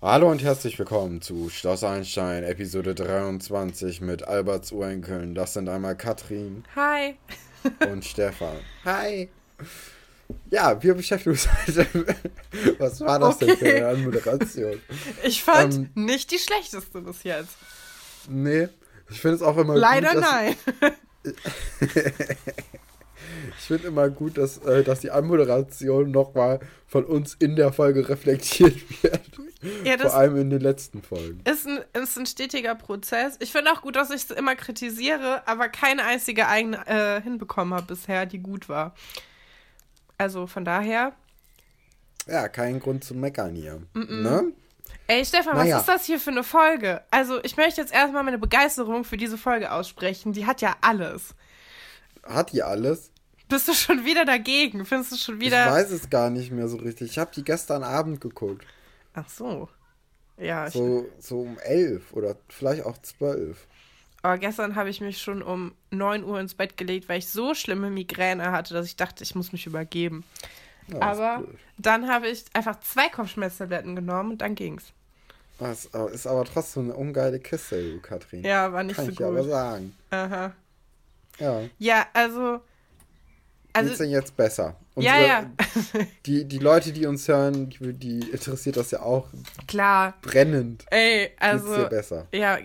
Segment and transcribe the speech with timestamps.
[0.00, 5.34] Hallo und herzlich willkommen zu Schloss Einstein, Episode 23 mit Alberts Urenkeln.
[5.34, 6.64] Das sind einmal Katrin.
[6.74, 7.16] Hi.
[7.86, 8.56] Und Stefan.
[8.86, 9.28] Hi.
[10.50, 11.86] Ja, wir beschäftigen uns heute.
[12.78, 13.46] Was war das okay.
[13.46, 14.80] denn für eine Anmoderation?
[15.22, 17.56] Ich fand ähm, nicht die schlechteste bis jetzt.
[18.28, 18.68] Nee,
[19.10, 19.76] ich finde es auch immer.
[19.76, 20.56] Leider gut, nein.
[23.58, 28.08] ich finde immer gut, dass, äh, dass die Anmoderation nochmal von uns in der Folge
[28.08, 29.20] reflektiert wird.
[29.84, 31.40] Ja, Vor allem in den letzten Folgen.
[31.44, 33.36] Ist ein, ist ein stetiger Prozess.
[33.40, 37.74] Ich finde auch gut, dass ich es immer kritisiere, aber keine einzige eigene äh, hinbekommen
[37.74, 38.94] habe bisher, die gut war.
[40.18, 41.12] Also von daher.
[42.26, 43.80] Ja, kein Grund zu meckern hier.
[43.94, 44.22] Mm -mm.
[44.22, 44.52] Ne?
[45.06, 45.76] Ey, Stefan, naja.
[45.76, 47.00] was ist das hier für eine Folge?
[47.10, 50.32] Also, ich möchte jetzt erstmal meine Begeisterung für diese Folge aussprechen.
[50.34, 51.34] Die hat ja alles.
[52.24, 53.10] Hat die alles?
[53.48, 54.84] Bist du schon wieder dagegen?
[54.84, 55.64] Findest du schon wieder.
[55.64, 57.12] Ich weiß es gar nicht mehr so richtig.
[57.12, 58.66] Ich habe die gestern Abend geguckt.
[59.14, 59.68] Ach so.
[60.36, 60.70] Ja.
[60.70, 63.66] So, so um elf oder vielleicht auch zwölf.
[64.22, 67.54] Aber gestern habe ich mich schon um 9 Uhr ins Bett gelegt, weil ich so
[67.54, 70.24] schlimme Migräne hatte, dass ich dachte, ich muss mich übergeben.
[70.88, 71.44] Ja, aber
[71.76, 74.92] dann habe ich einfach zwei Kopfschmerztabletten genommen und dann ging's.
[75.58, 78.44] Das ist aber trotzdem eine ungeile Kiste, du Katrin.
[78.44, 79.20] Ja, war nicht Kann so gut.
[79.20, 79.94] Ich aber sagen.
[80.10, 80.52] Aha.
[81.38, 81.62] Ja.
[81.78, 82.60] Ja, also
[83.72, 84.76] also, Geht's denn jetzt besser?
[84.94, 85.50] Unsere, ja, ja.
[86.26, 89.28] die, die Leute, die uns hören, die, die interessiert das ja auch.
[89.66, 90.14] Klar.
[90.22, 90.84] Brennend.
[90.90, 91.66] Ey, also.
[91.66, 92.26] Geht's dir besser?
[92.32, 92.58] Ja,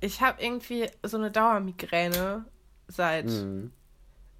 [0.00, 2.44] ich habe irgendwie so eine Dauermigräne
[2.88, 3.26] seit.
[3.26, 3.72] Mhm.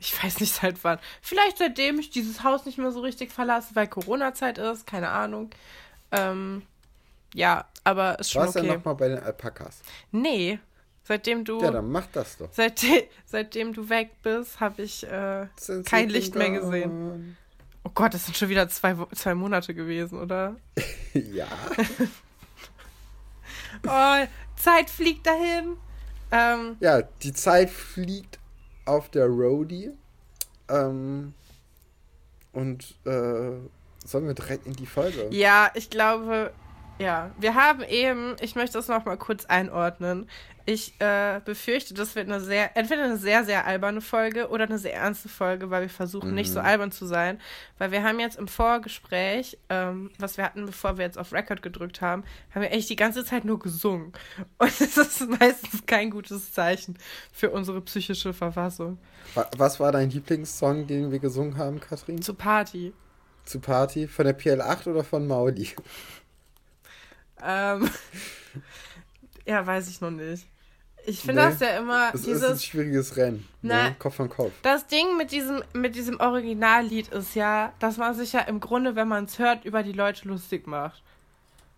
[0.00, 1.00] Ich weiß nicht seit wann.
[1.20, 5.50] Vielleicht seitdem ich dieses Haus nicht mehr so richtig verlasse, weil Corona-Zeit ist, keine Ahnung.
[6.12, 6.62] Ähm,
[7.34, 8.68] ja, aber ist schon Warst okay.
[8.68, 9.80] Warst du noch mal bei den Alpakas?
[10.12, 10.60] Nee,
[11.08, 11.58] Seitdem du.
[11.62, 12.50] Ja, dann mach das doch.
[12.52, 15.47] Seitdem, seitdem du weg bist, habe ich äh,
[15.86, 17.38] kein Licht mehr gesehen.
[17.82, 20.56] Oh Gott, das sind schon wieder zwei, zwei Monate gewesen, oder?
[21.14, 21.47] ja.
[23.86, 24.26] oh,
[24.58, 25.76] Zeit fliegt dahin.
[26.30, 28.38] Ähm, ja, die Zeit fliegt
[28.84, 29.92] auf der Roadie.
[30.69, 31.34] Ähm,
[32.52, 33.52] und äh,
[34.04, 35.28] sollen wir direkt in die Folge?
[35.30, 36.52] Ja, ich glaube,
[36.98, 40.28] ja, wir haben eben, ich möchte das noch mal kurz einordnen.
[40.66, 44.78] Ich äh, befürchte, das wird eine sehr, entweder eine sehr, sehr alberne Folge oder eine
[44.78, 46.34] sehr ernste Folge, weil wir versuchen, mhm.
[46.34, 46.66] nicht so mhm.
[46.66, 47.41] albern zu sein.
[47.78, 51.62] Weil wir haben jetzt im Vorgespräch, ähm, was wir hatten, bevor wir jetzt auf Record
[51.62, 52.22] gedrückt haben,
[52.54, 54.12] haben wir echt die ganze Zeit nur gesungen.
[54.59, 56.98] Und das ist meistens kein gutes Zeichen
[57.32, 58.98] für unsere psychische Verfassung.
[59.56, 62.20] Was war dein Lieblingssong, den wir gesungen haben, Katrin?
[62.20, 62.92] Zu Party.
[63.44, 64.06] Zu Party?
[64.06, 65.69] Von der PL8 oder von Mauli?
[67.44, 67.91] Ähm,
[69.47, 70.47] ja, weiß ich noch nicht.
[71.06, 72.10] Ich finde nee, das ja immer.
[72.12, 73.49] Es dieses, ist ein schwieriges Rennen.
[73.62, 73.97] Na, ne?
[73.99, 74.53] Kopf an Kopf.
[74.62, 78.94] Das Ding mit diesem, mit diesem Originallied ist ja, dass man sich ja im Grunde,
[78.94, 81.03] wenn man es hört, über die Leute lustig macht.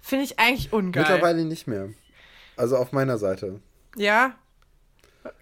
[0.00, 1.02] Finde ich eigentlich ungeil.
[1.02, 1.90] Mittlerweile nicht mehr.
[2.56, 3.60] Also auf meiner Seite.
[3.96, 4.34] Ja.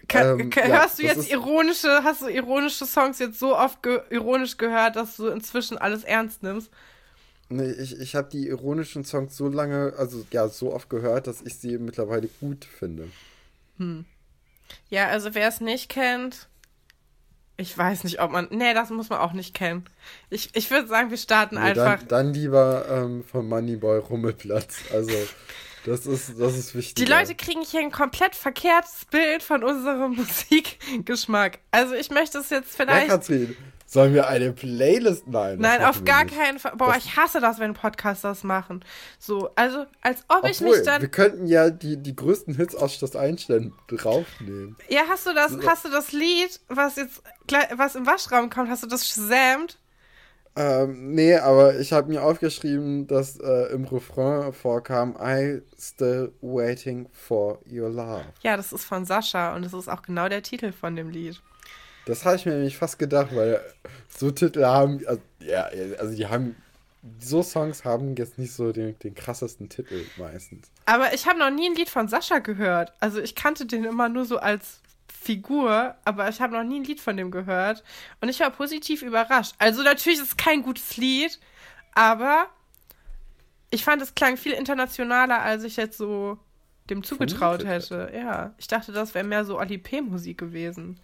[0.07, 4.01] Ka ähm, hörst ja, du jetzt ironische, hast du ironische Songs jetzt so oft ge
[4.09, 6.69] ironisch gehört, dass du inzwischen alles ernst nimmst?
[7.49, 11.41] Nee, ich, ich habe die ironischen Songs so lange, also ja, so oft gehört, dass
[11.41, 13.07] ich sie mittlerweile gut finde.
[13.77, 14.05] Hm.
[14.89, 16.47] Ja, also wer es nicht kennt,
[17.59, 18.47] ich weiß nicht, ob man.
[18.51, 19.83] Nee, das muss man auch nicht kennen.
[20.29, 21.99] Ich, ich würde sagen, wir starten nee, einfach.
[21.99, 24.77] Dann, dann lieber ähm, von Moneyboy Rummelplatz.
[24.93, 25.11] Also,
[25.85, 27.03] das ist, das ist wichtig.
[27.03, 31.59] Die Leute kriegen hier ein komplett verkehrtes Bild von unserem Musikgeschmack.
[31.71, 33.09] Also, ich möchte es jetzt vielleicht.
[33.09, 33.57] Ja, Katrin,
[33.91, 35.27] Sollen wir eine Playlist?
[35.27, 35.57] Nein.
[35.57, 36.73] Nein, auf gar keinen Fall.
[36.75, 38.85] Boah, das ich hasse das, wenn Podcasts das machen.
[39.17, 41.01] So, also, als ob Obwohl, ich mich dann.
[41.01, 44.75] Wir könnten ja die, die größten Hits aus Schloss Einstein draufnehmen.
[44.89, 47.23] Ja, hast du das, hast du das Lied, was jetzt
[47.75, 49.79] was im Waschraum kommt, hast du das gesamt?
[50.55, 57.09] Ähm, nee, aber ich habe mir aufgeschrieben, dass äh, im Refrain vorkam I still waiting
[57.11, 58.25] for your love.
[58.43, 61.41] Ja, das ist von Sascha und das ist auch genau der Titel von dem Lied.
[62.09, 63.61] Das habe ich mir nämlich fast gedacht, weil
[64.07, 65.69] so Titel haben, also, ja,
[65.99, 66.55] also die haben,
[67.19, 70.71] so Songs haben jetzt nicht so den, den krassesten Titel meistens.
[70.87, 72.91] Aber ich habe noch nie ein Lied von Sascha gehört.
[72.99, 76.83] Also ich kannte den immer nur so als Figur, aber ich habe noch nie ein
[76.83, 77.83] Lied von dem gehört.
[78.21, 79.53] Und ich war positiv überrascht.
[79.59, 81.39] Also natürlich ist es kein gutes Lied,
[81.93, 82.47] aber
[83.69, 86.39] ich fand, es klang viel internationaler, als ich jetzt so
[86.89, 88.11] dem zugetraut hätte.
[88.15, 90.99] Ja, ich dachte, das wäre mehr so Ali P-Musik gewesen.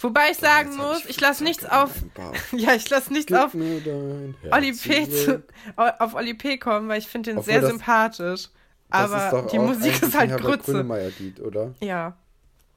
[0.00, 1.90] Wobei ich sagen muss, ich lasse nichts auf.
[2.52, 5.08] Ja, ich lasse nichts auf Oli P.
[5.08, 5.42] Zu,
[5.76, 6.58] auf Oli P.
[6.58, 8.48] kommen, weil ich finde den Obwohl sehr das, sympathisch.
[8.90, 10.82] Aber die Musik ist halt Grütze.
[11.18, 11.74] Lied, oder?
[11.80, 12.16] Ja.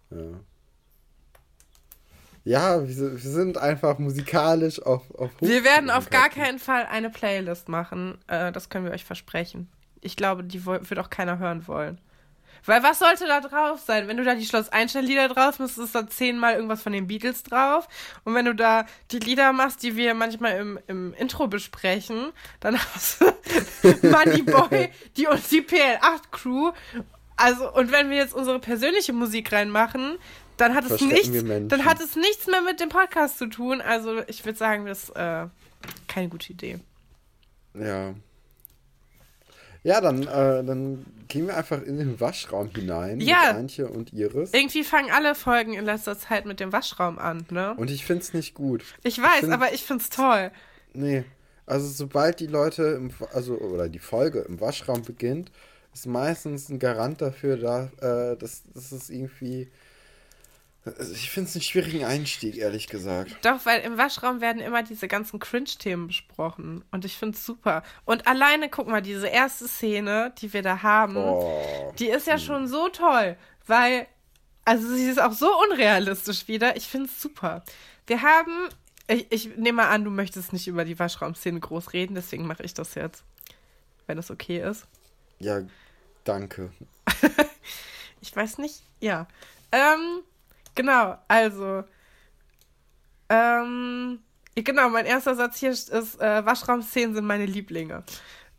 [0.10, 0.18] Ja.
[2.46, 7.10] Ja, wir, wir sind einfach musikalisch auf, auf Wir werden auf gar keinen Fall eine
[7.10, 8.20] Playlist machen.
[8.28, 9.68] Äh, das können wir euch versprechen.
[10.00, 12.00] Ich glaube, die wird auch keiner hören wollen.
[12.66, 14.08] Weil was sollte da drauf sein?
[14.08, 17.44] Wenn du da die Schloss Einstein-Lieder drauf machst, ist da zehnmal irgendwas von den Beatles
[17.44, 17.88] drauf.
[18.24, 22.80] Und wenn du da die Lieder machst, die wir manchmal im, im Intro besprechen, dann
[22.80, 23.26] hast du
[24.08, 26.72] Moneyboy, die und die PL8-Crew.
[27.38, 30.18] Also, und wenn wir jetzt unsere persönliche Musik reinmachen,
[30.58, 31.30] dann hat es nichts,
[31.68, 33.82] dann hat es nichts mehr mit dem Podcast zu tun.
[33.82, 35.48] Also ich würde sagen, das ist äh,
[36.08, 36.80] keine gute Idee.
[37.74, 38.14] Ja.
[39.86, 43.50] Ja, dann, äh, dann gehen wir einfach in den Waschraum hinein ja.
[43.50, 44.52] mit Antje und Iris.
[44.52, 47.76] Irgendwie fangen alle Folgen in letzter Zeit mit dem Waschraum an, ne?
[47.78, 48.84] Und ich find's nicht gut.
[49.04, 50.50] Ich weiß, ich find, aber ich find's toll.
[50.94, 51.24] Nee,
[51.68, 55.52] also sobald die Leute, im, also oder die Folge im Waschraum beginnt,
[55.94, 59.70] ist meistens ein Garant dafür, da, äh, dass, dass es irgendwie
[60.86, 63.36] also ich finde es einen schwierigen Einstieg, ehrlich gesagt.
[63.42, 66.86] Doch, weil im Waschraum werden immer diese ganzen Cringe-Themen besprochen.
[66.92, 67.82] Und ich finde es super.
[68.06, 71.94] Und alleine, guck mal, diese erste Szene, die wir da haben, oh.
[71.98, 73.36] die ist ja schon so toll.
[73.66, 74.06] Weil,
[74.64, 76.78] also sie ist auch so unrealistisch wieder.
[76.78, 77.64] Ich finde es super.
[78.06, 78.70] Wir haben,
[79.08, 82.64] ich, ich nehme mal an, du möchtest nicht über die Waschraumszene groß reden, deswegen mache
[82.64, 83.24] ich das jetzt.
[84.06, 84.86] Wenn das okay ist.
[85.40, 85.62] Ja,
[86.24, 86.72] danke.
[88.22, 89.28] ich weiß nicht, ja.
[89.72, 90.22] Ähm,
[90.76, 91.84] Genau, also.
[93.30, 94.20] Ähm,
[94.54, 98.04] genau, mein erster Satz hier ist, äh, Waschraumszenen sind meine Lieblinge.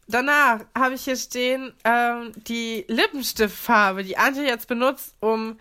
[0.08, 5.58] Danach habe ich hier stehen, ähm, die Lippenstiftfarbe, die Antje jetzt benutzt, um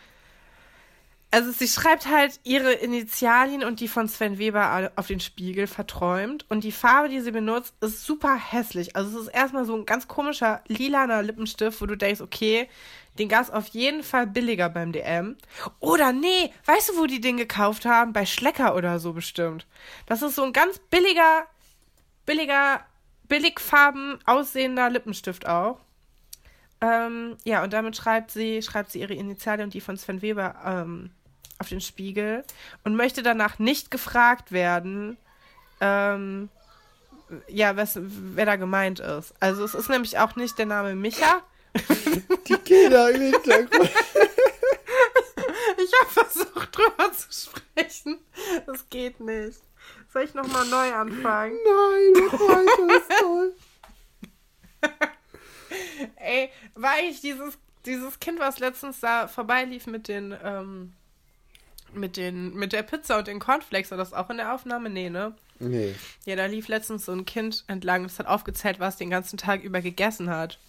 [1.36, 6.46] also sie schreibt halt ihre Initialien und die von Sven Weber auf den Spiegel verträumt.
[6.48, 8.96] Und die Farbe, die sie benutzt, ist super hässlich.
[8.96, 12.70] Also es ist erstmal so ein ganz komischer lilaner Lippenstift, wo du denkst, okay,
[13.18, 15.38] den gab es auf jeden Fall billiger beim DM.
[15.80, 18.14] Oder nee, weißt du, wo die den gekauft haben?
[18.14, 19.66] Bei Schlecker oder so bestimmt.
[20.06, 21.46] Das ist so ein ganz billiger,
[22.26, 22.82] billiger,
[23.28, 25.80] billigfarben aussehender Lippenstift auch.
[26.82, 30.56] Ähm, ja, und damit schreibt sie, schreibt sie ihre Initialien und die von Sven Weber
[30.66, 31.12] ähm,
[31.58, 32.44] auf den Spiegel
[32.84, 35.18] und möchte danach nicht gefragt werden,
[35.80, 36.50] ähm,
[37.48, 39.34] ja, was, wer da gemeint ist.
[39.40, 41.42] Also es ist nämlich auch nicht der Name Micha.
[42.48, 43.92] Die Kinder im Hintergrund.
[45.78, 48.20] Ich habe versucht, drüber zu sprechen.
[48.66, 49.60] Das geht nicht.
[50.12, 51.58] Soll ich nochmal neu anfangen?
[51.66, 53.54] Nein, mach weiter, ist toll.
[56.16, 60.94] Ey, war ich dieses, dieses Kind, was letztens da vorbeilief mit den, ähm,
[61.94, 64.90] mit den, mit der Pizza und den Cornflakes, war das auch in der Aufnahme?
[64.90, 65.36] Nee, ne?
[65.60, 65.96] Nee.
[66.26, 69.64] Ja, da lief letztens so ein Kind entlang, das hat aufgezählt, was den ganzen Tag
[69.64, 70.60] über gegessen hat.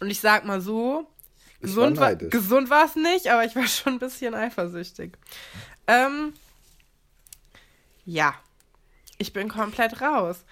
[0.00, 1.06] Und ich sag mal so,
[1.60, 5.16] gesund war, gesund war es nicht, aber ich war schon ein bisschen eifersüchtig.
[5.86, 6.32] Ähm,
[8.04, 8.34] ja,
[9.18, 10.44] ich bin komplett raus.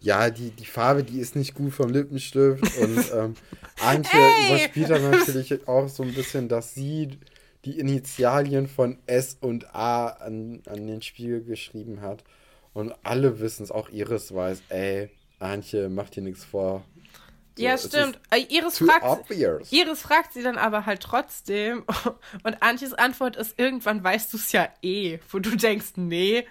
[0.00, 3.34] Ja, die, die Farbe, die ist nicht gut vom Lippenstift und ähm,
[3.80, 7.18] Antje überspielt dann natürlich auch so ein bisschen, dass sie
[7.64, 12.24] die Initialien von S und A an, an den Spiegel geschrieben hat.
[12.72, 16.84] Und alle wissen es, auch Iris weiß, ey, Antje, mach dir nichts vor.
[17.56, 18.18] So, ja, stimmt.
[18.30, 19.30] Äh, Iris fragt,
[19.70, 21.84] Iris fragt sie dann aber halt trotzdem.
[22.44, 25.18] Und Antjes Antwort ist, irgendwann weißt du es ja eh.
[25.30, 26.46] Wo du denkst, nee.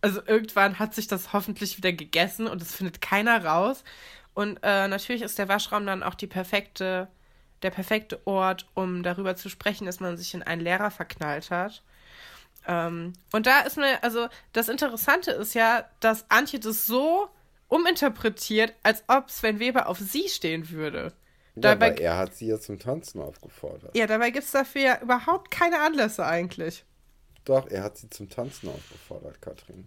[0.00, 3.82] Also irgendwann hat sich das hoffentlich wieder gegessen und es findet keiner raus.
[4.34, 7.08] Und äh, natürlich ist der Waschraum dann auch die perfekte
[7.62, 11.82] der perfekte Ort, um darüber zu sprechen, dass man sich in einen Lehrer verknallt hat.
[12.66, 17.28] Ähm, und da ist mir, also das Interessante ist ja, dass Antje das so
[17.68, 21.12] uminterpretiert, als ob Sven Weber auf sie stehen würde.
[21.54, 23.96] Ja, dabei, aber er hat sie ja zum Tanzen aufgefordert.
[23.96, 26.84] Ja, dabei gibt es dafür ja überhaupt keine Anlässe eigentlich.
[27.44, 29.86] Doch, er hat sie zum Tanzen aufgefordert, Katrin.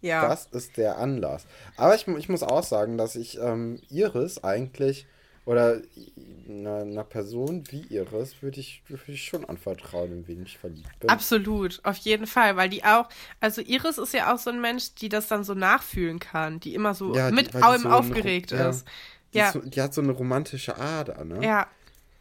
[0.00, 0.28] Ja.
[0.28, 1.46] Das ist der Anlass.
[1.76, 5.06] Aber ich, ich muss auch sagen, dass ich ähm, Iris eigentlich
[5.46, 5.80] oder
[6.48, 10.98] einer, einer Person wie Iris würde ich, würd ich schon anvertrauen, in wen ich verliebt
[11.00, 11.08] bin.
[11.08, 13.08] Absolut, auf jeden Fall, weil die auch,
[13.40, 16.74] also Iris ist ja auch so ein Mensch, die das dann so nachfühlen kann, die
[16.74, 18.86] immer so ja, mit allem so aufgeregt eine, ist.
[19.32, 19.46] Die, ja.
[19.46, 21.44] Ist so, die hat so eine romantische Ader, ne?
[21.44, 21.68] Ja.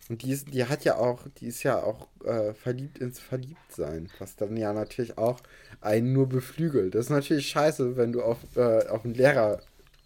[0.08, 4.12] Und die, ist, die hat ja auch, die ist ja auch äh, verliebt ins Verliebtsein,
[4.20, 5.40] was dann ja natürlich auch
[5.82, 6.94] einen nur beflügelt.
[6.94, 9.62] Das ist natürlich scheiße, wenn du auf, äh, auf einen Lehrer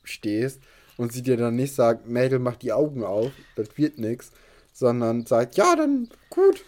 [0.05, 0.61] stehst
[0.99, 4.31] und sie dir dann nicht sagt, Mädel, mach die Augen auf, das wird nix,
[4.73, 6.61] sondern sagt, ja, dann gut,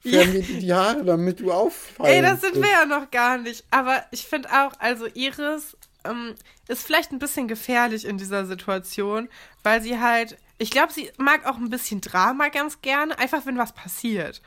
[0.00, 2.12] färben wir dir die Haare, damit du auffallst.
[2.12, 3.64] Ey, das sind wir ja noch gar nicht.
[3.70, 6.34] Aber ich finde auch, also Iris ähm,
[6.66, 9.28] ist vielleicht ein bisschen gefährlich in dieser Situation,
[9.62, 13.56] weil sie halt, ich glaube, sie mag auch ein bisschen Drama ganz gerne, einfach wenn
[13.56, 14.42] was passiert.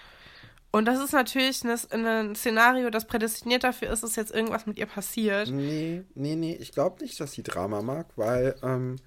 [0.71, 4.77] Und das ist natürlich ein, ein Szenario, das prädestiniert dafür ist, dass jetzt irgendwas mit
[4.77, 5.49] ihr passiert.
[5.49, 8.97] Nee, nee, nee, ich glaube nicht, dass sie Drama mag, weil ähm,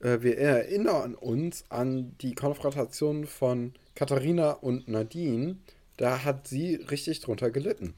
[0.00, 5.56] äh, wir erinnern uns an die Konfrontation von Katharina und Nadine.
[5.96, 7.94] Da hat sie richtig drunter gelitten.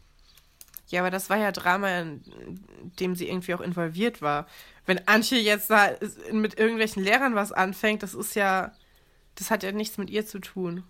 [0.88, 2.22] Ja, aber das war ja Drama, in
[2.98, 4.46] dem sie irgendwie auch involviert war.
[4.86, 5.90] Wenn Antje jetzt da
[6.32, 8.72] mit irgendwelchen Lehrern was anfängt, das ist ja,
[9.34, 10.84] das hat ja nichts mit ihr zu tun.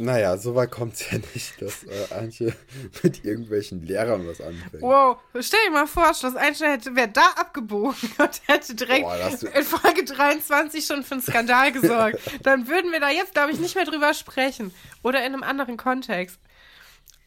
[0.00, 2.54] Naja, so weit kommt es ja nicht, dass äh, Antje
[3.02, 4.82] mit irgendwelchen Lehrern was anfängt.
[4.82, 9.30] Wow, stell dir mal vor, Schloss Einstein hätte, wäre da abgebogen und hätte direkt Boah,
[9.54, 12.18] in Folge 23 schon für einen Skandal gesorgt.
[12.44, 14.72] Dann würden wir da jetzt, glaube ich, nicht mehr drüber sprechen.
[15.02, 16.38] Oder in einem anderen Kontext.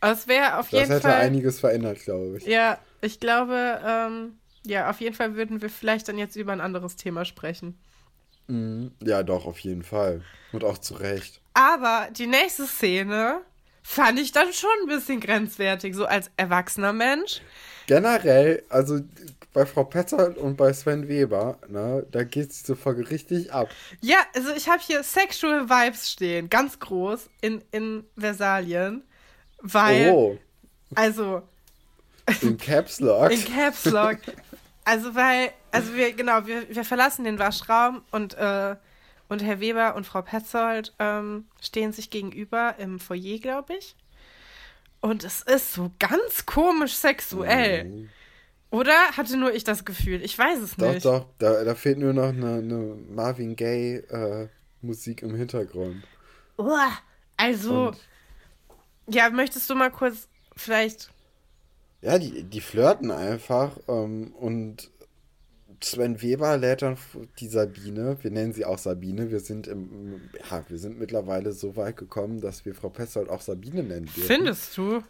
[0.02, 0.96] Es wäre auf jeden Fall.
[1.00, 2.46] Das hätte einiges verändert, glaube ich.
[2.48, 6.62] Ja, ich glaube, ähm, ja, auf jeden Fall würden wir vielleicht dann jetzt über ein
[6.62, 7.78] anderes Thema sprechen.
[8.48, 8.94] Mhm.
[9.04, 10.24] Ja, doch, auf jeden Fall.
[10.52, 11.43] Und auch zu Recht.
[11.54, 13.42] Aber die nächste Szene
[13.84, 17.42] fand ich dann schon ein bisschen grenzwertig, so als erwachsener Mensch.
[17.86, 19.02] Generell, also
[19.54, 23.70] bei Frau Petzold und bei Sven Weber, ne, da geht diese Folge richtig ab.
[24.02, 29.04] Ja, also ich habe hier Sexual Vibes stehen, ganz groß in, in Versalien.
[29.62, 30.38] Weil, oh.
[30.96, 31.44] also.
[32.42, 33.32] In Caps Lock.
[33.32, 34.18] In Caps Lock.
[34.86, 38.76] Also, weil, also wir, genau, wir, wir verlassen den Waschraum und, äh,
[39.30, 43.96] und Herr Weber und Frau Petzold ähm, stehen sich gegenüber im Foyer, glaube ich.
[45.02, 47.86] Und es ist so ganz komisch sexuell.
[47.86, 48.10] Mhm.
[48.70, 50.24] Oder hatte nur ich das Gefühl?
[50.24, 51.06] Ich weiß es doch, nicht.
[51.06, 54.48] Doch, doch, da, da fehlt nur noch eine, eine Marvin Gaye äh,
[54.82, 56.04] Musik im Hintergrund.
[56.58, 56.92] Uah,
[57.38, 57.98] also, und
[59.08, 61.12] ja, möchtest du mal kurz vielleicht.
[62.02, 64.90] Ja, die, die flirten einfach ähm, und
[65.86, 66.98] Sven Weber lädt dann
[67.40, 71.76] die Sabine, wir nennen sie auch Sabine, wir sind im, ja, wir sind mittlerweile so
[71.76, 74.24] weit gekommen, dass wir Frau Petzold auch Sabine nennen dürfen.
[74.24, 75.02] Findest du?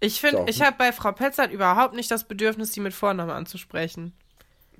[0.00, 4.12] Ich finde, ich habe bei Frau Petzold überhaupt nicht das Bedürfnis, sie mit Vornamen anzusprechen.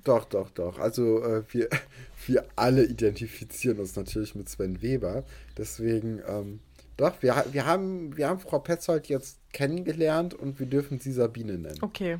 [0.03, 0.77] Doch, doch, doch.
[0.77, 1.69] Also äh, wir,
[2.27, 5.23] wir alle identifizieren uns natürlich mit Sven Weber.
[5.57, 6.59] Deswegen ähm,
[6.97, 11.57] doch, wir, wir, haben, wir haben Frau Petzold jetzt kennengelernt und wir dürfen sie Sabine
[11.57, 11.79] nennen.
[11.81, 12.19] Okay.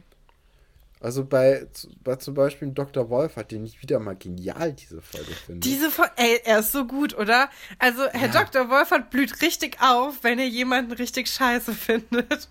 [1.01, 1.67] Also bei,
[2.03, 3.09] bei zum Beispiel Dr.
[3.09, 5.59] Wolf hat den ich wieder mal genial, diese Folge finde.
[5.59, 7.49] Diese Folge, ey, er ist so gut, oder?
[7.79, 8.43] Also Herr ja.
[8.43, 8.69] Dr.
[8.69, 12.49] Wolfert blüht richtig auf, wenn er jemanden richtig scheiße findet.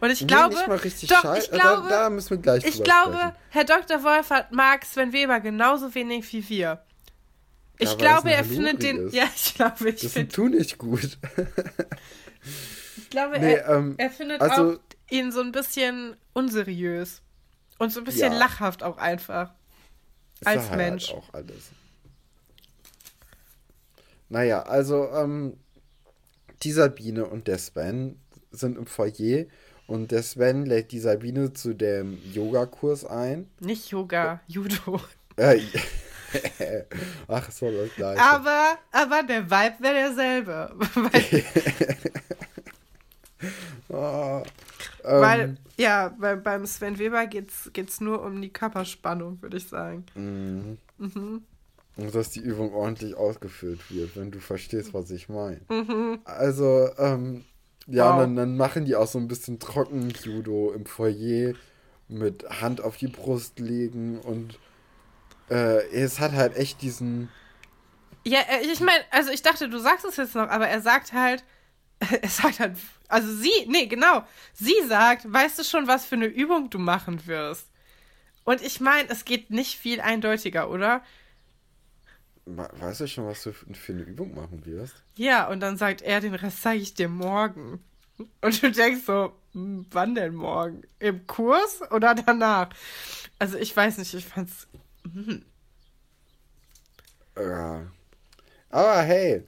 [0.00, 1.46] Und ich glaube, nee, nicht mal richtig doch, scheiße.
[1.46, 3.36] ich glaube, da, da, müssen wir gleich Ich glaube, sprechen.
[3.50, 4.02] Herr Dr.
[4.02, 6.82] Wolfert mag Sven Weber genauso wenig wie wir.
[7.78, 9.06] Ich ja, glaube, er findet den.
[9.08, 9.14] Ist.
[9.14, 10.26] Ja, ich glaube, ich finde.
[10.26, 11.18] Das tut nicht gut.
[12.96, 14.78] ich glaube, nee, er, ähm, er findet also, auch
[15.10, 17.22] ihn so ein bisschen unseriös.
[17.82, 19.50] Und so ein bisschen ja, lachhaft auch einfach.
[20.44, 21.08] Als halt Mensch.
[21.08, 21.70] Halt auch alles.
[24.28, 25.56] Naja, also, ähm,
[26.62, 28.20] die Sabine und der Sven
[28.52, 29.46] sind im Foyer
[29.88, 33.50] und der Sven lädt die Sabine zu dem Yogakurs ein.
[33.58, 35.00] Nicht Yoga, Judo.
[35.34, 35.62] Äh,
[37.26, 38.22] Ach so, das gleiche.
[38.22, 40.76] Aber, aber der Vibe wäre derselbe.
[43.88, 44.42] oh,
[45.02, 49.68] Weil, ähm, ja, bei, beim Sven Weber geht es nur um die Körperspannung, würde ich
[49.68, 50.04] sagen.
[50.14, 50.78] Mhm.
[50.98, 51.42] Mhm.
[51.96, 55.60] Und dass die Übung ordentlich ausgeführt wird, wenn du verstehst, was ich meine.
[55.68, 56.20] Mhm.
[56.24, 57.44] Also, ähm,
[57.86, 58.20] ja, wow.
[58.20, 61.54] dann, dann machen die auch so ein bisschen Trocken-Judo im Foyer
[62.08, 64.58] mit Hand auf die Brust legen und
[65.50, 67.28] äh, es hat halt echt diesen.
[68.24, 71.12] Ja, äh, ich meine, also ich dachte, du sagst es jetzt noch, aber er sagt
[71.12, 71.44] halt,
[72.22, 72.76] er sagt halt,
[73.12, 77.26] also sie, nee, genau, sie sagt, weißt du schon, was für eine Übung du machen
[77.26, 77.68] wirst?
[78.44, 81.02] Und ich meine, es geht nicht viel eindeutiger, oder?
[82.44, 84.94] Weißt du schon, was du für eine Übung machen wirst?
[85.16, 87.84] Ja, und dann sagt er, den Rest zeige ich dir morgen.
[88.40, 90.82] Und du denkst so, hm, wann denn morgen?
[90.98, 92.70] Im Kurs oder danach?
[93.38, 94.66] Also ich weiß nicht, ich fand's
[95.04, 95.44] Mhm.
[97.36, 97.86] Ja.
[98.70, 99.42] Aber hey.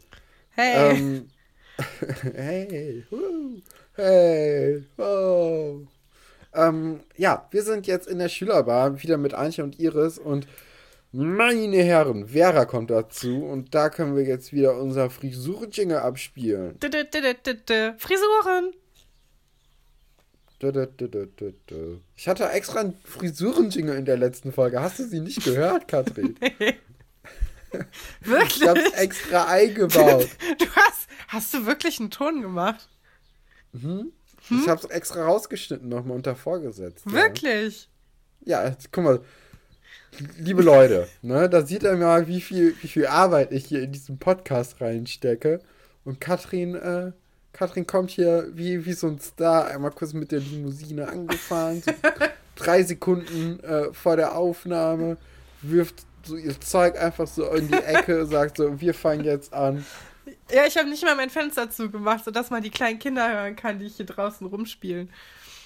[0.51, 0.97] Hey.
[0.97, 1.29] Ähm,
[2.35, 3.05] hey.
[3.11, 3.61] Uh,
[3.95, 4.85] hey.
[4.99, 5.81] Oh.
[6.55, 10.47] Ähm, ja, wir sind jetzt in der Schülerbar, wieder mit Antje und Iris und
[11.17, 16.77] meine Herren, Vera kommt dazu und da können wir jetzt wieder unser Frisuren-Jingle abspielen.
[17.99, 18.73] Frisuren!
[22.17, 24.81] Ich hatte extra einen Frisuren-Jingle in der letzten Folge.
[24.81, 26.37] Hast du sie nicht gehört, Katrin?
[28.21, 28.63] Wirklich?
[28.63, 30.29] Ich hab's extra eingebaut.
[30.59, 32.89] Du hast, hast du wirklich einen Ton gemacht?
[33.73, 34.13] Hm?
[34.49, 34.61] Hm?
[34.61, 37.11] Ich habe es extra rausgeschnitten, nochmal unter vorgesetzt.
[37.11, 37.89] Wirklich?
[38.45, 39.21] Ja, ja guck mal.
[40.39, 43.91] Liebe Leute, ne, da sieht er mal, wie viel, wie viel Arbeit ich hier in
[43.91, 45.61] diesen Podcast reinstecke.
[46.05, 47.11] Und Katrin, äh,
[47.53, 51.83] Katrin kommt hier wie, wie so ein Star einmal kurz mit der Limousine angefahren.
[51.83, 51.91] So
[52.55, 55.17] drei Sekunden äh, vor der Aufnahme,
[55.63, 59.85] wirft so ihr Zeug einfach so in die Ecke, sagt so, wir fangen jetzt an.
[60.53, 63.79] Ja, ich habe nicht mal mein Fenster zugemacht, sodass man die kleinen Kinder hören kann,
[63.79, 65.11] die hier draußen rumspielen.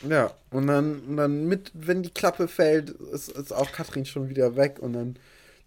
[0.09, 4.29] Ja, und dann, und dann mit, wenn die Klappe fällt, ist, ist auch Katrin schon
[4.29, 5.17] wieder weg und dann,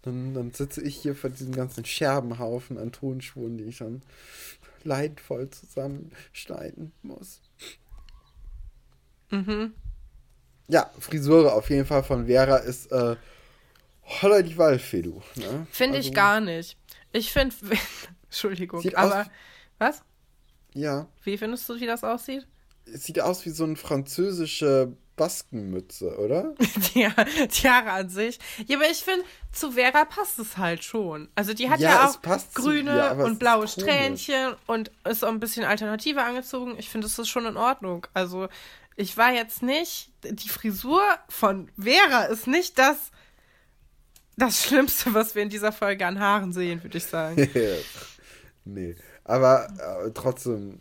[0.02, 4.02] dann, dann sitze ich hier vor diesem ganzen Scherbenhaufen an Tonspuren, die ich dann
[4.84, 7.40] leidvoll zusammenschneiden muss.
[9.30, 9.74] Mhm.
[10.68, 13.16] Ja, Frisur auf jeden Fall von Vera ist äh,
[14.04, 15.22] holla die Waldfee, du.
[15.36, 15.66] Ne?
[15.70, 16.76] Finde also, ich gar nicht.
[17.12, 17.54] Ich finde,
[18.24, 19.26] Entschuldigung, aber
[19.78, 20.02] was?
[20.74, 21.06] Ja.
[21.24, 22.46] Wie findest du, wie das aussieht?
[22.84, 26.54] Es sieht aus wie so eine französische Baskenmütze, oder?
[26.94, 28.38] ja, die Haare an sich.
[28.66, 31.28] Ja, aber ich finde, zu Vera passt es halt schon.
[31.34, 35.38] Also die hat ja, ja auch grüne ja, und blaue Strähnchen und ist so ein
[35.38, 36.74] bisschen Alternative angezogen.
[36.78, 38.06] Ich finde, das ist schon in Ordnung.
[38.14, 38.48] Also
[38.96, 43.10] ich war jetzt nicht, die Frisur von Vera ist nicht das,
[44.36, 47.48] das Schlimmste, was wir in dieser Folge an Haaren sehen, würde ich sagen.
[48.64, 50.80] nee, aber äh, trotzdem,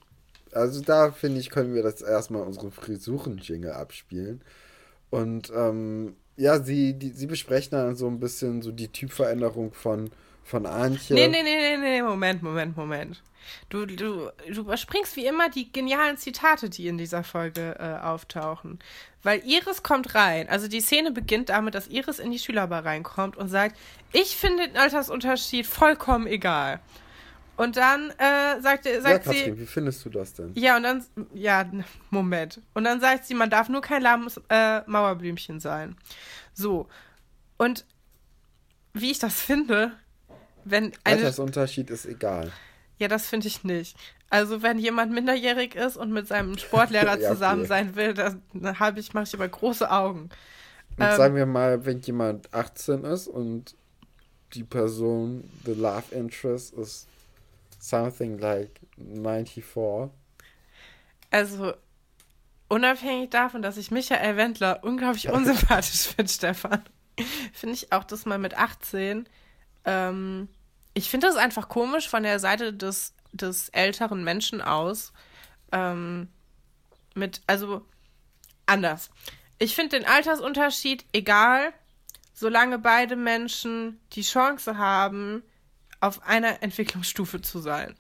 [0.52, 4.42] also da finde ich, können wir das erstmal unsere Frisuren-Jingle abspielen.
[5.10, 10.10] Und ähm, ja, sie, die, sie besprechen dann so ein bisschen so die Typveränderung von,
[10.44, 11.16] von Antje.
[11.16, 13.22] Nee, nee, nee, nee, nee, Moment, Moment, Moment.
[13.70, 18.80] Du, du, du überspringst wie immer die genialen Zitate, die in dieser Folge äh, auftauchen.
[19.24, 20.50] Weil Iris kommt rein.
[20.50, 23.78] Also die Szene beginnt damit, dass Iris in die Schülerbar reinkommt und sagt,
[24.12, 26.80] ich finde den Altersunterschied vollkommen egal.
[27.58, 29.60] Und dann äh, sagt, sagt ja, Katrin, sie.
[29.60, 30.52] Wie findest du das denn?
[30.56, 31.06] Ja, und dann.
[31.34, 31.70] Ja,
[32.10, 32.62] Moment.
[32.74, 35.96] Und dann sagt sie, man darf nur kein lahmes äh, Mauerblümchen sein.
[36.54, 36.88] So.
[37.58, 37.86] Und
[38.94, 39.92] wie ich das finde,
[40.66, 41.18] wenn eine.
[41.18, 42.52] Altersunterschied ist egal.
[42.98, 43.98] Ja, das finde ich nicht.
[44.30, 47.68] Also, wenn jemand minderjährig ist und mit seinem Sportlehrer ja, zusammen okay.
[47.68, 48.42] sein will, dann
[48.80, 50.30] habe ich, mache ich immer große Augen.
[50.98, 53.76] Und ähm, sagen wir mal, wenn jemand 18 ist und
[54.54, 57.08] die Person, the love interest, ist
[57.80, 60.12] something like 94.
[61.32, 61.74] Also,
[62.68, 66.84] unabhängig davon, dass ich Michael Wendler unglaublich unsympathisch finde, Stefan,
[67.54, 69.28] finde ich auch, dass man mit 18
[69.86, 70.48] ähm,
[70.94, 75.14] ich finde das einfach komisch von der Seite des, des älteren Menschen aus.
[75.72, 76.28] Ähm,
[77.16, 77.86] mit, also
[78.66, 79.10] anders.
[79.60, 81.74] Ich finde den Altersunterschied egal,
[82.34, 85.44] solange beide Menschen die Chance haben,
[86.00, 87.96] auf einer Entwicklungsstufe zu sein.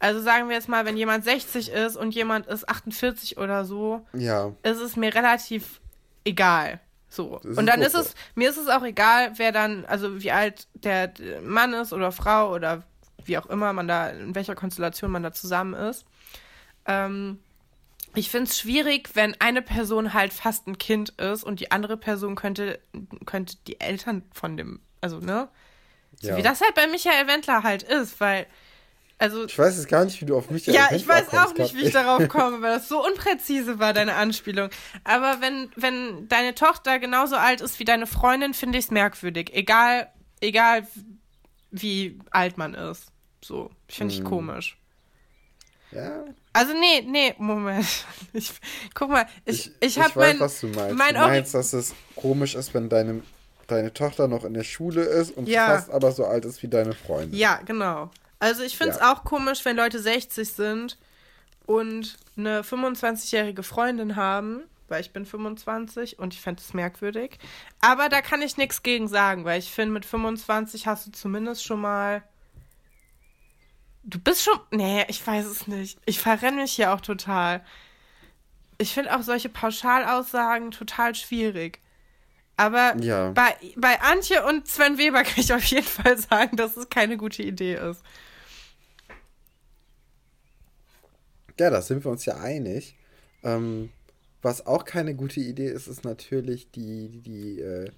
[0.00, 4.06] Also sagen wir jetzt mal, wenn jemand 60 ist und jemand ist 48 oder so,
[4.14, 4.52] ja.
[4.62, 5.80] ist es mir relativ
[6.24, 6.80] egal.
[7.10, 7.40] So.
[7.42, 11.12] Und dann ist es, mir ist es auch egal, wer dann, also wie alt der
[11.42, 12.84] Mann ist oder Frau oder
[13.24, 16.06] wie auch immer man da, in welcher Konstellation man da zusammen ist.
[16.86, 17.40] Ähm,
[18.14, 21.96] ich finde es schwierig, wenn eine Person halt fast ein Kind ist und die andere
[21.96, 22.80] Person könnte,
[23.26, 25.48] könnte die Eltern von dem, also, ne?
[26.20, 26.36] So ja.
[26.36, 28.46] wie das halt bei Michael Wendler halt ist, weil
[29.20, 31.74] also, ich weiß jetzt gar nicht, wie du auf mich Ja, ich weiß auch nicht,
[31.74, 34.70] wie ich darauf komme, weil das so unpräzise war, deine Anspielung.
[35.04, 39.50] Aber wenn, wenn deine Tochter genauso alt ist wie deine Freundin, finde ich es merkwürdig.
[39.52, 40.08] Egal,
[40.40, 40.86] egal
[41.70, 43.08] wie alt man ist.
[43.44, 44.26] So, finde ich hm.
[44.26, 44.78] komisch.
[45.92, 46.24] Ja.
[46.54, 47.86] Also nee, nee, Moment.
[48.32, 48.52] Ich,
[48.94, 50.96] guck mal, ich, ich, ich habe mein, was du meinst.
[50.96, 53.22] Mein du meinst, dass es komisch ist, wenn deine,
[53.66, 55.66] deine Tochter noch in der Schule ist und ja.
[55.66, 57.38] fast aber so alt ist wie deine Freundin.
[57.38, 58.10] Ja, genau.
[58.40, 59.12] Also ich finde es ja.
[59.12, 60.98] auch komisch, wenn Leute 60 sind
[61.66, 67.38] und eine 25-jährige Freundin haben, weil ich bin 25 und ich fände es merkwürdig.
[67.80, 71.64] Aber da kann ich nichts gegen sagen, weil ich finde, mit 25 hast du zumindest
[71.64, 72.22] schon mal.
[74.02, 74.58] Du bist schon.
[74.70, 75.98] Nee, ich weiß es nicht.
[76.06, 77.64] Ich verrenne mich hier auch total.
[78.78, 81.80] Ich finde auch solche Pauschalaussagen total schwierig.
[82.56, 83.30] Aber ja.
[83.30, 87.16] bei, bei Antje und Sven Weber kann ich auf jeden Fall sagen, dass es keine
[87.16, 88.02] gute Idee ist.
[91.60, 92.96] Ja, da sind wir uns ja einig.
[93.44, 93.90] Ähm,
[94.40, 97.90] was auch keine gute Idee ist, ist natürlich die, die, äh,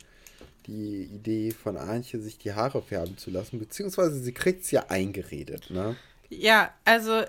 [0.67, 4.87] die Idee von Antje, sich die Haare färben zu lassen, beziehungsweise sie kriegt es ja
[4.89, 5.95] eingeredet, ne?
[6.29, 7.23] Ja, also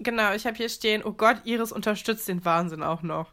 [0.00, 3.30] genau, ich habe hier stehen, oh Gott, Iris unterstützt den Wahnsinn auch noch.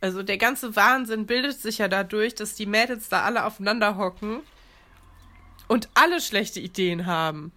[0.00, 4.42] Also der ganze Wahnsinn bildet sich ja dadurch, dass die Mädels da alle aufeinander hocken
[5.66, 7.50] und alle schlechte Ideen haben.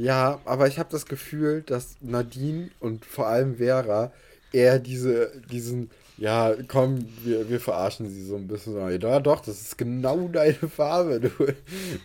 [0.00, 4.12] Ja, aber ich habe das Gefühl, dass Nadine und vor allem Vera
[4.50, 8.76] eher diese, diesen, ja, komm, wir, wir verarschen sie so ein bisschen.
[8.98, 11.20] Ja, doch, das ist genau deine Farbe.
[11.20, 11.30] Du,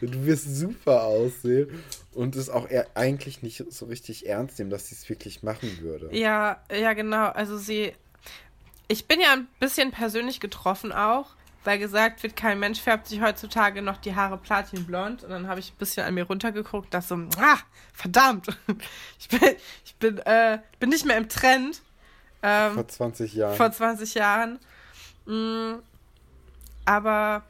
[0.05, 1.69] du wirst super aussehen.
[2.13, 5.79] Und es auch eher eigentlich nicht so richtig ernst nehmen, dass sie es wirklich machen
[5.79, 6.09] würde.
[6.11, 7.29] Ja, ja, genau.
[7.29, 7.93] Also sie.
[8.89, 13.21] Ich bin ja ein bisschen persönlich getroffen auch, weil gesagt wird, kein Mensch färbt sich
[13.21, 15.23] heutzutage noch die Haare platinblond.
[15.23, 17.57] Und dann habe ich ein bisschen an mir runtergeguckt, dachte so, ah,
[17.93, 18.47] verdammt.
[19.19, 21.81] Ich bin, ich bin, äh, bin nicht mehr im Trend.
[22.43, 23.55] Ähm, vor 20 Jahren.
[23.55, 24.59] Vor 20 Jahren.
[25.25, 25.79] Mhm.
[26.85, 27.41] Aber,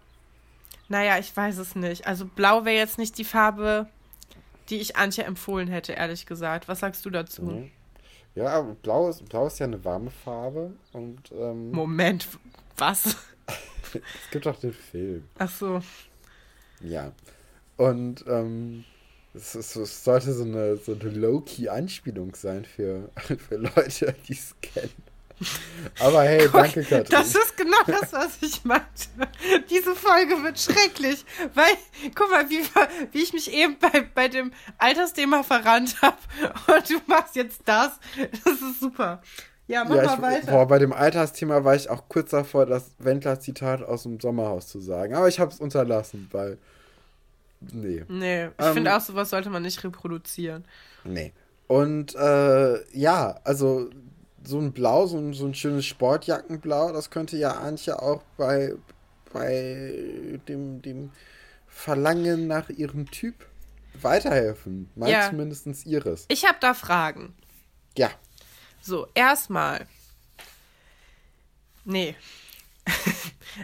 [0.88, 2.08] naja, ich weiß es nicht.
[2.08, 3.88] Also blau wäre jetzt nicht die Farbe,
[4.70, 6.70] die ich Antje empfohlen hätte, ehrlich gesagt.
[6.70, 7.42] Was sagst du dazu?
[7.42, 7.72] Mhm.
[8.36, 11.32] Ja, blau ist, blau ist ja eine warme Farbe und.
[11.34, 12.28] Ähm, Moment,
[12.78, 13.18] was?
[13.96, 15.24] es gibt auch den Film.
[15.38, 15.82] Ach so.
[16.82, 17.12] Ja.
[17.78, 18.86] Und ähm,
[19.34, 23.10] es, es, es, sollte so eine, so eine Low-Key-Anspielung sein für,
[23.50, 24.92] für Leute, die es kennen.
[26.00, 27.08] Aber hey, danke, Katrin.
[27.10, 28.86] Das ist genau das, was ich meinte.
[29.70, 31.74] Diese Folge wird schrecklich, weil,
[32.16, 32.62] guck mal, wie,
[33.12, 36.18] wie ich mich eben bei, bei dem Altersthema verrannt habe
[36.68, 38.00] und du machst jetzt das.
[38.46, 39.22] Das ist super.
[39.68, 40.52] Ja, mach ja, mal weiter.
[40.52, 44.80] Boah, bei dem Altersthema war ich auch kurz davor, das Wendler-Zitat aus dem Sommerhaus zu
[44.80, 45.16] sagen.
[45.16, 46.58] Aber ich habe es unterlassen, weil
[47.74, 48.04] Nee.
[48.08, 50.66] Nee, ich ähm, finde auch, sowas sollte man nicht reproduzieren.
[51.04, 51.34] Nee.
[51.68, 53.90] Und äh, ja, also
[54.44, 58.74] so ein Blau, so ein, so ein schönes Sportjackenblau, das könnte ja Antje auch bei,
[59.34, 61.12] bei dem, dem
[61.68, 63.34] Verlangen nach ihrem Typ
[64.02, 64.90] weiterhelfen.
[64.96, 65.30] Mal ja.
[65.30, 66.26] zumindest ihres.
[66.28, 67.34] Ich habe da Fragen.
[67.98, 68.10] Ja.
[68.86, 69.88] So, erstmal.
[71.84, 72.16] Nee.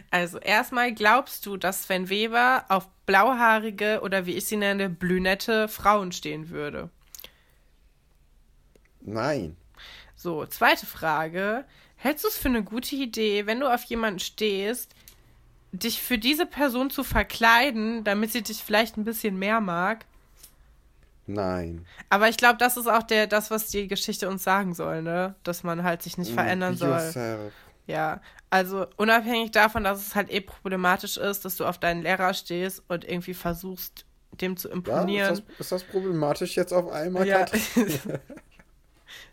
[0.09, 5.67] Also erstmal glaubst du, dass Sven Weber auf blauhaarige oder wie ich sie nenne, blünette
[5.67, 6.89] Frauen stehen würde?
[9.01, 9.57] Nein.
[10.15, 11.65] So, zweite Frage.
[11.97, 14.95] Hältst du es für eine gute Idee, wenn du auf jemanden stehst,
[15.73, 20.05] dich für diese Person zu verkleiden, damit sie dich vielleicht ein bisschen mehr mag?
[21.33, 21.85] Nein.
[22.09, 25.35] Aber ich glaube, das ist auch der, das, was die Geschichte uns sagen soll, ne?
[25.43, 26.89] Dass man halt sich nicht mm, verändern soll.
[26.89, 27.53] Yourself.
[27.87, 32.33] Ja, also unabhängig davon, dass es halt eh problematisch ist, dass du auf deinen Lehrer
[32.33, 34.05] stehst und irgendwie versuchst,
[34.39, 35.09] dem zu imponieren.
[35.09, 37.27] Ja, ist, das, ist das problematisch jetzt auf einmal?
[37.27, 37.45] Ja.
[37.75, 37.99] ich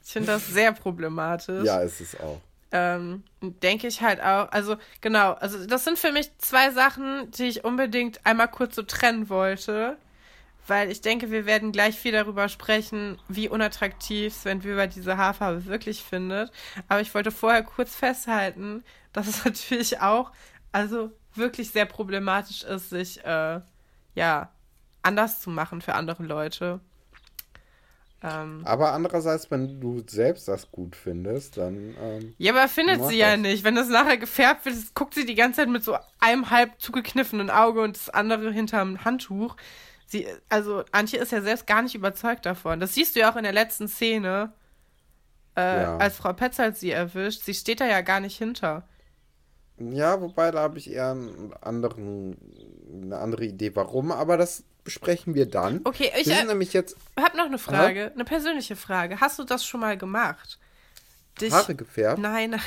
[0.03, 1.65] finde das sehr problematisch.
[1.65, 2.41] Ja, ist es auch.
[2.71, 4.51] Ähm, denke ich halt auch.
[4.53, 8.83] Also, genau, also das sind für mich zwei Sachen, die ich unbedingt einmal kurz so
[8.83, 9.97] trennen wollte
[10.69, 15.67] weil ich denke, wir werden gleich viel darüber sprechen, wie unattraktiv Sven Weber diese Haarfarbe
[15.67, 16.53] wirklich findet.
[16.89, 20.33] Aber ich wollte vorher kurz festhalten, dass es natürlich auch,
[20.73, 23.61] also wirklich sehr problematisch ist, sich, äh,
[24.15, 24.51] ja,
[25.03, 26.81] anders zu machen für andere Leute.
[28.21, 31.95] Ähm, aber andererseits, wenn du selbst das gut findest, dann.
[32.03, 33.63] Ähm, ja, aber findet sie ja nicht.
[33.63, 37.49] Wenn das nachher gefärbt wird, guckt sie die ganze Zeit mit so einem halb zugekniffenen
[37.49, 39.57] Auge und das andere hinterm Handtuch.
[40.11, 42.81] Sie, also Antje ist ja selbst gar nicht überzeugt davon.
[42.81, 44.55] Das siehst du ja auch in der letzten Szene,
[45.55, 45.99] äh, ja.
[45.99, 47.43] als Frau Petzold sie erwischt.
[47.43, 48.89] Sie steht da ja gar nicht hinter.
[49.79, 52.39] Ja, wobei da habe ich eher einen anderen,
[52.91, 55.83] eine andere Idee, warum, aber das besprechen wir dann.
[55.85, 56.97] Okay, ich äh, nämlich jetzt.
[57.21, 58.15] habe noch eine Frage, Aha.
[58.15, 59.21] eine persönliche Frage.
[59.21, 60.59] Hast du das schon mal gemacht?
[61.39, 62.19] Dich, Haare gefärbt?
[62.19, 62.61] Nein, nein.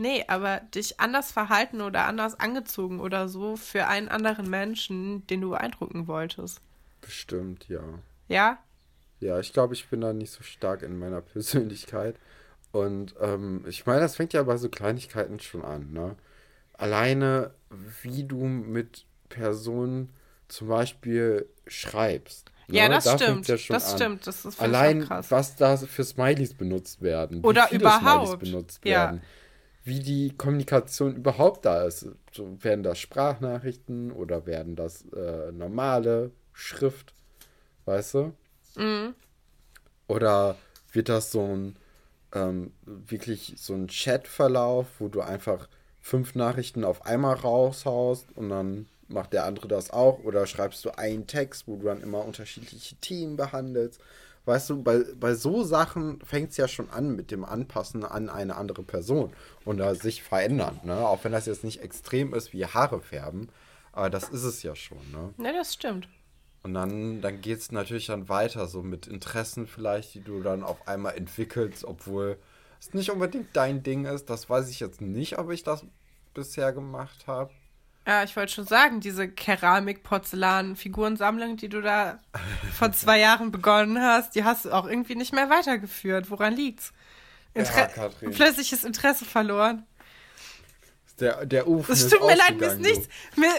[0.00, 5.42] Nee, aber dich anders verhalten oder anders angezogen oder so für einen anderen Menschen, den
[5.42, 6.62] du beeindrucken wolltest.
[7.02, 7.82] Bestimmt, ja.
[8.26, 8.58] Ja?
[9.20, 12.16] Ja, ich glaube, ich bin da nicht so stark in meiner Persönlichkeit.
[12.72, 16.16] Und ähm, ich meine, das fängt ja bei so Kleinigkeiten schon an, ne?
[16.78, 17.50] Alleine,
[18.02, 20.14] wie du mit Personen
[20.48, 22.50] zum Beispiel schreibst.
[22.68, 22.78] Ne?
[22.78, 23.48] Ja, das da stimmt.
[23.48, 23.98] Ja das an.
[23.98, 24.26] stimmt.
[24.26, 27.42] Das ist Allein, was da für Smileys benutzt werden.
[27.42, 28.28] Oder überhaupt.
[28.28, 29.20] Smileys benutzt werden.
[29.82, 32.06] Wie die Kommunikation überhaupt da ist.
[32.32, 37.14] So, werden das Sprachnachrichten oder werden das äh, normale Schrift,
[37.86, 38.32] weißt du?
[38.76, 39.14] Mhm.
[40.06, 40.56] Oder
[40.92, 41.76] wird das so ein
[42.32, 45.68] ähm, wirklich so ein Chatverlauf, wo du einfach
[46.00, 50.20] fünf Nachrichten auf einmal raushaust und dann macht der andere das auch?
[50.24, 54.00] Oder schreibst du einen Text, wo du dann immer unterschiedliche Themen behandelst?
[54.50, 58.28] Weißt du, bei, bei so Sachen fängt es ja schon an mit dem Anpassen an
[58.28, 59.32] eine andere Person
[59.64, 61.06] und da sich verändern, ne?
[61.06, 63.48] Auch wenn das jetzt nicht extrem ist wie Haare färben,
[63.92, 65.32] aber das ist es ja schon, ne?
[65.38, 66.08] Ja, das stimmt.
[66.62, 70.62] Und dann, dann geht es natürlich dann weiter, so mit Interessen vielleicht, die du dann
[70.64, 72.36] auf einmal entwickelst, obwohl
[72.80, 74.28] es nicht unbedingt dein Ding ist.
[74.28, 75.86] Das weiß ich jetzt nicht, ob ich das
[76.34, 77.52] bisher gemacht habe.
[78.06, 82.18] Ja, ich wollte schon sagen, diese Keramik-Porzellan-Figurensammlung, die du da
[82.74, 86.30] vor zwei Jahren begonnen hast, die hast du auch irgendwie nicht mehr weitergeführt.
[86.30, 86.94] Woran liegt's?
[87.52, 89.84] Inter ja, plötzliches Interesse verloren.
[91.18, 93.50] Der, der Ofen Es tut mir leid, mir ist, nichts, mir,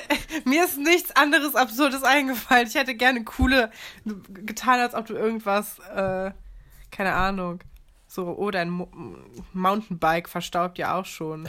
[0.46, 2.68] mir ist nichts anderes Absurdes eingefallen.
[2.68, 3.70] Ich hätte gerne coole
[4.06, 6.32] getan, als ob du irgendwas, äh,
[6.90, 7.60] keine Ahnung,
[8.08, 8.90] so, oh, dein Mo
[9.54, 11.48] Mountainbike verstaubt ja auch schon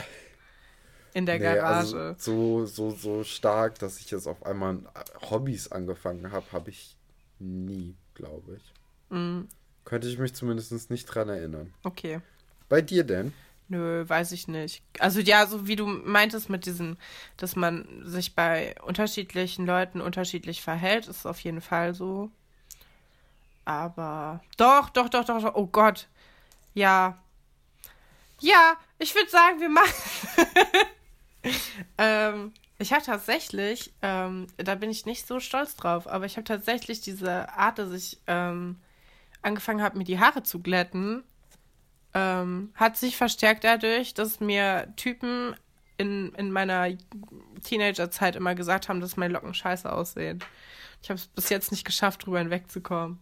[1.13, 2.15] in der nee, also Garage.
[2.17, 4.79] Also so, so, so stark, dass ich jetzt auf einmal
[5.29, 6.97] Hobbys angefangen habe, habe ich
[7.39, 8.73] nie, glaube ich.
[9.09, 9.41] Mm.
[9.85, 11.73] Könnte ich mich zumindest nicht dran erinnern.
[11.83, 12.21] Okay.
[12.69, 13.33] Bei dir denn?
[13.67, 14.83] Nö, weiß ich nicht.
[14.99, 16.97] Also ja, so wie du meintest mit diesem,
[17.37, 22.29] dass man sich bei unterschiedlichen Leuten unterschiedlich verhält, ist auf jeden Fall so.
[23.65, 25.55] Aber doch, doch, doch, doch, doch.
[25.55, 26.07] Oh Gott.
[26.73, 27.19] Ja.
[28.41, 29.93] Ja, ich würde sagen, wir machen.
[31.97, 36.43] ähm, ich habe tatsächlich, ähm, da bin ich nicht so stolz drauf, aber ich habe
[36.43, 38.77] tatsächlich diese Art, dass ich ähm,
[39.41, 41.23] angefangen habe, mir die Haare zu glätten,
[42.13, 45.55] ähm, hat sich verstärkt dadurch, dass mir Typen
[45.97, 46.89] in, in meiner
[47.63, 50.43] Teenagerzeit immer gesagt haben, dass meine Locken scheiße aussehen.
[51.01, 53.19] Ich habe es bis jetzt nicht geschafft, drüber hinwegzukommen.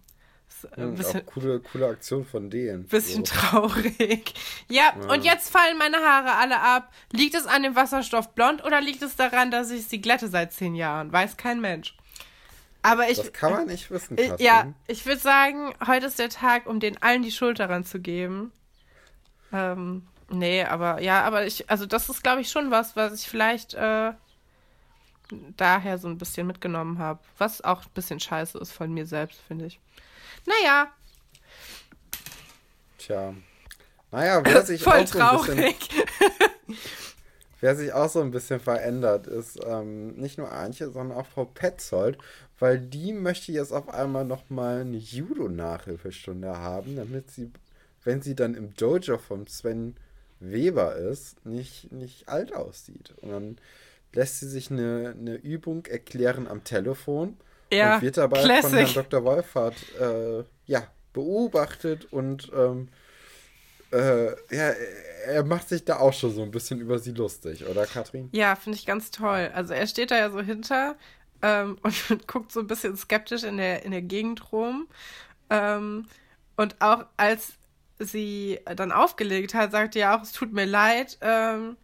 [0.77, 2.85] Ein bisschen, coole, coole Aktion von denen.
[2.85, 3.33] Bisschen so.
[3.33, 4.33] traurig.
[4.69, 6.91] Ja, ja, und jetzt fallen meine Haare alle ab.
[7.11, 10.53] Liegt es an dem Wasserstoff blond oder liegt es daran, dass ich sie glätte seit
[10.53, 11.11] zehn Jahren?
[11.11, 11.95] Weiß kein Mensch.
[12.81, 13.17] Aber ich.
[13.17, 14.17] Das kann man nicht wissen.
[14.17, 17.83] Ich, ja, ich würde sagen, heute ist der Tag, um den allen die Schuld daran
[17.83, 18.51] zu geben.
[19.53, 23.27] Ähm, nee, aber ja, aber ich, also das ist, glaube ich, schon was, was ich
[23.27, 24.13] vielleicht äh,
[25.57, 27.19] daher so ein bisschen mitgenommen habe.
[27.37, 29.79] Was auch ein bisschen scheiße ist von mir selbst, finde ich.
[30.45, 30.91] Naja.
[32.97, 33.33] Tja.
[34.11, 35.73] Naja, wer sich Voll auch so ein bisschen.
[37.61, 41.45] wer sich auch so ein bisschen verändert, ist ähm, nicht nur Antje, sondern auch Frau
[41.45, 42.17] Petzold,
[42.59, 47.51] weil die möchte jetzt auf einmal nochmal eine Judo-Nachhilfestunde haben, damit sie
[48.03, 49.95] wenn sie dann im Dojo von Sven
[50.39, 53.13] Weber ist, nicht, nicht alt aussieht.
[53.21, 53.57] Und dann
[54.13, 57.37] lässt sie sich eine, eine Übung erklären am Telefon
[57.71, 58.69] ja, und wird dabei Classic.
[58.69, 59.23] von Herrn Dr.
[59.23, 62.89] Wolfert äh, ja, beobachtet und ähm,
[63.91, 64.73] äh, ja,
[65.25, 68.29] er macht sich da auch schon so ein bisschen über sie lustig, oder Katrin?
[68.31, 69.51] Ja, finde ich ganz toll.
[69.53, 70.95] Also er steht da ja so hinter
[71.41, 71.77] ähm,
[72.09, 74.87] und guckt so ein bisschen skeptisch in der, in der Gegend rum.
[75.49, 76.05] Ähm,
[76.55, 77.53] und auch als
[77.99, 81.77] sie dann aufgelegt hat, sagte ja auch, es tut mir leid, ähm,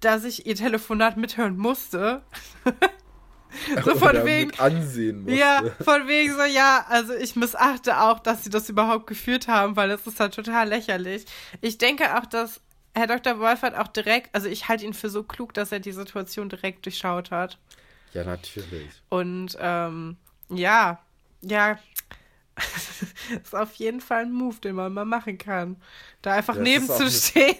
[0.00, 2.22] dass ich ihr Telefonat mithören musste.
[3.84, 4.58] so von wegen.
[4.58, 5.38] ansehen musste.
[5.38, 9.76] Ja, von wegen so, ja, also ich missachte auch, dass sie das überhaupt geführt haben,
[9.76, 11.24] weil das ist halt total lächerlich.
[11.60, 12.60] Ich denke auch, dass
[12.94, 13.40] Herr Dr.
[13.40, 16.84] Wolfert auch direkt, also ich halte ihn für so klug, dass er die Situation direkt
[16.86, 17.58] durchschaut hat.
[18.12, 18.90] Ja, natürlich.
[19.08, 20.16] Und ähm,
[20.48, 21.00] ja,
[21.42, 21.78] ja,
[23.42, 25.76] ist auf jeden Fall ein Move, den man mal machen kann.
[26.22, 27.56] Da einfach ja, neben zu stehen.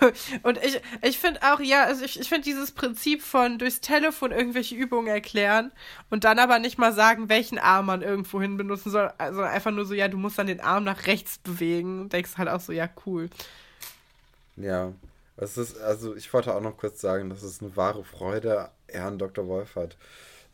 [0.42, 4.32] Und ich, ich finde auch, ja, also ich, ich finde dieses Prinzip von durchs Telefon
[4.32, 5.72] irgendwelche Übungen erklären
[6.10, 9.12] und dann aber nicht mal sagen, welchen Arm man irgendwo hin benutzen soll.
[9.18, 12.08] Also einfach nur so, ja, du musst dann den Arm nach rechts bewegen.
[12.10, 13.30] Denkst halt auch so, ja, cool.
[14.56, 14.92] Ja.
[15.36, 19.18] Es ist, also ich wollte auch noch kurz sagen, dass es eine wahre Freude, Herrn
[19.18, 19.48] Dr.
[19.48, 19.96] Wolf hat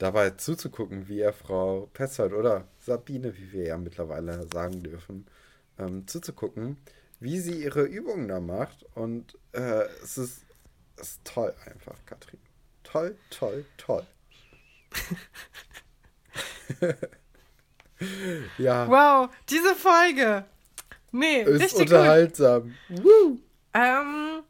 [0.01, 5.27] dabei zuzugucken, wie er Frau Petzold oder Sabine, wie wir ja mittlerweile sagen dürfen,
[5.79, 6.79] ähm, zuzugucken,
[7.21, 8.87] wie sie ihre Übungen da macht.
[8.95, 10.47] Und äh, es, ist,
[10.97, 12.41] es ist toll einfach, Katrin.
[12.83, 14.07] Toll, toll, toll.
[18.59, 18.89] ja.
[18.89, 20.47] Wow, diese Folge.
[21.13, 22.75] Nee, ist richtig unterhaltsam.
[22.89, 23.39] Woo.
[23.75, 24.43] Ähm,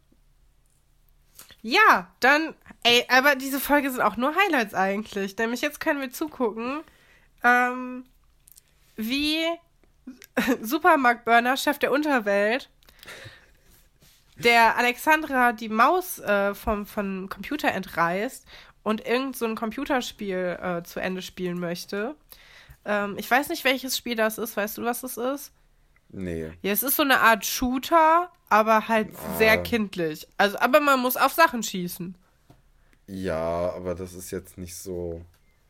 [1.63, 5.37] ja, dann Ey, aber diese Folge sind auch nur Highlights eigentlich.
[5.37, 6.81] Nämlich jetzt können wir zugucken,
[7.45, 8.05] ähm,
[8.97, 9.45] wie
[10.63, 12.71] Supermarkt Burner, Chef der Unterwelt,
[14.37, 18.47] der Alexandra die Maus äh, vom, vom Computer entreißt
[18.83, 22.17] und irgend so ein Computerspiel äh, zu Ende spielen möchte.
[22.87, 24.57] Ähm, ich weiß nicht, welches Spiel das ist.
[24.57, 25.53] Weißt du, was es ist?
[26.13, 26.53] Nee.
[26.63, 29.39] Ja, es ist so eine Art Shooter, aber halt ah.
[29.39, 30.27] sehr kindlich.
[30.37, 32.17] Also, aber man muss auf Sachen schießen.
[33.07, 35.25] Ja, aber das ist jetzt nicht so.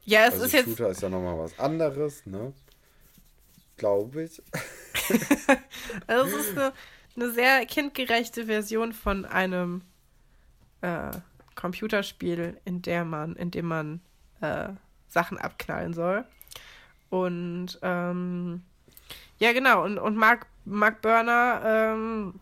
[0.04, 0.78] Ja, es also ist Shooter jetzt.
[0.78, 2.52] Shooter ist ja nochmal was anderes, ne?
[3.76, 4.42] Glaube ich.
[6.06, 6.72] also es ist eine,
[7.16, 9.82] eine sehr kindgerechte Version von einem
[10.80, 11.10] äh,
[11.54, 14.00] Computerspiel, in der man, in dem man
[14.40, 14.70] äh,
[15.08, 16.24] Sachen abknallen soll.
[17.10, 18.62] Und ähm,
[19.40, 22.34] ja, genau, und, und Mark, Mark Burner ähm,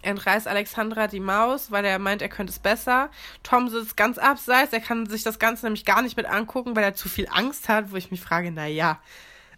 [0.00, 3.10] entreißt Alexandra die Maus, weil er meint, er könnte es besser.
[3.42, 6.84] Tom sitzt ganz abseits, er kann sich das Ganze nämlich gar nicht mit angucken, weil
[6.84, 8.98] er zu viel Angst hat, wo ich mich frage, naja,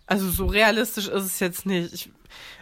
[0.06, 1.92] also so realistisch ist es jetzt nicht.
[1.92, 2.10] Ich,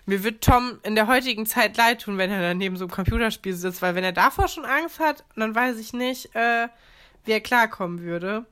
[0.04, 2.92] mir wird Tom in der heutigen Zeit leid tun, wenn er dann neben so einem
[2.92, 6.68] Computerspiel sitzt, weil wenn er davor schon Angst hat, dann weiß ich nicht, äh,
[7.24, 8.44] wie er klarkommen würde.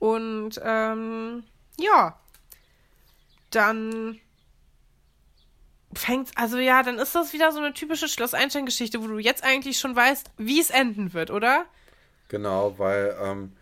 [0.00, 1.44] Und ähm,
[1.78, 2.18] ja,
[3.50, 4.18] dann
[5.94, 9.44] fängt, also ja, dann ist das wieder so eine typische Schloss Einstein-Geschichte, wo du jetzt
[9.44, 11.64] eigentlich schon weißt, wie es enden wird, oder?
[12.28, 13.52] Genau, weil ähm,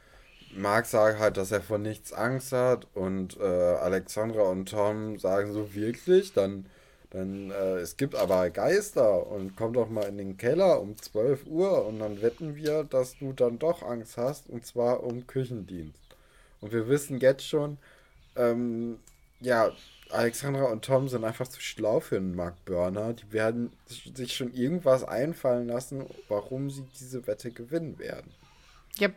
[0.54, 5.52] Mark sagt halt, dass er vor nichts Angst hat und äh, Alexandra und Tom sagen
[5.52, 6.66] so wirklich, dann,
[7.10, 11.46] dann äh, es gibt aber Geister und komm doch mal in den Keller um 12
[11.46, 15.98] Uhr und dann wetten wir, dass du dann doch Angst hast und zwar um Küchendienst.
[16.60, 17.78] Und wir wissen jetzt schon,
[18.36, 18.98] ähm,
[19.40, 19.72] ja,
[20.10, 23.12] Alexandra und Tom sind einfach zu schlau für einen Mark Burner.
[23.12, 28.32] Die werden sich schon irgendwas einfallen lassen, warum sie diese Wette gewinnen werden.
[29.00, 29.14] Yep.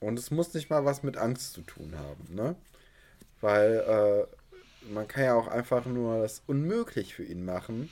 [0.00, 2.54] Und es muss nicht mal was mit Angst zu tun haben, ne?
[3.40, 4.26] Weil
[4.86, 7.90] äh, man kann ja auch einfach nur das unmöglich für ihn machen.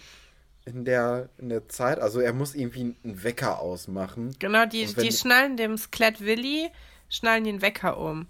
[0.66, 4.35] In der, in der Zeit, also er muss irgendwie einen Wecker ausmachen.
[4.38, 6.70] Genau, die, die schnallen dem Skelett Willi,
[7.11, 8.27] schnallen den Wecker um.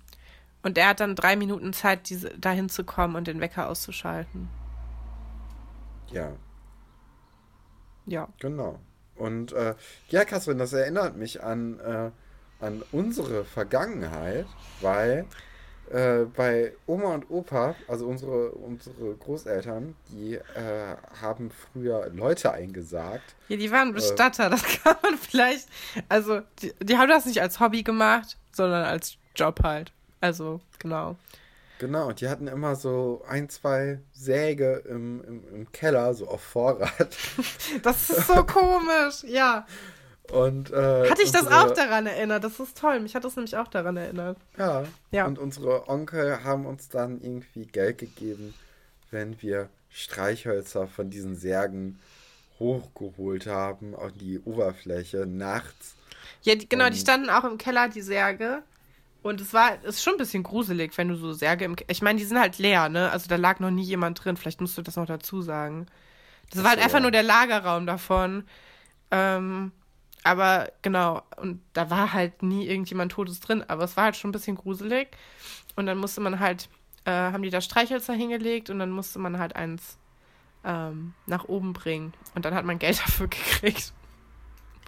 [0.65, 4.49] Und er hat dann drei Minuten Zeit, diese, dahin zu kommen und den Wecker auszuschalten.
[6.11, 6.33] Ja.
[8.07, 8.29] Ja.
[8.41, 8.81] Genau.
[9.15, 9.75] Und äh,
[10.09, 12.11] ja, Katrin, das erinnert mich an, äh,
[12.65, 14.47] an unsere Vergangenheit,
[14.81, 15.27] weil
[15.91, 23.35] äh, bei Oma und Opa, also unsere, unsere Großeltern, die äh, haben früher Leute eingesagt.
[23.49, 25.69] Ja, die waren Bestatter, das kann man vielleicht.
[26.09, 29.93] Also, die, die haben das nicht als Hobby gemacht, sondern als Job halt.
[30.25, 31.17] Also, genau.
[31.79, 36.41] Genau, und die hatten immer so ein, zwei Säge im, im, im Keller, so auf
[36.41, 36.91] Vorrat.
[37.83, 39.67] das ist so komisch, ja.
[40.33, 42.43] Und, äh, Hatte ich das auch daran erinnert?
[42.43, 43.01] Das ist toll.
[43.01, 44.39] Mich hat das nämlich auch daran erinnert.
[44.57, 44.85] Ja.
[45.11, 45.27] ja.
[45.27, 48.55] Und unsere Onkel haben uns dann irgendwie Geld gegeben,
[49.11, 51.99] wenn wir Streichhölzer von diesen Särgen
[52.59, 55.97] hochgeholt haben auf die Oberfläche nachts.
[56.41, 58.63] Ja, die, genau, und die standen auch im Keller, die Särge.
[59.25, 61.77] Und es war, es ist schon ein bisschen gruselig, wenn du so Särge im.
[61.89, 63.11] Ich meine, die sind halt leer, ne?
[63.11, 64.37] Also da lag noch nie jemand drin.
[64.37, 65.87] Vielleicht musst du das noch dazu sagen.
[66.51, 68.45] Das war halt einfach nur der Lagerraum davon.
[69.11, 69.73] Ähm,
[70.25, 74.29] aber genau, und da war halt nie irgendjemand Totes drin, aber es war halt schon
[74.29, 75.09] ein bisschen gruselig.
[75.75, 76.69] Und dann musste man halt,
[77.07, 79.97] äh, haben die da Streichhölzer hingelegt und dann musste man halt eins
[80.65, 82.13] ähm, nach oben bringen.
[82.35, 83.95] Und dann hat man Geld dafür gekriegt.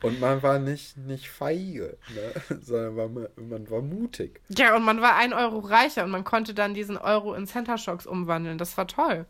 [0.03, 2.59] Und man war nicht, nicht feige, ne?
[2.63, 4.41] sondern war, man war mutig.
[4.49, 7.79] Ja, und man war ein Euro reicher und man konnte dann diesen Euro in Center
[7.79, 8.59] Shocks umwandeln.
[8.59, 9.27] Das war toll.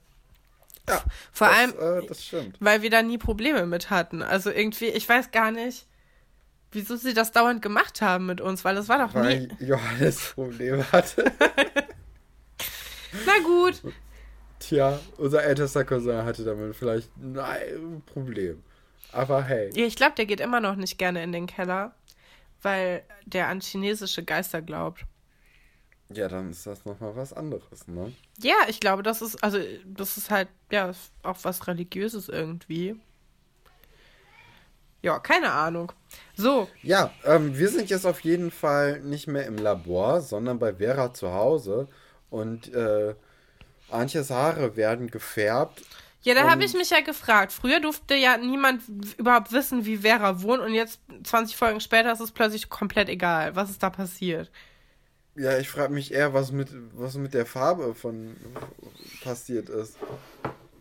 [0.89, 1.03] Ja,
[1.33, 2.57] vor das, allem, äh, das stimmt.
[2.61, 4.23] weil wir da nie Probleme mit hatten.
[4.23, 5.87] Also irgendwie, ich weiß gar nicht,
[6.73, 9.67] wieso sie das dauernd gemacht haben mit uns, weil das war doch weil nie.
[9.67, 11.33] Johannes Probleme hatte.
[13.25, 13.83] Na gut.
[14.59, 18.63] Tja, unser ältester Cousin hatte damit vielleicht ein Problem.
[19.13, 19.71] Aber hey.
[19.75, 21.95] Ja, ich glaube, der geht immer noch nicht gerne in den Keller,
[22.63, 25.05] weil der an chinesische Geister glaubt.
[26.09, 28.13] Ja, dann ist das nochmal was anderes, ne?
[28.39, 30.93] Ja, ich glaube, das ist, also, das ist halt, ja,
[31.23, 33.01] auch was Religiöses irgendwie.
[35.03, 35.93] Ja, keine Ahnung.
[36.37, 36.69] So.
[36.83, 41.13] Ja, ähm, wir sind jetzt auf jeden Fall nicht mehr im Labor, sondern bei Vera
[41.13, 41.89] zu Hause.
[42.31, 43.15] Und äh,
[43.91, 45.83] Antjes Haare werden gefärbt.
[46.27, 47.53] Ja, da habe ich mich ja gefragt.
[47.53, 48.83] Früher durfte ja niemand
[49.17, 53.55] überhaupt wissen, wie Vera wohnt und jetzt 20 Folgen später ist es plötzlich komplett egal.
[53.55, 54.51] Was ist da passiert?
[55.37, 58.35] Ja, ich frage mich eher, was mit, was mit der Farbe von
[59.23, 59.99] passiert ist.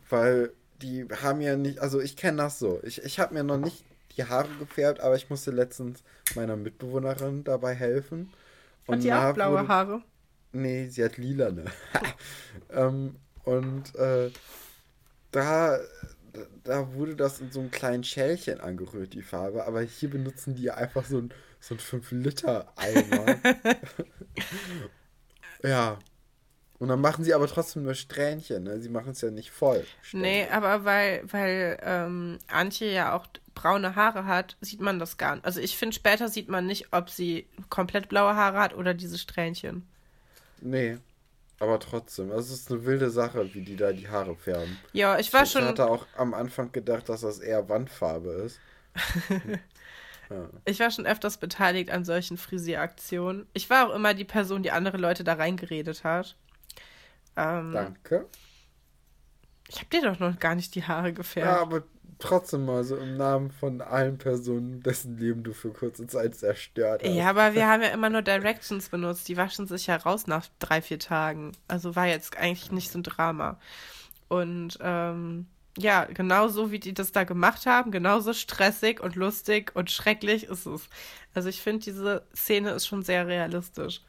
[0.10, 2.80] Weil die haben ja nicht, also ich kenne das so.
[2.82, 3.84] Ich, ich habe mir noch nicht
[4.18, 6.02] die Haare gefärbt, aber ich musste letztens
[6.34, 8.34] meiner Mitbewohnerin dabei helfen.
[8.88, 10.02] Und hat die auch blaue wurde, Haare?
[10.54, 11.66] Nee, sie hat lilane.
[12.72, 14.32] ähm, und äh,
[15.36, 15.80] da,
[16.64, 19.66] da wurde das in so einem kleinen Schälchen angerührt, die Farbe.
[19.66, 23.38] Aber hier benutzen die einfach so ein, so ein 5-Liter-Eimer.
[25.64, 26.00] ja.
[26.78, 28.82] Und dann machen sie aber trotzdem nur Strähnchen, ne?
[28.82, 29.86] Sie machen es ja nicht voll.
[30.02, 30.30] Ständig.
[30.30, 35.36] Nee, aber weil, weil ähm, Antje ja auch braune Haare hat, sieht man das gar
[35.36, 35.46] nicht.
[35.46, 39.18] Also ich finde, später sieht man nicht, ob sie komplett blaue Haare hat oder diese
[39.18, 39.88] Strähnchen.
[40.62, 40.98] Nee.
[41.60, 44.78] Aber trotzdem, also es ist eine wilde Sache, wie die da die Haare färben.
[44.92, 45.64] Ja, ich war ich schon.
[45.64, 48.60] Ich hatte auch am Anfang gedacht, dass das eher Wandfarbe ist.
[50.30, 50.50] ja.
[50.66, 53.48] Ich war schon öfters beteiligt an solchen Frisieraktionen.
[53.54, 56.36] Ich war auch immer die Person, die andere Leute da reingeredet hat.
[57.38, 58.28] Ähm, Danke.
[59.68, 61.48] Ich habe dir doch noch gar nicht die Haare gefärbt.
[61.48, 61.84] Ja, aber
[62.20, 67.04] trotzdem mal so im Namen von allen Personen, dessen Leben du für kurze Zeit zerstört
[67.04, 67.14] hast.
[67.14, 69.28] Ja, aber wir haben ja immer nur Directions benutzt.
[69.28, 71.52] Die waschen sich ja raus nach drei, vier Tagen.
[71.68, 73.60] Also war jetzt eigentlich nicht so ein Drama.
[74.28, 75.48] Und ähm,
[75.78, 80.66] ja, genauso wie die das da gemacht haben, genauso stressig und lustig und schrecklich ist
[80.66, 80.88] es.
[81.34, 84.02] Also ich finde, diese Szene ist schon sehr realistisch.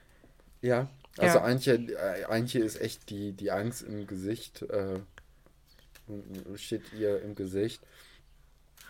[0.63, 0.89] Ja,
[1.19, 1.45] also ja.
[1.45, 5.01] Antje, äh, Antje ist echt die, die Angst im Gesicht, äh,
[6.57, 7.81] steht ihr im Gesicht.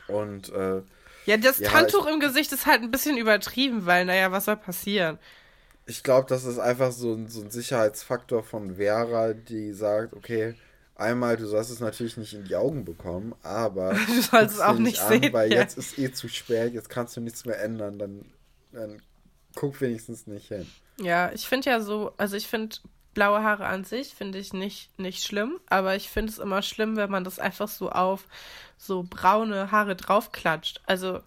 [0.08, 0.82] Und äh,
[1.26, 4.44] ja, das ja, Handtuch ich, im Gesicht ist halt ein bisschen übertrieben, weil, naja, was
[4.44, 5.18] soll passieren?
[5.86, 10.54] Ich glaube, das ist einfach so ein, so ein Sicherheitsfaktor von Vera, die sagt, okay,
[10.94, 14.78] einmal, du sollst es natürlich nicht in die Augen bekommen, aber du sollst es auch
[14.78, 15.60] nicht an, sehen, weil ja.
[15.60, 18.24] jetzt ist eh zu spät, jetzt kannst du nichts mehr ändern, dann,
[18.72, 19.02] dann
[19.54, 20.66] guck wenigstens nicht hin.
[21.00, 22.76] Ja, ich finde ja so, also ich finde
[23.16, 26.96] blaue Haare an sich finde ich nicht, nicht schlimm, aber ich finde es immer schlimm,
[26.96, 28.26] wenn man das einfach so auf
[28.76, 30.82] so braune Haare draufklatscht.
[30.84, 31.20] Also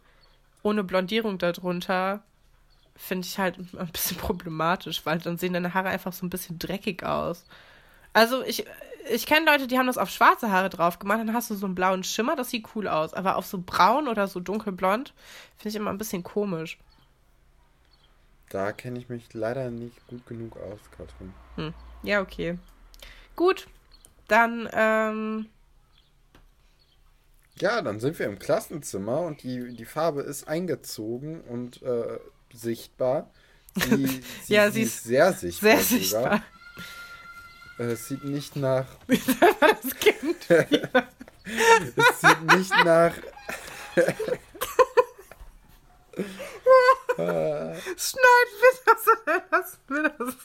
[0.62, 2.22] ohne Blondierung darunter
[2.96, 6.60] finde ich halt ein bisschen problematisch, weil dann sehen deine Haare einfach so ein bisschen
[6.60, 7.44] dreckig aus.
[8.14, 8.66] Also ich,
[9.12, 11.66] ich kenne Leute, die haben das auf schwarze Haare drauf gemacht, dann hast du so
[11.66, 13.16] einen blauen Schimmer, das sieht cool aus.
[13.16, 15.12] Aber auf so braun oder so dunkelblond
[15.58, 16.78] finde ich immer ein bisschen komisch.
[18.50, 21.34] Da kenne ich mich leider nicht gut genug aus, Katrin.
[21.56, 21.74] Hm.
[22.02, 22.58] Ja, okay.
[23.36, 23.68] Gut,
[24.28, 25.46] dann, ähm.
[27.60, 32.20] Ja, dann sind wir im Klassenzimmer und die, die Farbe ist eingezogen und äh,
[32.52, 33.30] sichtbar.
[33.76, 34.08] Sie,
[34.44, 35.78] sie, ja, sie, ist sehr sichtbar.
[35.78, 36.44] Sehr sichtbar.
[37.78, 38.88] Äh, es sieht nicht nach.
[39.08, 40.50] das Kind.
[40.50, 43.14] es sieht nicht nach.
[47.98, 49.80] Schneid bitte das,
[50.18, 50.38] das.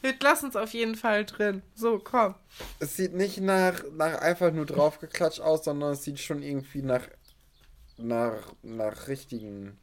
[0.00, 1.62] Wir lassen uns auf jeden Fall drin.
[1.74, 2.34] So, komm.
[2.78, 7.08] Es sieht nicht nach, nach einfach nur draufgeklatscht aus, sondern es sieht schon irgendwie nach,
[7.96, 9.78] nach, nach richtigen,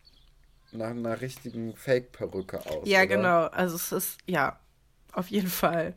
[0.71, 2.87] nach einer richtigen Fake-Perücke aus.
[2.87, 3.07] Ja, oder?
[3.07, 3.43] genau.
[3.47, 4.59] Also es ist, ja,
[5.11, 5.95] auf jeden Fall.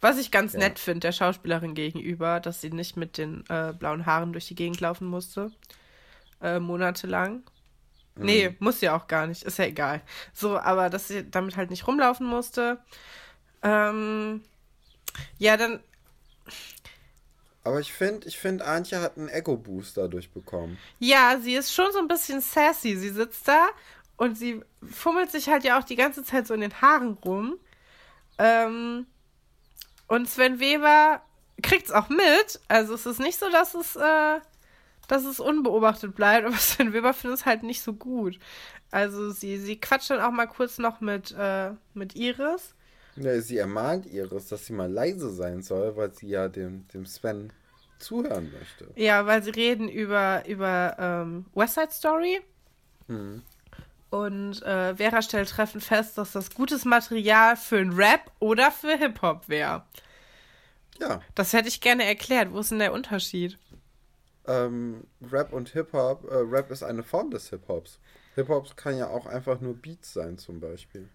[0.00, 0.60] Was ich ganz ja.
[0.60, 4.54] nett finde, der Schauspielerin gegenüber, dass sie nicht mit den äh, blauen Haaren durch die
[4.54, 5.52] Gegend laufen musste.
[6.40, 7.42] Äh, monatelang.
[8.24, 9.42] Nee, muss ja auch gar nicht.
[9.42, 10.02] Ist ja egal.
[10.32, 12.78] So, aber dass sie damit halt nicht rumlaufen musste.
[13.62, 14.42] Ähm,
[15.38, 15.80] ja, dann.
[17.62, 20.78] Aber ich finde, ich finde, Antje hat einen Ego-Boost dadurch bekommen.
[20.98, 22.96] Ja, sie ist schon so ein bisschen sassy.
[22.96, 23.68] Sie sitzt da
[24.16, 27.58] und sie fummelt sich halt ja auch die ganze Zeit so in den Haaren rum.
[28.38, 29.06] Ähm,
[30.08, 31.22] und Sven Weber
[31.62, 32.60] kriegt es auch mit.
[32.68, 34.40] Also es ist nicht so, dass es, äh,
[35.10, 38.38] dass es unbeobachtet bleibt, aber Sven Weber findet es halt nicht so gut.
[38.90, 42.74] Also sie, sie quatscht dann auch mal kurz noch mit, äh, mit Iris.
[43.16, 47.06] Ja, sie ermahnt Iris, dass sie mal leise sein soll, weil sie ja dem, dem
[47.06, 47.52] Sven
[47.98, 48.88] zuhören möchte.
[48.96, 52.40] Ja, weil sie reden über, über ähm, West Side Story.
[53.08, 53.42] Hm.
[54.10, 58.96] Und äh, Vera stellt treffend fest, dass das gutes Material für ein Rap oder für
[58.96, 59.84] Hip-Hop wäre.
[60.98, 61.20] Ja.
[61.34, 62.52] Das hätte ich gerne erklärt.
[62.52, 63.56] Wo ist denn der Unterschied?
[64.46, 66.24] Ähm, Rap und Hip-Hop.
[66.30, 67.98] Äh, Rap ist eine Form des Hip-Hops.
[68.34, 71.08] Hip-Hop kann ja auch einfach nur Beats sein, zum Beispiel.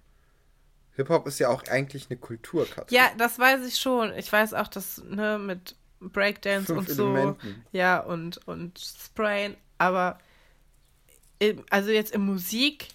[0.96, 2.96] Hip-Hop ist ja auch eigentlich eine Kulturkategorie.
[2.96, 4.14] Ja, das weiß ich schon.
[4.14, 7.64] Ich weiß auch, dass, ne, mit Breakdance Fünf und Elementen.
[7.72, 7.78] so.
[7.78, 9.58] Ja, und, und Sprayen.
[9.78, 10.20] Aber
[11.70, 12.90] also jetzt in Musik,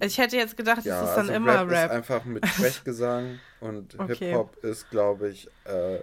[0.00, 1.70] ich hätte jetzt gedacht, ja, es ist dann also immer Rap.
[1.70, 4.30] Rap ist einfach mit Sprechgesang und okay.
[4.30, 6.00] Hip-Hop ist, glaube ich, äh,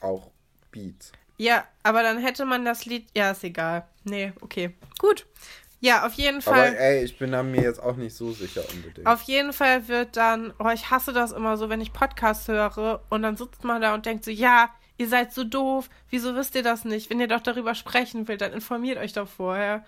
[0.00, 0.30] auch
[0.70, 1.12] Beats.
[1.38, 3.08] Ja, aber dann hätte man das Lied.
[3.16, 3.86] Ja, ist egal.
[4.04, 4.74] Nee, okay.
[4.98, 5.24] Gut.
[5.80, 6.68] Ja, auf jeden Fall.
[6.68, 9.06] Aber ey, ich bin da mir jetzt auch nicht so sicher unbedingt.
[9.06, 13.00] Auf jeden Fall wird dann, oh, ich hasse das immer so, wenn ich Podcasts höre
[13.08, 16.56] und dann sitzt man da und denkt so, ja, ihr seid so doof, wieso wisst
[16.56, 17.10] ihr das nicht?
[17.10, 19.84] Wenn ihr doch darüber sprechen wollt, dann informiert euch doch vorher.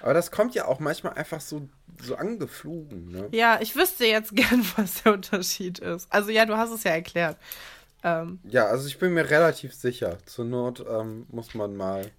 [0.00, 1.68] Aber das kommt ja auch manchmal einfach so,
[2.00, 3.28] so angeflogen, ne?
[3.32, 6.06] Ja, ich wüsste jetzt gern, was der Unterschied ist.
[6.12, 7.36] Also ja, du hast es ja erklärt.
[8.02, 10.18] Ähm, ja, also ich bin mir relativ sicher.
[10.26, 12.10] Zur Not ähm, muss man mal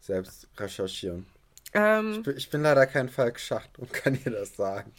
[0.00, 1.26] selbst recherchieren.
[1.72, 4.92] Ähm, ich, bin, ich, bin, leider kein Falk Schacht und kann dir das sagen.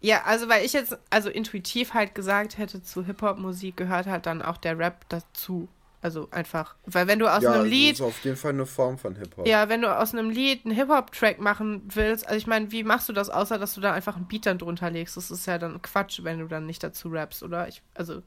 [0.00, 4.42] Ja, also weil ich jetzt also intuitiv halt gesagt hätte, zu Hip-Hop-Musik gehört halt dann
[4.42, 5.68] auch der Rap dazu.
[6.00, 7.94] Also einfach, weil wenn du aus ja, einem Lied.
[7.94, 9.48] Das ist auf jeden Fall eine Form von Hip-Hop.
[9.48, 13.08] Ja, wenn du aus einem Lied einen Hip-Hop-Track machen willst, also ich meine, wie machst
[13.08, 15.16] du das, außer dass du da einfach einen Beat dann drunter legst?
[15.16, 17.66] Das ist ja dann Quatsch, wenn du dann nicht dazu rappst, oder?
[17.66, 18.22] Ich, also.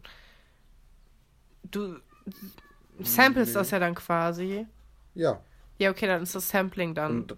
[1.64, 1.98] Du
[3.00, 3.54] samples nee.
[3.54, 4.66] das ja dann quasi.
[5.14, 5.42] Ja.
[5.78, 7.22] Ja, okay, dann ist das Sampling dann.
[7.22, 7.38] Und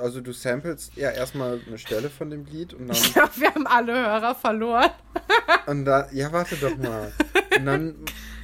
[0.00, 2.96] also du samples ja erstmal eine Stelle von dem Lied und dann.
[3.02, 4.90] Ich glaube, wir haben alle Hörer verloren.
[5.66, 7.12] und da, ja, warte doch mal.
[7.56, 7.96] Und dann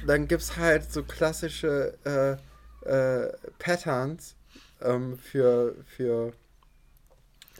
[0.05, 4.35] dann gibt es halt so klassische äh, äh, Patterns
[4.81, 6.33] ähm, für, für,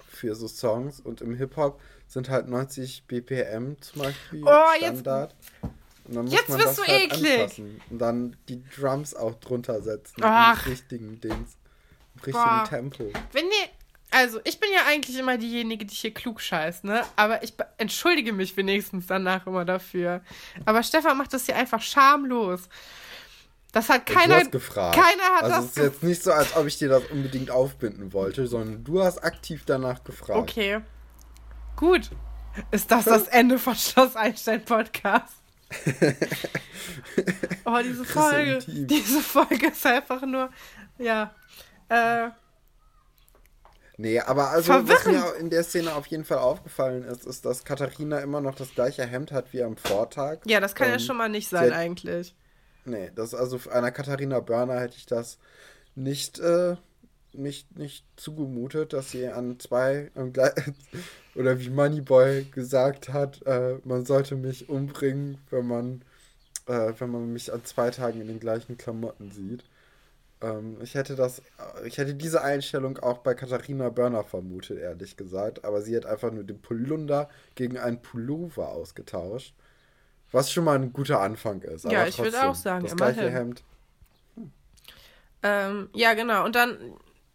[0.07, 5.31] für so Songs und im Hip-Hop sind halt 90 BPM zum Beispiel oh, Standard.
[5.33, 5.58] Jetzt.
[6.27, 7.39] Jetzt das du halt eklig.
[7.41, 7.81] anpassen.
[7.89, 10.21] Und dann die Drums auch drunter setzen.
[10.21, 10.65] Ach.
[10.65, 11.57] Im richtigen Dings.
[12.15, 12.65] Im richtigen Boah.
[12.67, 13.11] Tempo.
[13.31, 13.69] Wenn ihr.
[14.11, 17.03] Also, ich bin ja eigentlich immer diejenige, die hier klug scheißt, ne?
[17.15, 20.21] Aber ich entschuldige mich wenigstens danach immer dafür.
[20.65, 22.69] Aber Stefan macht das hier einfach schamlos.
[23.71, 24.35] Das hat keiner.
[24.35, 24.95] du hast gefragt.
[24.95, 27.51] keiner hat also das es ist jetzt nicht so, als ob ich dir das unbedingt
[27.51, 30.39] aufbinden wollte, sondern du hast aktiv danach gefragt.
[30.39, 30.79] Okay.
[31.75, 32.09] Gut.
[32.71, 35.35] Ist das das Ende von Schloss Einstein Podcast?
[37.65, 38.59] Oh, diese Folge.
[38.67, 40.49] Diese Folge ist einfach nur.
[40.97, 41.33] Ja.
[41.89, 42.29] Äh,
[44.01, 47.65] Nee, aber also was mir in der Szene auf jeden Fall aufgefallen ist, ist, dass
[47.65, 50.37] Katharina immer noch das gleiche Hemd hat wie am Vortag.
[50.45, 52.33] ja, das kann ja Ähm, schon mal nicht sein, hat- eigentlich.
[52.85, 55.37] Nee, das also für einer Katharina Börner hätte ich das
[55.95, 56.77] nicht, äh,
[57.33, 60.11] nicht, nicht zugemutet, dass sie an zwei
[61.35, 66.01] oder wie Moneyboy gesagt hat, äh, man sollte mich umbringen, wenn man,
[66.67, 69.63] äh, wenn man mich an zwei Tagen in den gleichen Klamotten sieht.
[70.41, 71.41] Ähm, ich hätte das,
[71.85, 76.31] ich hätte diese Einstellung auch bei Katharina Börner vermutet, ehrlich gesagt, aber sie hat einfach
[76.31, 79.53] nur den Polunder gegen einen Pullover ausgetauscht.
[80.31, 81.85] Was schon mal ein guter Anfang ist.
[81.85, 83.37] Ja, ich würde auch sagen, Das gleiche immerhin.
[83.37, 83.63] Hemd.
[85.41, 86.45] Ähm, ja, genau.
[86.45, 86.77] Und dann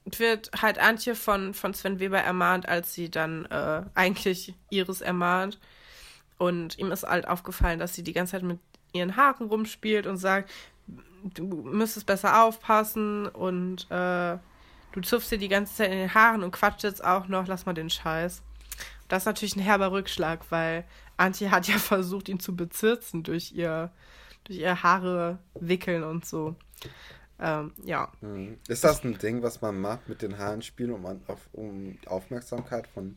[0.05, 5.59] wird halt Antje von, von Sven Weber ermahnt, als sie dann äh, eigentlich Iris ermahnt.
[6.37, 8.59] Und ihm ist halt aufgefallen, dass sie die ganze Zeit mit
[8.93, 10.51] ihren Haaren rumspielt und sagt,
[11.23, 14.37] du müsstest besser aufpassen und äh,
[14.93, 17.67] du zupfst dir die ganze Zeit in den Haaren und quatscht jetzt auch noch, lass
[17.67, 18.43] mal den Scheiß.
[19.09, 20.85] Das ist natürlich ein herber Rückschlag, weil
[21.17, 23.91] Antje hat ja versucht, ihn zu bezirzen durch ihr,
[24.45, 26.57] durch ihr Haare wickeln und so.
[27.41, 28.13] Ähm, ja.
[28.21, 28.59] Hm.
[28.69, 31.99] Ist das ein Ding, was man macht mit den Haaren spielen, um, an, auf, um
[32.07, 33.17] Aufmerksamkeit von,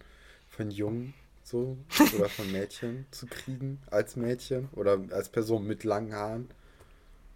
[0.50, 1.14] von Jungen
[1.44, 1.78] so
[2.16, 6.50] oder von Mädchen zu kriegen als Mädchen oder als Person mit langen Haaren?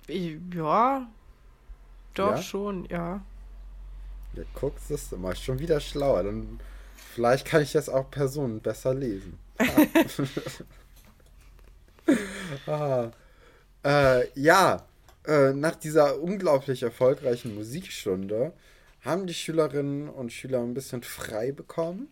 [0.08, 1.08] Ja,
[2.14, 2.42] doch Ja?
[2.42, 3.22] schon, ja.
[4.34, 6.24] Ja, guckst du, ist immer schon wieder schlauer.
[6.24, 6.60] Dann
[7.14, 9.38] vielleicht kann ich jetzt auch Personen besser lesen.
[9.58, 9.86] Ah.
[12.72, 13.12] ah.
[13.84, 14.86] Äh, ja,
[15.26, 18.54] äh, nach dieser unglaublich erfolgreichen Musikstunde
[19.02, 22.08] haben die Schülerinnen und Schüler ein bisschen frei bekommen.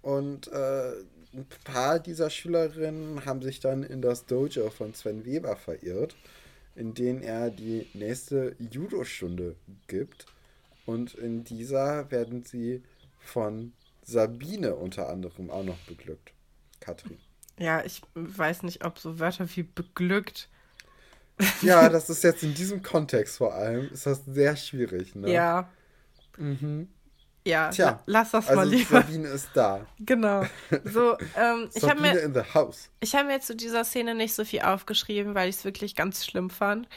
[0.00, 0.92] Und äh,
[1.34, 6.14] ein paar dieser Schülerinnen haben sich dann in das Dojo von Sven Weber verirrt,
[6.74, 10.26] in dem er die nächste Judo-Stunde gibt.
[10.84, 12.82] Und in dieser werden sie
[13.18, 13.72] von
[14.02, 16.32] Sabine unter anderem auch noch beglückt.
[16.80, 17.18] Katrin.
[17.58, 20.48] Ja, ich weiß nicht, ob so Wörter wie beglückt.
[21.62, 25.32] Ja, das ist jetzt in diesem Kontext vor allem, ist das sehr schwierig, ne?
[25.32, 25.68] Ja,
[26.38, 26.88] Mhm.
[27.44, 29.02] ja, Tja, la- lass das mal Also lieber.
[29.02, 29.86] Sabine ist da.
[30.00, 30.44] Genau.
[30.84, 32.88] So, ähm, ich habe mir, in the house.
[33.00, 36.24] ich hab mir zu dieser Szene nicht so viel aufgeschrieben, weil ich es wirklich ganz
[36.24, 36.88] schlimm fand.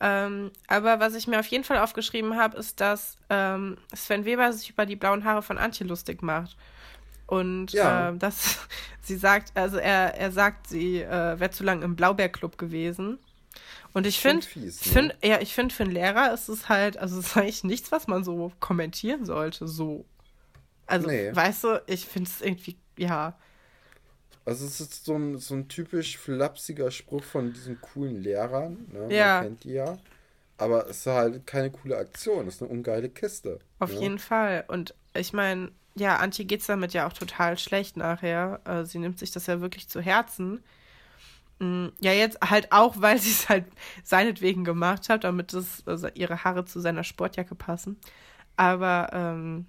[0.00, 4.52] Ähm, aber was ich mir auf jeden Fall aufgeschrieben habe, ist, dass ähm, Sven Weber
[4.52, 6.56] sich über die blauen Haare von Antje lustig macht.
[7.26, 8.08] Und Ja.
[8.10, 8.58] ähm, dass
[9.02, 13.18] sie sagt, also er, er sagt, sie äh, wäre zu lange im Blaubeerclub gewesen.
[13.92, 14.46] Und ich finde,
[14.94, 15.14] ne?
[15.22, 18.06] ja, ich finde, für einen Lehrer ist es halt, also es ist eigentlich nichts, was
[18.06, 20.04] man so kommentieren sollte, so.
[20.86, 21.34] Also, Nee.
[21.34, 23.36] weißt du, ich finde es irgendwie, ja,
[24.44, 28.86] Also es ist so ein, so ein typisch flapsiger Spruch von diesen coolen Lehrern.
[28.92, 29.14] Ne?
[29.14, 29.34] Ja.
[29.36, 29.98] Man kennt die ja.
[30.58, 32.46] Aber es ist halt keine coole Aktion.
[32.48, 33.58] Es ist eine ungeile Kiste.
[33.78, 34.00] Auf ne?
[34.00, 34.64] jeden Fall.
[34.68, 38.60] Und ich meine, ja, Antje geht's damit ja auch total schlecht nachher.
[38.64, 40.62] Äh, sie nimmt sich das ja wirklich zu Herzen.
[41.62, 43.66] Mm, Ja, jetzt halt auch, weil sie es halt
[44.04, 47.98] seinetwegen gemacht hat, damit es, also ihre Haare zu seiner Sportjacke passen.
[48.56, 49.66] Aber ähm,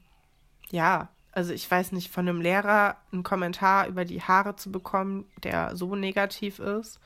[0.72, 5.26] ja, also ich weiß nicht, von einem Lehrer einen Kommentar über die Haare zu bekommen,
[5.44, 7.00] der so negativ ist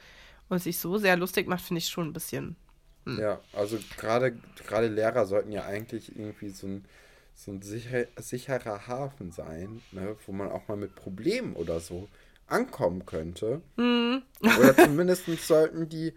[0.50, 2.58] und sich so sehr lustig macht, finde ich schon ein bisschen.
[3.16, 6.86] Ja, also gerade gerade Lehrer sollten ja eigentlich irgendwie so ein,
[7.36, 10.16] so ein sicher, sicherer Hafen sein, ne?
[10.26, 12.10] wo man auch mal mit Problemen oder so
[12.48, 13.62] ankommen könnte.
[13.76, 14.24] Mhm.
[14.42, 16.14] Oder zumindest sollten die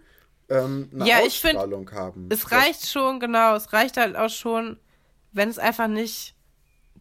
[0.49, 2.27] ähm, eine Ja, ich find, Ausstrahlung haben.
[2.31, 3.55] Es Das- reicht schon, genau.
[3.55, 4.77] Es reicht halt auch schon,
[5.31, 6.35] wenn es einfach nicht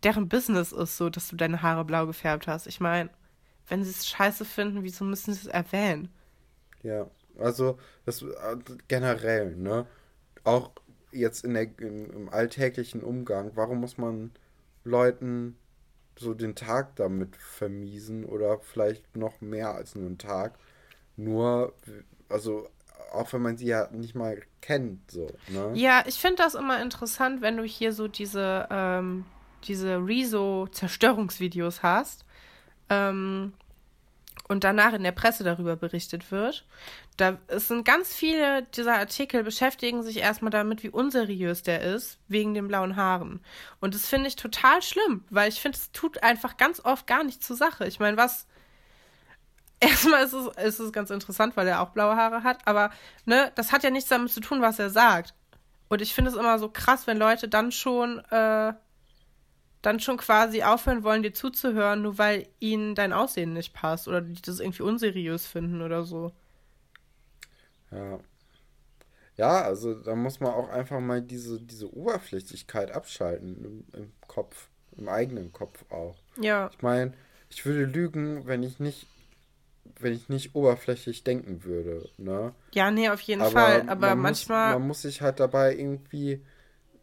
[0.05, 2.67] deren Business ist, so dass du deine Haare blau gefärbt hast.
[2.67, 3.11] Ich meine,
[3.69, 6.09] wenn sie es scheiße finden, wieso müssen sie es erwähnen?
[6.83, 7.07] Ja,
[7.39, 8.57] also das äh,
[8.89, 9.87] generell, ne?
[10.45, 10.71] Auch
[11.13, 14.31] jetzt in der, im, im alltäglichen Umgang, warum muss man
[14.85, 15.57] Leuten
[16.21, 20.59] so den Tag damit vermiesen oder vielleicht noch mehr als nur einen Tag?
[21.17, 21.75] Nur,
[22.29, 22.69] also
[23.13, 25.73] auch wenn man sie ja nicht mal kennt, so, ne?
[25.75, 29.25] Ja, ich finde das immer interessant, wenn du hier so diese, ähm,
[29.65, 32.25] diese Rezo-Zerstörungsvideos hast.
[32.89, 33.55] Ähm,
[34.51, 36.67] und danach in der Presse darüber berichtet wird.
[37.17, 42.19] Da es sind ganz viele dieser Artikel beschäftigen sich erstmal damit, wie unseriös der ist,
[42.27, 43.39] wegen den blauen Haaren.
[43.79, 47.23] Und das finde ich total schlimm, weil ich finde, es tut einfach ganz oft gar
[47.23, 47.87] nichts zur Sache.
[47.87, 48.49] Ich meine, was.
[49.81, 52.91] Erstmal ist es, ist es ganz interessant, weil er auch blaue Haare hat, aber
[53.27, 55.33] ne, das hat ja nichts damit zu tun, was er sagt.
[55.89, 58.75] Und ich finde es immer so krass, wenn Leute dann schon äh,
[59.83, 64.21] dann schon quasi aufhören wollen, dir zuzuhören, nur weil ihnen dein Aussehen nicht passt oder
[64.21, 66.33] die das irgendwie unseriös finden oder so.
[67.91, 68.21] Ja.
[69.37, 74.69] Ja, also da muss man auch einfach mal diese, diese Oberflächlichkeit abschalten im, im Kopf,
[74.99, 76.17] im eigenen Kopf auch.
[76.39, 76.69] Ja.
[76.73, 77.15] Ich meine,
[77.49, 79.07] ich würde lügen, wenn ich nicht,
[79.99, 82.55] wenn ich nicht oberflächlich denken würde, ne?
[82.73, 83.89] Ja, nee, auf jeden aber Fall.
[83.89, 84.73] Aber man manchmal.
[84.73, 86.45] Muss, man muss sich halt dabei irgendwie,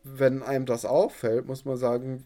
[0.04, 2.24] wenn einem das auffällt, muss man sagen,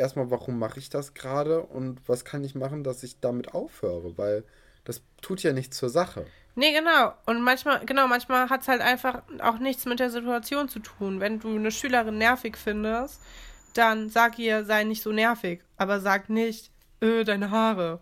[0.00, 4.18] erstmal, warum mache ich das gerade und was kann ich machen, dass ich damit aufhöre,
[4.18, 4.44] weil
[4.84, 6.26] das tut ja nichts zur Sache.
[6.56, 7.14] Nee, genau.
[7.26, 11.20] Und manchmal, genau, manchmal hat es halt einfach auch nichts mit der Situation zu tun.
[11.20, 13.20] Wenn du eine Schülerin nervig findest,
[13.74, 15.62] dann sag ihr, sei nicht so nervig.
[15.76, 16.70] Aber sag nicht,
[17.02, 18.00] öh, deine Haare.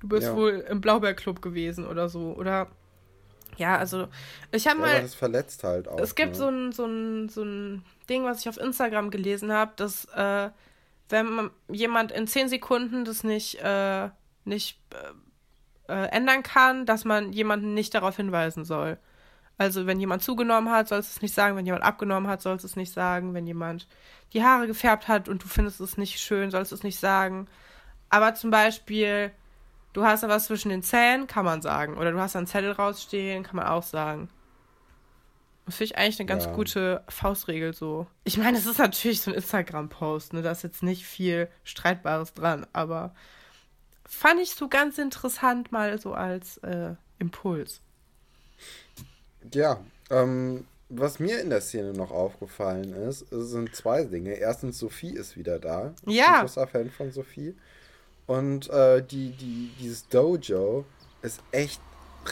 [0.00, 0.36] Du bist ja.
[0.36, 2.34] wohl im Blaubeerclub gewesen oder so.
[2.34, 2.68] Oder
[3.56, 4.08] ja, also
[4.52, 5.02] ich habe ja, mal.
[5.02, 5.98] das verletzt halt auch.
[5.98, 6.36] Es gibt ne?
[6.36, 10.50] so, ein, so, ein, so ein Ding, was ich auf Instagram gelesen habe, dass äh,
[11.08, 14.08] wenn jemand in zehn Sekunden das nicht, äh,
[14.44, 18.98] nicht äh, äh, ändern kann, dass man jemanden nicht darauf hinweisen soll.
[19.56, 21.56] Also wenn jemand zugenommen hat, sollst du es nicht sagen.
[21.56, 23.34] Wenn jemand abgenommen hat, sollst du es nicht sagen.
[23.34, 23.86] Wenn jemand
[24.32, 27.46] die Haare gefärbt hat und du findest es nicht schön, sollst du es nicht sagen.
[28.10, 29.30] Aber zum Beispiel,
[29.92, 31.96] du hast da was zwischen den Zähnen, kann man sagen.
[31.96, 34.28] Oder du hast einen Zettel rausstehen, kann man auch sagen.
[35.66, 36.52] Das finde ich eigentlich eine ganz ja.
[36.52, 38.06] gute Faustregel so.
[38.24, 40.42] Ich meine, es ist natürlich so ein Instagram-Post, ne?
[40.42, 43.14] Da ist jetzt nicht viel Streitbares dran, aber
[44.06, 47.80] fand ich so ganz interessant mal so als äh, Impuls.
[49.52, 54.34] Ja, ähm, was mir in der Szene noch aufgefallen ist, sind zwei Dinge.
[54.34, 55.94] Erstens, Sophie ist wieder da.
[56.06, 56.24] Ja.
[56.24, 57.56] Ich bin großer Fan von Sophie.
[58.26, 60.84] Und äh, die, die, dieses Dojo
[61.22, 61.80] ist echt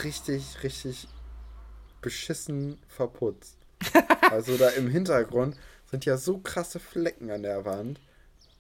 [0.05, 1.09] richtig, richtig
[2.03, 3.57] beschissen verputzt.
[4.31, 5.57] also da im Hintergrund
[5.91, 8.01] sind ja so krasse Flecken an der Wand.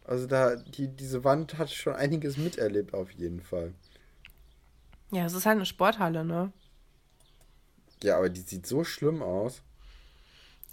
[0.05, 3.73] Also da, die, diese Wand hat schon einiges miterlebt auf jeden Fall.
[5.11, 6.53] Ja, es ist halt eine Sporthalle, ne?
[8.03, 9.63] Ja, aber die sieht so schlimm aus.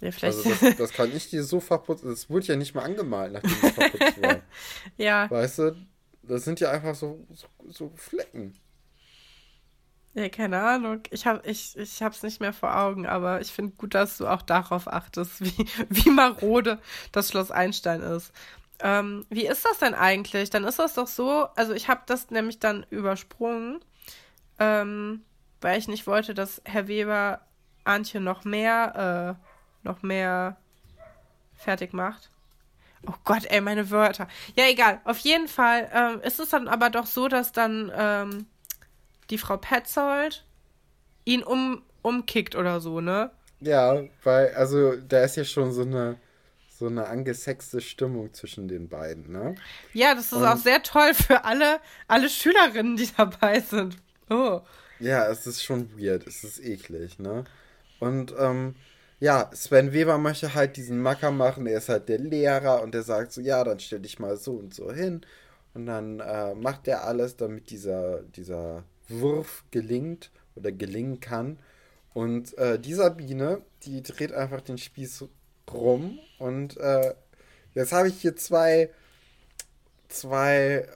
[0.00, 0.38] Ja, vielleicht.
[0.38, 2.08] Also das, das kann ich dir so verputzen.
[2.08, 4.40] Das wurde ja nicht mal angemalt, nachdem es verputzt war.
[4.96, 5.30] ja.
[5.30, 5.76] Weißt du,
[6.22, 8.58] das sind ja einfach so, so, so Flecken.
[10.20, 11.00] Ja, keine Ahnung.
[11.10, 14.26] Ich habe ich, ich hab's nicht mehr vor Augen, aber ich finde gut, dass du
[14.26, 16.78] auch darauf achtest, wie, wie marode
[17.10, 18.30] das Schloss Einstein ist.
[18.80, 20.50] Ähm, wie ist das denn eigentlich?
[20.50, 23.80] Dann ist das doch so, also ich habe das nämlich dann übersprungen,
[24.58, 25.22] ähm,
[25.62, 27.40] weil ich nicht wollte, dass Herr Weber
[27.84, 30.58] Antje noch mehr, äh, noch mehr
[31.56, 32.28] fertig macht.
[33.06, 34.28] Oh Gott, ey, meine Wörter.
[34.54, 35.00] Ja, egal.
[35.04, 38.46] Auf jeden Fall ähm, ist es dann aber doch so, dass dann ähm,
[39.30, 40.44] die Frau Petzold
[41.24, 43.30] ihn um, umkickt oder so, ne?
[43.60, 46.16] Ja, weil, also da ist ja schon so eine,
[46.68, 49.54] so eine angesexte Stimmung zwischen den beiden, ne?
[49.92, 53.96] Ja, das ist Und, auch sehr toll für alle, alle Schülerinnen, die dabei sind.
[54.30, 54.60] Oh.
[54.98, 57.44] Ja, es ist schon weird, es ist eklig, ne?
[57.98, 58.74] Und, ähm,
[59.20, 63.02] ja, Sven Weber möchte halt diesen Macker machen, er ist halt der Lehrer und der
[63.02, 65.20] sagt so, ja, dann stell dich mal so und so hin.
[65.74, 71.58] Und dann äh, macht er alles, damit dieser, dieser Wurf gelingt oder gelingen kann.
[72.12, 75.24] Und äh, die Sabine, die dreht einfach den Spieß
[75.72, 76.18] rum.
[76.38, 77.14] Und äh,
[77.74, 78.90] jetzt habe ich hier zwei,
[80.08, 80.88] zwei,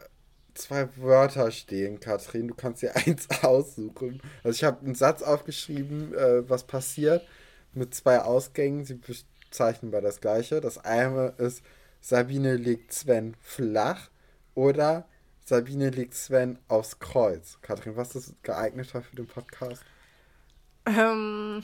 [0.54, 2.48] zwei Wörter stehen, Katrin.
[2.48, 4.20] Du kannst dir eins aussuchen.
[4.42, 7.26] Also ich habe einen Satz aufgeschrieben, äh, was passiert,
[7.72, 8.84] mit zwei Ausgängen.
[8.84, 10.60] Sie bezeichnen bei das gleiche.
[10.60, 11.62] Das eine ist,
[12.00, 14.10] Sabine legt Sven flach.
[14.54, 15.08] Oder
[15.44, 17.58] Sabine legt Sven aufs Kreuz.
[17.60, 19.82] Kathrin, was ist geeigneter für den Podcast?
[20.86, 21.62] Ähm.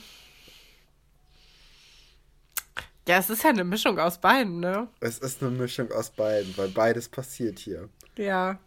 [3.07, 4.87] Ja, es ist ja eine Mischung aus beiden, ne?
[4.99, 7.89] Es ist eine Mischung aus beiden, weil beides passiert hier.
[8.17, 8.59] Ja.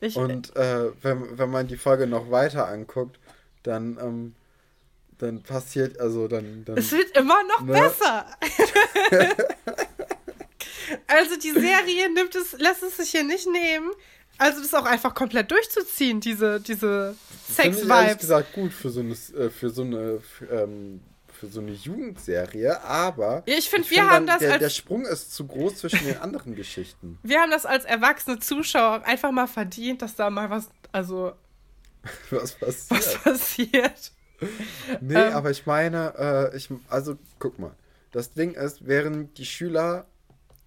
[0.00, 3.20] Ich, Und äh, wenn, wenn man die Folge noch weiter anguckt,
[3.62, 4.34] dann, ähm,
[5.18, 6.78] dann passiert, also dann, dann.
[6.78, 7.72] Es wird immer noch ne?
[7.72, 8.26] besser.
[11.06, 13.90] also die Serie nimmt es, lässt es sich hier nicht nehmen,
[14.40, 17.14] also das auch einfach komplett durchzuziehen, diese, diese
[17.48, 17.88] Sex-Vibes.
[17.88, 21.72] ehrlich gesagt gut für so eine, äh, für so eine, für, ähm, für so eine
[21.72, 25.46] Jugendserie, aber ja, ich finde, wir find haben das der, als der Sprung ist zu
[25.46, 27.18] groß zwischen den anderen Geschichten.
[27.22, 31.32] Wir haben das als erwachsene Zuschauer einfach mal verdient, dass da mal was, also
[32.30, 32.90] Was passiert?
[32.90, 34.12] Was passiert?
[35.00, 37.72] Nee, ähm, aber ich meine, äh, ich, also guck mal.
[38.10, 40.06] Das Ding ist, während die Schüler,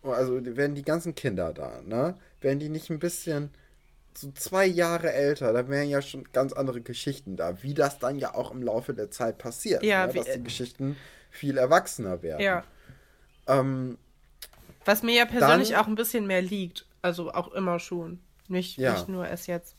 [0.04, 2.16] also wären die ganzen Kinder da, ne?
[2.40, 3.52] Wären die nicht ein bisschen
[4.18, 8.18] so zwei Jahre älter, dann wären ja schon ganz andere Geschichten da, wie das dann
[8.18, 9.84] ja auch im Laufe der Zeit passiert.
[9.84, 10.14] Ja, ne?
[10.14, 10.98] dass die Geschichten
[11.30, 12.42] viel erwachsener werden.
[12.42, 12.64] Ja.
[13.48, 13.98] Ähm,
[14.86, 16.86] Was mir ja persönlich dann, auch ein bisschen mehr liegt.
[17.02, 18.20] Also auch immer schon.
[18.48, 18.94] Nicht, ja.
[18.94, 19.76] nicht nur erst jetzt.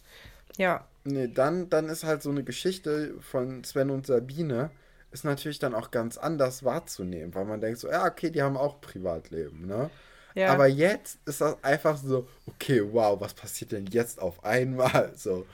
[0.57, 0.87] Ja.
[1.05, 4.71] Nee, dann, dann ist halt so eine Geschichte von Sven und Sabine,
[5.11, 8.57] ist natürlich dann auch ganz anders wahrzunehmen, weil man denkt so, ja, okay, die haben
[8.57, 9.91] auch Privatleben, ne?
[10.35, 10.53] Ja.
[10.53, 15.13] Aber jetzt ist das einfach so, okay, wow, was passiert denn jetzt auf einmal?
[15.17, 15.47] So.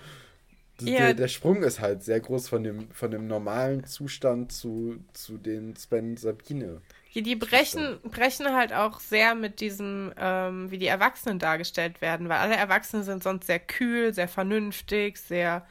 [0.81, 0.99] Ja.
[0.99, 5.37] Der, der, Sprung ist halt sehr groß von dem, von dem normalen Zustand zu, zu
[5.37, 6.81] den Sven Sabine.
[7.15, 12.31] Die, die brechen, brechen halt auch sehr mit diesem, ähm, wie die Erwachsenen dargestellt werden,
[12.31, 15.67] weil alle Erwachsenen sind sonst sehr kühl, sehr vernünftig, sehr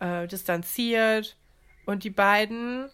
[0.00, 1.36] äh, distanziert.
[1.84, 2.90] Und die beiden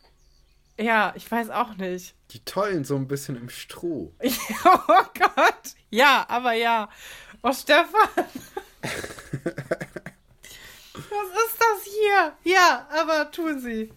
[0.79, 2.15] ja, ich weiß auch nicht.
[2.31, 4.13] Die tollen so ein bisschen im Stroh.
[4.65, 5.75] oh Gott.
[5.91, 6.89] Ja, aber ja.
[7.43, 8.09] Oh, Stefan.
[10.95, 12.33] Was ist das hier?
[12.45, 13.93] Ja, aber tun sie.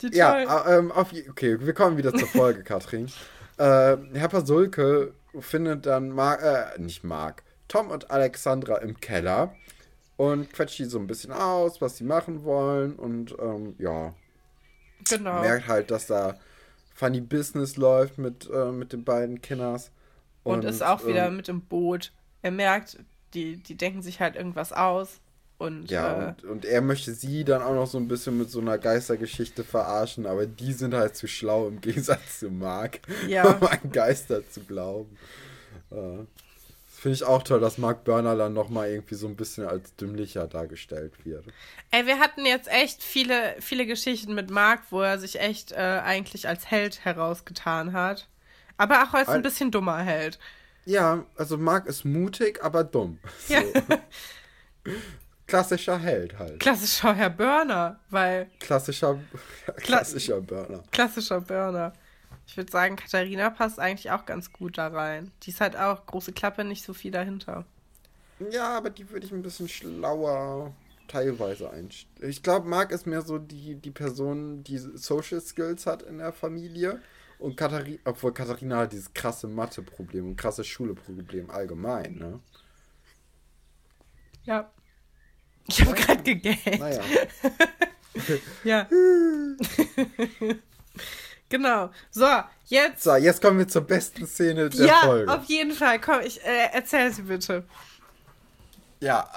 [0.00, 3.06] Die ja, ähm, auf, okay, wir kommen wieder zur Folge, Katrin.
[3.56, 9.54] Äh, Herr Pasulke findet dann Mark, äh, nicht Mark, Tom und Alexandra im Keller
[10.16, 14.14] und quetscht die so ein bisschen aus, was sie machen wollen und ähm, ja,
[15.08, 15.40] Genau.
[15.40, 16.36] Merkt halt, dass da
[16.94, 19.90] Funny Business läuft mit, äh, mit den beiden Kinders.
[20.44, 22.12] Und, und ist auch wieder ähm, mit im Boot.
[22.42, 22.98] Er merkt,
[23.34, 25.20] die, die denken sich halt irgendwas aus.
[25.58, 28.50] Und, ja, äh, und, und, er möchte sie dann auch noch so ein bisschen mit
[28.50, 33.44] so einer Geistergeschichte verarschen, aber die sind halt zu schlau im Gegensatz zu Mark, ja.
[33.60, 35.16] um an Geister zu glauben.
[35.92, 36.24] Äh.
[37.02, 40.46] Finde ich auch toll, dass Mark Burner dann nochmal irgendwie so ein bisschen als dümmlicher
[40.46, 41.44] dargestellt wird.
[41.90, 46.00] Ey, wir hatten jetzt echt viele, viele Geschichten mit Mark, wo er sich echt äh,
[46.04, 48.28] eigentlich als Held herausgetan hat.
[48.76, 50.38] Aber auch als ein bisschen dummer Held.
[50.84, 53.18] Ja, also Mark ist mutig, aber dumm.
[53.48, 53.54] So.
[53.54, 53.62] Ja.
[55.48, 56.60] Klassischer Held halt.
[56.60, 58.48] Klassischer Herr Burner, weil.
[58.60, 59.18] Klassischer,
[59.78, 60.84] klassischer Burner.
[60.92, 61.94] Klassischer Burner.
[62.52, 65.30] Ich würde sagen, Katharina passt eigentlich auch ganz gut da rein.
[65.42, 67.64] Die ist halt auch große Klappe, nicht so viel dahinter.
[68.50, 70.74] Ja, aber die würde ich ein bisschen schlauer
[71.08, 72.30] teilweise einstellen.
[72.30, 76.34] Ich glaube, Marc ist mehr so die, die Person, die Social Skills hat in der
[76.34, 77.00] Familie.
[77.38, 82.38] Und Katharina, obwohl Katharina hat dieses krasse Mathe-Problem und krasse Schule-Problem allgemein, ne?
[84.44, 84.70] Ja.
[85.68, 86.78] Ich habe gerade gegähnt.
[86.78, 87.00] Naja.
[88.64, 88.86] ja.
[91.52, 91.90] Genau.
[92.10, 92.26] So,
[92.64, 93.02] jetzt.
[93.02, 95.30] So, jetzt kommen wir zur besten Szene der ja, Folge.
[95.30, 96.00] Ja, auf jeden Fall.
[96.00, 97.64] Komm, ich äh, erzähl sie bitte.
[99.00, 99.28] Ja,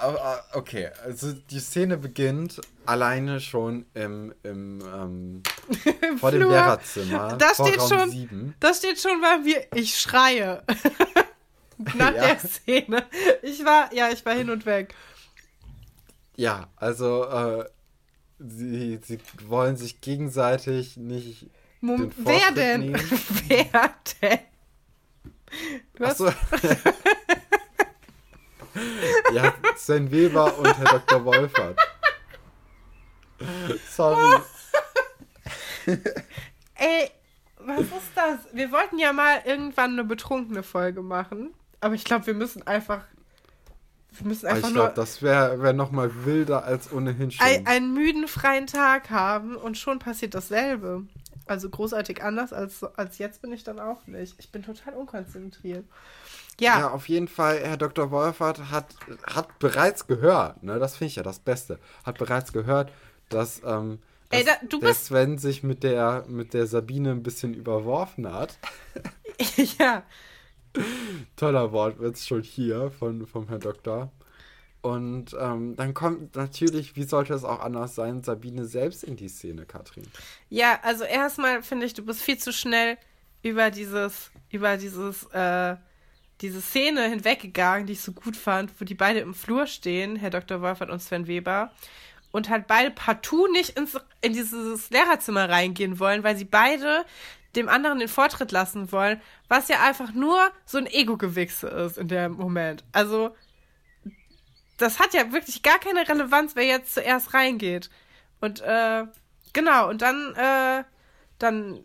[0.54, 0.88] okay.
[1.04, 5.42] Also die Szene beginnt alleine schon im, im ähm,
[6.18, 7.36] vor dem Lehrerzimmer.
[7.36, 8.54] Da steht schon, 7.
[8.60, 10.62] da steht schon mal wie ich schreie.
[11.98, 12.28] Nach ja.
[12.28, 13.04] der Szene.
[13.42, 14.94] Ich war, ja, ich war hin und weg.
[16.36, 17.64] Ja, also äh,
[18.38, 21.50] sie, sie wollen sich gegenseitig nicht
[21.80, 22.94] Mom wer denn?
[23.48, 24.38] wer denn?
[26.00, 26.18] Hast...
[26.18, 26.26] So.
[29.32, 31.24] ja, Sven Weber und Herr Dr.
[31.24, 31.78] Wolfert.
[33.90, 34.40] Sorry.
[36.74, 37.10] Ey,
[37.58, 38.38] was ist das?
[38.52, 41.54] Wir wollten ja mal irgendwann eine betrunkene Folge machen.
[41.80, 43.04] Aber ich glaube, wir müssen einfach.
[44.12, 47.46] Wir müssen einfach ich glaube, das wäre wär nochmal wilder als ohnehin schon.
[47.46, 51.06] Ein, einen müden freien Tag haben und schon passiert dasselbe.
[51.46, 54.34] Also großartig anders als, als jetzt bin ich dann auch nicht.
[54.38, 55.84] Ich bin total unkonzentriert.
[56.58, 56.78] Ja.
[56.78, 58.10] ja, auf jeden Fall, Herr Dr.
[58.10, 58.86] Wolfert hat,
[59.26, 62.90] hat bereits gehört, ne, das finde ich ja das Beste, hat bereits gehört,
[63.28, 63.98] dass, ähm,
[64.30, 65.06] dass Ey, da, du der bist...
[65.06, 68.58] Sven sich mit der, mit der Sabine ein bisschen überworfen hat.
[69.78, 70.02] ja.
[71.36, 74.10] Toller Wortwitz schon hier von, vom Herrn Doktor.
[74.86, 79.26] Und ähm, dann kommt natürlich, wie sollte es auch anders sein, Sabine selbst in die
[79.26, 80.06] Szene, Katrin.
[80.48, 82.96] Ja, also erstmal finde ich, du bist viel zu schnell
[83.42, 85.74] über dieses, über dieses, äh,
[86.40, 90.30] diese Szene hinweggegangen, die ich so gut fand, wo die beide im Flur stehen, Herr
[90.30, 90.62] Dr.
[90.62, 91.72] Wolfert und Sven Weber,
[92.30, 97.04] und halt beide partout nicht ins, in dieses Lehrerzimmer reingehen wollen, weil sie beide
[97.56, 102.06] dem anderen den Vortritt lassen wollen, was ja einfach nur so ein Ego-Gewichse ist in
[102.06, 102.84] dem Moment.
[102.92, 103.34] Also,
[104.76, 107.90] das hat ja wirklich gar keine Relevanz, wer jetzt zuerst reingeht.
[108.40, 109.04] Und äh,
[109.52, 110.84] genau, und dann, äh,
[111.38, 111.80] dann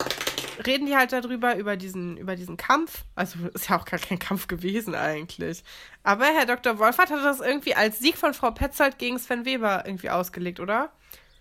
[0.65, 3.03] reden die halt darüber, über diesen, über diesen Kampf.
[3.15, 5.63] Also ist ja auch gar kein Kampf gewesen eigentlich.
[6.03, 6.79] Aber Herr Dr.
[6.79, 10.91] Wolfert hat das irgendwie als Sieg von Frau Petzold gegen Sven Weber irgendwie ausgelegt, oder?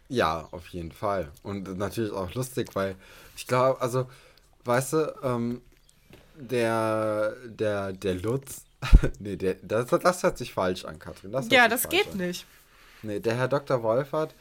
[0.08, 1.30] Ja, auf jeden Fall.
[1.42, 2.96] Und natürlich auch lustig, weil
[3.36, 4.08] ich glaube, also,
[4.64, 5.62] weißt du, ähm,
[6.34, 8.64] der, der, der Lutz,
[9.18, 11.32] nee, der, das, das hört sich falsch an, Katrin.
[11.32, 12.18] Das ja, das geht an.
[12.18, 12.46] nicht.
[13.02, 13.82] Nee, der Herr Dr.
[13.82, 14.34] Wolfert,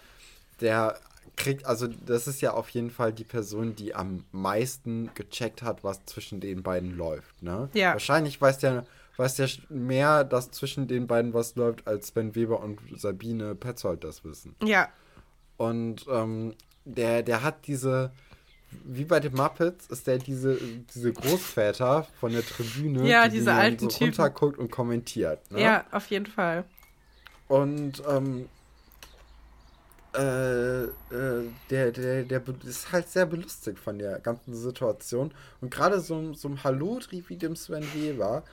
[0.62, 1.00] der
[1.36, 5.84] kriegt, also das ist ja auf jeden Fall die Person, die am meisten gecheckt hat,
[5.84, 7.70] was zwischen den beiden läuft, ne?
[7.74, 7.94] Ja.
[7.94, 8.86] Wahrscheinlich weiß der,
[9.18, 14.04] weiß der mehr, dass zwischen den beiden was läuft, als Sven Weber und Sabine Petzold
[14.04, 14.56] das wissen.
[14.64, 14.90] Ja.
[15.58, 18.12] Und ähm, der, der hat diese,
[18.72, 20.58] wie bei den Muppets, ist der diese,
[20.94, 25.52] diese Großväter von der Tribüne, ja, die diese alten so runterguckt und kommentiert.
[25.52, 25.62] Ne?
[25.62, 26.66] Ja, auf jeden Fall.
[27.48, 28.48] Und ähm,
[30.16, 30.90] äh, äh,
[31.70, 35.32] der, der, der ist halt sehr belustigt von der ganzen Situation.
[35.62, 38.44] Und gerade so, so ein Hallo-Trieb wie dem Sven Weber,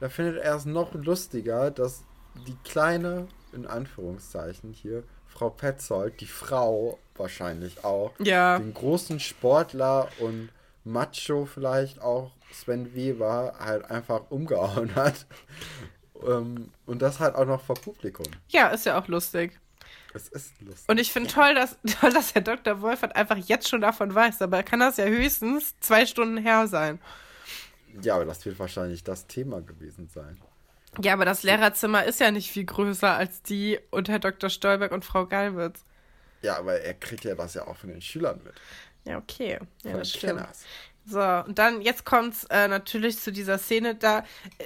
[0.00, 2.02] da findet er es noch lustiger, dass
[2.46, 5.04] die kleine, in Anführungszeichen hier,
[5.36, 8.58] Frau Petzold, die Frau wahrscheinlich auch, ja.
[8.58, 10.48] den großen Sportler und
[10.84, 15.26] Macho vielleicht auch Sven Weber halt einfach umgehauen hat.
[16.26, 18.26] ähm, und das halt auch noch vor Publikum.
[18.48, 19.58] Ja, ist ja auch lustig.
[20.14, 20.88] Es ist lustig.
[20.88, 22.80] Und ich finde toll, dass, toll, dass Herr Dr.
[22.80, 26.98] Wolfert einfach jetzt schon davon weiß, aber kann das ja höchstens zwei Stunden her sein.
[28.02, 30.38] Ja, aber das wird wahrscheinlich das Thema gewesen sein.
[31.02, 34.50] Ja, aber das Lehrerzimmer ist ja nicht viel größer als die und Herr Dr.
[34.50, 35.84] Stolberg und Frau Galwitz.
[36.42, 38.54] Ja, aber er kriegt ja das ja auch von den Schülern mit.
[39.04, 39.58] Ja, okay.
[39.82, 40.38] Ja, von das stimmt.
[40.38, 40.64] Kenners.
[41.08, 44.24] So, und dann, jetzt kommt es äh, natürlich zu dieser Szene da.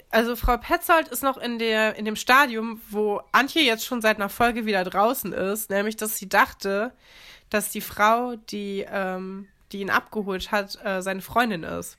[0.08, 4.16] Also, Frau Petzold ist noch in, der, in dem Stadium, wo Antje jetzt schon seit
[4.16, 6.92] einer Folge wieder draußen ist, nämlich, dass sie dachte,
[7.50, 11.98] dass die Frau, die, ähm, die ihn abgeholt hat, äh, seine Freundin ist.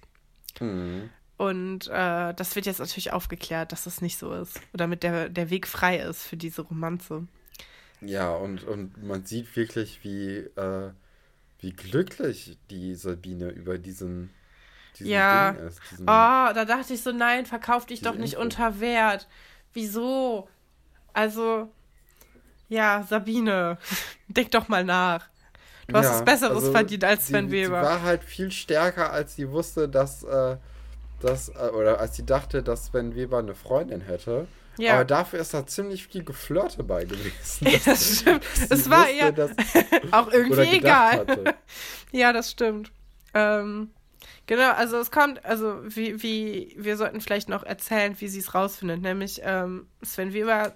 [0.60, 1.12] Mhm.
[1.42, 4.58] Und äh, das wird jetzt natürlich aufgeklärt, dass das nicht so ist.
[4.74, 7.26] Oder damit der, der Weg frei ist für diese Romanze.
[8.00, 10.92] Ja, und, und man sieht wirklich, wie, äh,
[11.58, 14.30] wie glücklich die Sabine über diesen,
[15.00, 15.54] diesen ja.
[15.54, 15.82] Ding ist.
[16.02, 18.44] Oh, da dachte ich so, nein, verkauf dich doch nicht Info.
[18.44, 19.28] unter Wert.
[19.74, 20.48] Wieso?
[21.12, 21.72] Also,
[22.70, 23.80] ja, Sabine,
[24.28, 25.28] denk doch mal nach.
[25.88, 27.80] Du hast ja, was Besseres also verdient als Sven die, Weber.
[27.80, 30.58] Sie war halt viel stärker, als sie wusste, dass äh,
[31.24, 34.48] dass, äh, oder als sie dachte, dass Sven Weber eine Freundin hätte.
[34.78, 34.96] Ja.
[34.96, 37.32] Aber dafür ist da ziemlich viel Geflirte bei gewesen.
[37.62, 38.44] Ja, das stimmt.
[38.70, 39.32] Es war ja
[40.12, 41.26] auch irgendwie egal.
[42.12, 42.92] ja, das stimmt.
[43.34, 43.92] Ähm,
[44.48, 48.56] genau, also es kommt, also wie, wie, wir sollten vielleicht noch erzählen, wie sie es
[48.56, 49.02] rausfindet.
[49.02, 50.74] Nämlich, ähm, Sven Weber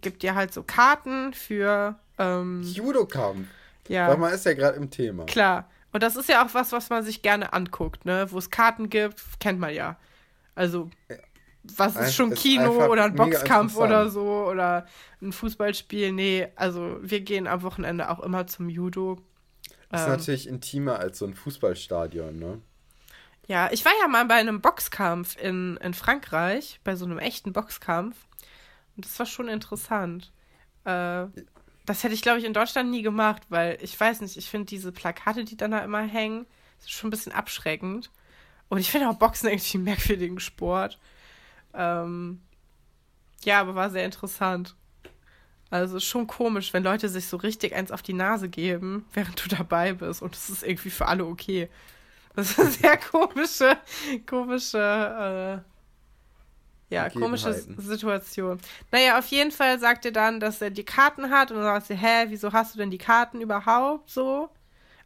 [0.00, 3.48] gibt dir halt so Karten für ähm, Judo-Kampf.
[3.88, 4.08] Ja.
[4.08, 5.24] Weil man ist ja gerade im Thema.
[5.26, 5.68] Klar.
[5.94, 8.26] Und das ist ja auch was, was man sich gerne anguckt, ne?
[8.30, 9.96] Wo es Karten gibt, kennt man ja.
[10.56, 10.90] Also,
[11.62, 14.88] was ist schon Kino oder ein Boxkampf oder so oder
[15.22, 16.10] ein Fußballspiel?
[16.10, 19.20] Nee, also wir gehen am Wochenende auch immer zum Judo.
[19.88, 22.60] Das ist ähm, natürlich intimer als so ein Fußballstadion, ne?
[23.46, 27.52] Ja, ich war ja mal bei einem Boxkampf in, in Frankreich, bei so einem echten
[27.52, 28.16] Boxkampf.
[28.96, 30.32] Und das war schon interessant.
[30.84, 31.26] Äh,
[31.84, 34.66] das hätte ich, glaube ich, in Deutschland nie gemacht, weil ich weiß nicht, ich finde
[34.66, 36.46] diese Plakate, die dann da immer hängen,
[36.86, 38.10] schon ein bisschen abschreckend.
[38.68, 40.98] Und ich finde auch Boxen irgendwie einen merkwürdigen Sport.
[41.74, 42.40] Ähm,
[43.44, 44.74] ja, aber war sehr interessant.
[45.70, 49.48] Also schon komisch, wenn Leute sich so richtig eins auf die Nase geben, während du
[49.48, 50.22] dabei bist.
[50.22, 51.68] Und das ist irgendwie für alle okay.
[52.34, 53.76] Das ist eine sehr komische,
[54.26, 55.73] komische äh,
[56.94, 58.60] ja, komische Situation.
[58.90, 61.86] Naja, auf jeden Fall sagt er dann, dass er die Karten hat und dann sagt
[61.86, 64.50] sie, hä, wieso hast du denn die Karten überhaupt so?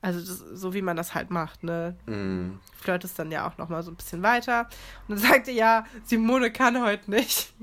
[0.01, 1.97] Also das, so wie man das halt macht, ne?
[2.07, 2.61] Mm.
[2.81, 4.69] Flirtest dann ja auch noch mal so ein bisschen weiter.
[5.09, 7.53] Und dann sagt er, ja, Simone kann heute nicht.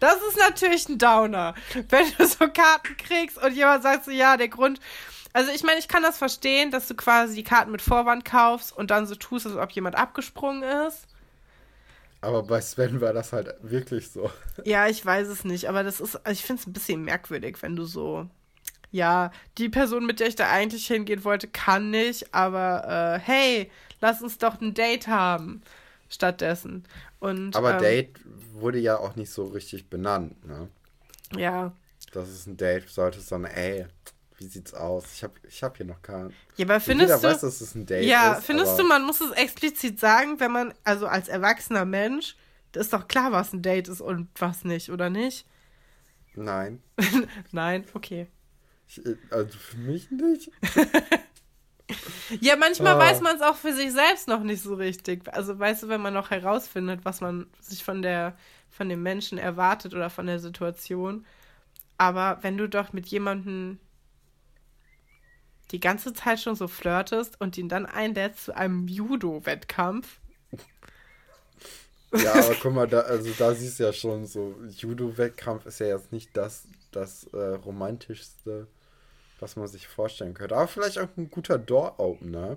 [0.00, 1.54] Das ist natürlich ein Downer.
[1.90, 4.80] Wenn du so Karten kriegst und jemand sagt so, ja, der Grund...
[5.34, 8.76] Also ich meine, ich kann das verstehen, dass du quasi die Karten mit Vorwand kaufst
[8.76, 11.06] und dann so tust, als ob jemand abgesprungen ist.
[12.20, 14.30] Aber bei Sven war das halt wirklich so.
[14.64, 17.62] Ja, ich weiß es nicht, aber das ist, also ich finde es ein bisschen merkwürdig,
[17.62, 18.28] wenn du so,
[18.90, 23.70] ja, die Person, mit der ich da eigentlich hingehen wollte, kann nicht, aber äh, hey,
[24.00, 25.62] lass uns doch ein Date haben
[26.08, 26.84] stattdessen.
[27.20, 28.20] Und, aber ähm, Date
[28.52, 30.68] wurde ja auch nicht so richtig benannt, ne?
[31.36, 31.72] Ja.
[32.12, 33.86] Das ist ein Date, sollte es dann, ey,
[34.38, 35.04] wie sieht's aus?
[35.14, 36.32] Ich habe ich hab hier noch keinen.
[36.56, 37.34] Ja, aber findest jeder du.
[37.34, 40.52] Weiß, dass es ein Date ja, ist, findest du, man muss es explizit sagen, wenn
[40.52, 42.36] man, also als erwachsener Mensch,
[42.74, 45.46] ist doch klar, was ein Date ist und was nicht, oder nicht?
[46.34, 46.80] Nein.
[47.52, 48.28] Nein, okay.
[48.86, 50.50] Ich, also für mich nicht.
[52.40, 52.98] Ja, manchmal Ah.
[52.98, 55.22] weiß man es auch für sich selbst noch nicht so richtig.
[55.32, 58.36] Also weißt du, wenn man noch herausfindet, was man sich von der,
[58.70, 61.24] von dem Menschen erwartet oder von der Situation.
[61.96, 63.78] Aber wenn du doch mit jemandem
[65.70, 70.18] die ganze Zeit schon so flirtest und ihn dann einlädst zu einem Judo-Wettkampf.
[72.14, 75.88] Ja, aber guck mal, da, also da siehst du ja schon so, Judo-Wettkampf ist ja
[75.88, 78.66] jetzt nicht das, das äh, romantischste,
[79.40, 80.56] was man sich vorstellen könnte.
[80.56, 82.56] Aber vielleicht auch ein guter Door-Opener.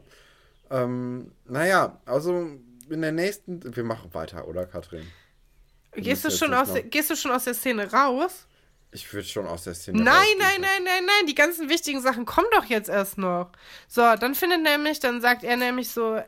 [0.69, 2.47] Ähm, naja, also
[2.89, 5.05] in der nächsten, wir machen weiter, oder Katrin?
[5.95, 8.47] Gehst du, schon aus, der- gehst du schon aus der Szene raus?
[8.93, 12.25] Ich würde schon aus der Szene Nein, nein, nein, nein, nein, die ganzen wichtigen Sachen
[12.25, 13.49] kommen doch jetzt erst noch.
[13.87, 16.21] So, dann findet nämlich, dann sagt er nämlich so,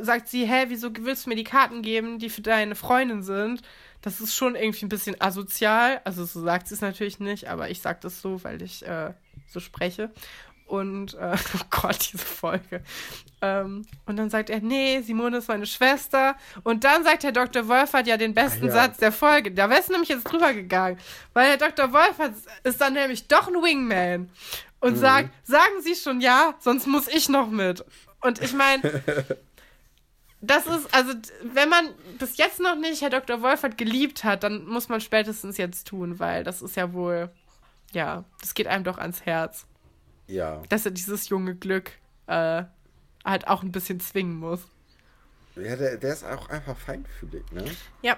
[0.00, 3.62] sagt sie, hä, wieso willst du mir die Karten geben, die für deine Freundin sind?
[4.02, 6.00] Das ist schon irgendwie ein bisschen asozial.
[6.04, 9.14] Also so sagt sie es natürlich nicht, aber ich sag das so, weil ich äh,
[9.46, 10.10] so spreche.
[10.66, 12.82] Und, äh, oh Gott, diese Folge.
[13.42, 16.36] Ähm, und dann sagt er, nee, Simone ist meine Schwester.
[16.62, 17.68] Und dann sagt der Dr.
[17.68, 18.72] Wolfert ja den besten ja.
[18.72, 19.52] Satz der Folge.
[19.52, 20.98] Da wär's nämlich jetzt drüber gegangen.
[21.32, 21.92] Weil der Dr.
[21.92, 24.30] Wolfert ist dann nämlich doch ein Wingman.
[24.80, 27.82] Und sagt, sagen Sie schon ja, sonst muss ich noch mit.
[28.20, 28.82] Und ich meine,
[30.42, 31.88] das ist, also, wenn man
[32.18, 33.40] bis jetzt noch nicht Herr Dr.
[33.40, 37.30] Wolfert geliebt hat, dann muss man spätestens jetzt tun, weil das ist ja wohl,
[37.92, 39.66] ja, das geht einem doch ans Herz
[40.26, 41.92] Ja, dass er dieses junge Glück
[42.26, 42.62] äh,
[43.24, 44.60] halt auch ein bisschen zwingen muss.
[45.56, 47.64] ja der, der ist auch einfach feinfühlig, ne?
[48.02, 48.16] Ja.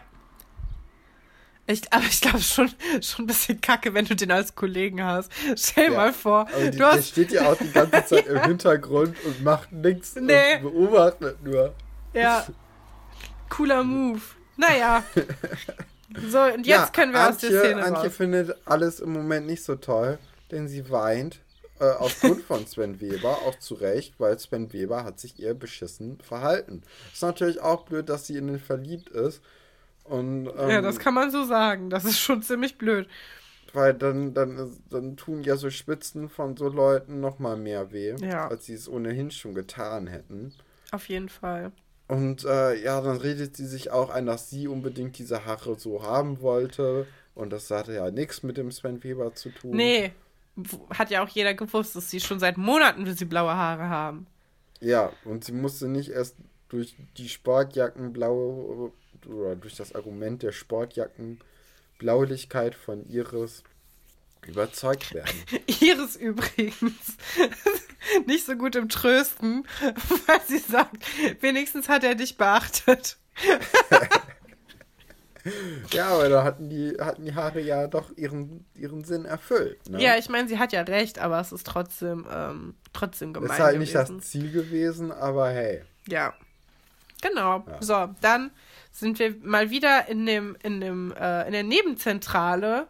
[1.69, 2.71] Ich, aber ich glaube schon,
[3.03, 5.33] schon ein bisschen kacke, wenn du den als Kollegen hast.
[5.57, 5.97] Stell Ja.
[5.99, 7.09] mal vor, Aber die, du der hast.
[7.09, 10.57] steht ja auch die ganze Zeit im Hintergrund und macht nichts Nee.
[10.57, 11.75] und beobachtet nur.
[12.13, 12.47] Ja.
[13.49, 14.21] Cooler Move.
[14.57, 15.03] Naja.
[16.31, 18.17] So, und jetzt können wir aus der Antje, Szene Antje raus.
[18.17, 20.19] findet alles im Moment nicht so toll,
[20.53, 21.41] denn sie weint
[21.81, 26.19] äh, aufgrund von Sven Weber, auch zu Recht, weil Sven Weber hat sich ihr beschissen
[26.21, 26.83] verhalten.
[27.13, 29.43] Ist natürlich auch blöd, dass sie in ihn verliebt ist.
[30.05, 31.91] Und, ähm, Ja, das kann man so sagen.
[31.91, 33.09] Das ist schon ziemlich blöd.
[33.73, 38.15] Weil dann, dann, dann tun ja so Spitzen von so Leuten noch mal mehr weh,
[38.21, 38.49] Ja.
[38.49, 40.55] als sie es ohnehin schon getan hätten.
[40.93, 41.73] Auf jeden Fall.
[42.09, 46.03] Und äh, ja, dann redet sie sich auch ein, dass sie unbedingt diese Haare so
[46.05, 47.07] haben wollte.
[47.35, 49.77] Und das hatte ja nichts mit dem Sven Weber zu tun.
[49.77, 50.13] Nee.
[50.91, 54.27] Hat ja auch jeder gewusst, dass sie schon seit Monaten will sie blaue Haare haben.
[54.81, 56.37] Ja, und sie musste nicht erst
[56.69, 58.93] durch die Sportjacken blaue
[59.27, 61.41] oder durch das Argument der Sportjacken
[61.99, 63.63] Blaulichkeit von Iris
[64.47, 65.35] überzeugt werden.
[65.81, 67.17] Iris übrigens
[68.27, 69.67] nicht so gut im Trösten,
[70.27, 70.97] weil sie sagt,
[71.43, 73.17] wenigstens hat er dich beachtet.
[75.93, 79.89] Ja, aber da hatten die, hatten die Haare ja doch ihren, ihren Sinn erfüllt.
[79.89, 80.03] Ne?
[80.03, 83.59] Ja, ich meine, sie hat ja recht, aber es ist trotzdem, ähm, trotzdem gemein ist
[83.59, 84.23] halt nicht das gewesen.
[84.23, 85.83] Ziel gewesen, aber hey.
[86.09, 86.35] Ja.
[87.23, 87.65] Genau.
[87.67, 87.83] Ja.
[87.83, 88.51] So, dann
[88.93, 92.89] sind wir mal wieder in dem, in dem, äh, in der Nebenzentrale,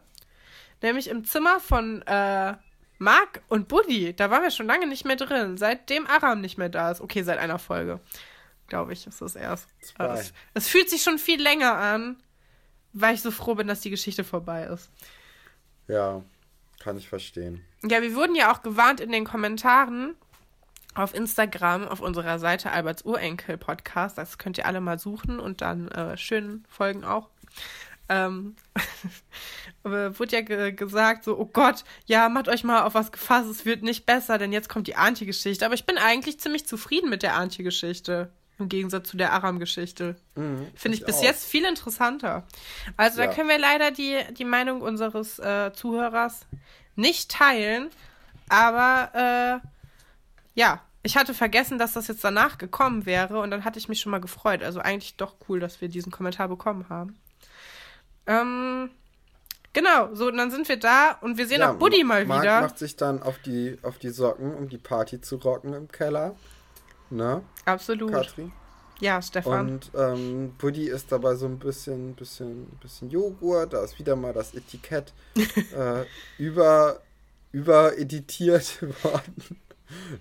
[0.83, 2.55] nämlich im Zimmer von äh,
[2.99, 4.15] Mark und Buddy.
[4.15, 7.01] Da waren wir schon lange nicht mehr drin, seitdem Aram nicht mehr da ist.
[7.01, 8.01] Okay, seit einer Folge.
[8.69, 9.69] Glaube ich, ist das erst.
[9.99, 12.17] Es, es fühlt sich schon viel länger an,
[13.01, 14.90] weil ich so froh bin, dass die Geschichte vorbei ist.
[15.88, 16.22] Ja,
[16.80, 17.64] kann ich verstehen.
[17.84, 20.14] Ja, wir wurden ja auch gewarnt in den Kommentaren
[20.94, 24.16] auf Instagram auf unserer Seite Alberts Urenkel Podcast.
[24.18, 27.28] Das könnt ihr alle mal suchen und dann äh, schön folgen auch.
[28.09, 28.57] Ähm,
[29.82, 33.66] wurde ja ge gesagt, so, oh Gott, ja, macht euch mal auf was gefasst, es
[33.66, 35.66] wird nicht besser, denn jetzt kommt die Antje-Geschichte.
[35.66, 38.30] Aber ich bin eigentlich ziemlich zufrieden mit der Antje-Geschichte.
[38.59, 40.17] Im Gegensatz zu der Aram-Geschichte.
[40.35, 41.23] Mhm, Finde ich bis auch.
[41.25, 42.45] jetzt viel interessanter.
[42.97, 43.27] Also Ja.
[43.27, 46.47] da können wir leider die, die Meinung unseres äh, Zuhörers
[46.95, 47.91] nicht teilen.
[48.49, 49.69] Aber äh,
[50.55, 54.01] ja, ich hatte vergessen, dass das jetzt danach gekommen wäre und dann hatte ich mich
[54.01, 54.63] schon mal gefreut.
[54.63, 57.19] Also eigentlich doch cool, dass wir diesen Kommentar bekommen haben.
[58.27, 58.91] Ähm,
[59.73, 62.43] genau, so und dann sind wir da und wir sehen Ja, auch Buddy mal Marc
[62.43, 62.61] wieder.
[62.63, 66.35] macht sich dann auf die, auf die Socken, um die Party zu rocken im Keller.
[67.11, 68.13] Ne, Absolut.
[68.13, 68.53] Katrin?
[69.01, 69.69] Ja, Stefan.
[69.69, 73.75] Und ähm, Buddy ist dabei so ein bisschen, bisschen, bisschen Joghurt.
[73.75, 75.13] Da ist wieder mal das Etikett
[75.77, 76.05] äh,
[76.39, 77.01] über,
[77.53, 79.61] übereditiert worden,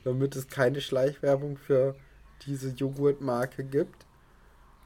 [0.04, 1.96] damit es keine Schleichwerbung für
[2.46, 4.06] diese Joghurtmarke gibt.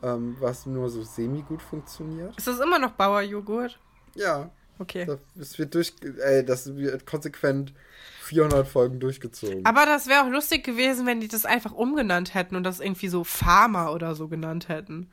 [0.01, 2.37] Ähm, was nur so semi-gut funktioniert.
[2.37, 3.77] Ist das immer noch Bauerjoghurt?
[4.15, 5.05] Ja, Okay.
[5.05, 5.93] das, das wird durch,
[6.23, 7.73] ey, das wird konsequent
[8.29, 9.65] 400 Folgen durchgezogen.
[9.65, 13.07] Aber das wäre auch lustig gewesen, wenn die das einfach umgenannt hätten und das irgendwie
[13.07, 15.09] so Farmer oder so genannt hätten.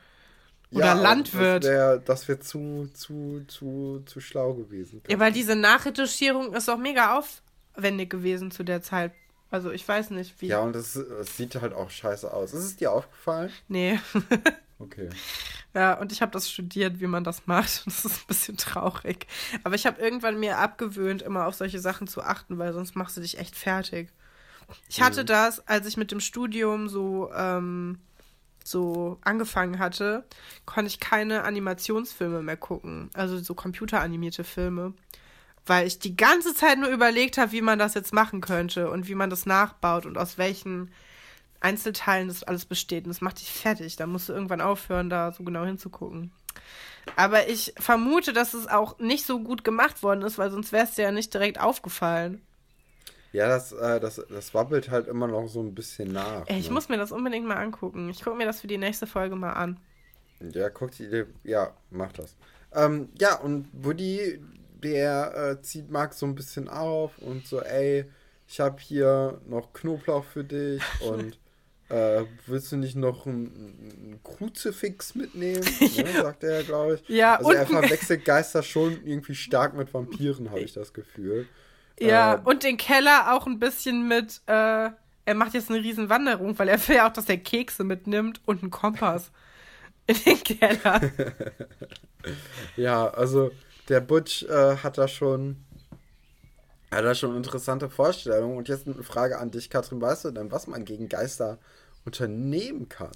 [0.73, 1.65] Oder Landwirt.
[1.65, 5.01] Das wäre das wär zu, zu, zu, zu schlau gewesen.
[5.09, 9.13] Ja, weil diese Nachretuschierung ist auch mega aufwendig gewesen zu der Zeit.
[9.51, 10.49] Also ich weiß nicht, wie.
[10.49, 10.99] Ja, und es,
[11.37, 12.53] sieht halt auch scheiße aus.
[12.53, 13.51] Ist es dir aufgefallen?
[13.69, 13.99] Nee.
[14.79, 15.09] okay.
[15.75, 17.83] Ja, und ich habe das studiert, wie man das macht.
[17.85, 19.27] Das ist ein bisschen traurig.
[19.65, 23.17] Aber ich habe irgendwann mir abgewöhnt, immer auf solche Sachen zu achten, weil sonst machst
[23.17, 24.09] du dich echt fertig.
[24.89, 25.27] Ich hatte mhm.
[25.27, 27.99] das, als ich mit dem Studium so, ähm,
[28.65, 30.25] so angefangen hatte,
[30.65, 33.11] konnte ich keine Animationsfilme mehr gucken.
[33.15, 34.95] Also so computeranimierte Filme
[35.67, 39.09] weil ich die ganze Zeit nur überlegt habe, wie man das jetzt machen könnte und
[39.09, 40.91] wie man das nachbaut und aus welchen
[41.61, 43.05] Einzelteilen das alles besteht.
[43.05, 43.97] Und das macht dich fertig.
[43.97, 46.33] Da musst du irgendwann aufhören, da so genau hinzugucken.
[47.15, 50.85] Aber ich vermute, dass es auch nicht so gut gemacht worden ist, weil sonst wäre
[50.85, 52.43] es dir ja nicht direkt aufgefallen.
[53.33, 56.45] Ja, das, äh, das, das wabbelt halt immer noch so ein bisschen nach.
[56.47, 56.75] Ey, ich ne?
[56.75, 58.09] muss mir das unbedingt mal angucken.
[58.09, 59.79] Ich gucke mir das für die nächste Folge mal an.
[60.53, 62.35] Ja, guck die, ja, mach das.
[62.73, 64.41] Ähm, ja, und Woody
[64.83, 68.05] der äh, zieht Max so ein bisschen auf und so, ey,
[68.47, 71.39] ich habe hier noch Knoblauch für dich und
[71.89, 75.61] äh, willst du nicht noch einen Kruzifix mitnehmen?
[75.81, 77.09] ne, sagt er, glaube ich.
[77.09, 81.47] Ja, also er verwechselt Geister schon irgendwie stark mit Vampiren, habe ich das Gefühl.
[82.01, 86.09] Ja, äh, und den Keller auch ein bisschen mit, äh, er macht jetzt eine riesen
[86.09, 89.31] Wanderung, weil er will ja auch, dass er Kekse mitnimmt und einen Kompass
[90.07, 91.01] in den Keller.
[92.77, 93.53] ja, also
[93.89, 95.65] der Butch äh, hat da schon
[96.91, 98.57] hat da schon interessante Vorstellungen.
[98.57, 100.01] Und jetzt eine Frage an dich, Katrin.
[100.01, 101.59] Weißt du denn, was man gegen Geister
[102.07, 103.13] unternehmen kann?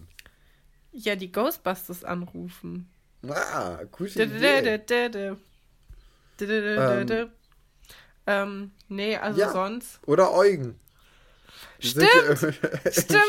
[0.93, 2.91] Ja, die Ghostbusters anrufen.
[3.29, 4.81] Ah, gute Idee.
[6.41, 7.31] ähm,
[8.27, 9.53] ähm, nee, also ja.
[9.53, 10.01] sonst.
[10.07, 10.79] Oder Eugen.
[11.79, 12.09] Stimmt,
[12.93, 13.23] stimmt.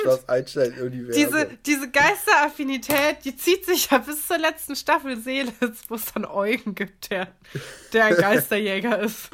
[1.16, 6.26] Diese, diese Geisteraffinität, die zieht sich ja bis zur letzten Staffel Seelitz, wo es dann
[6.26, 7.30] Eugen gibt, der,
[7.94, 9.30] der ein Geisterjäger ist.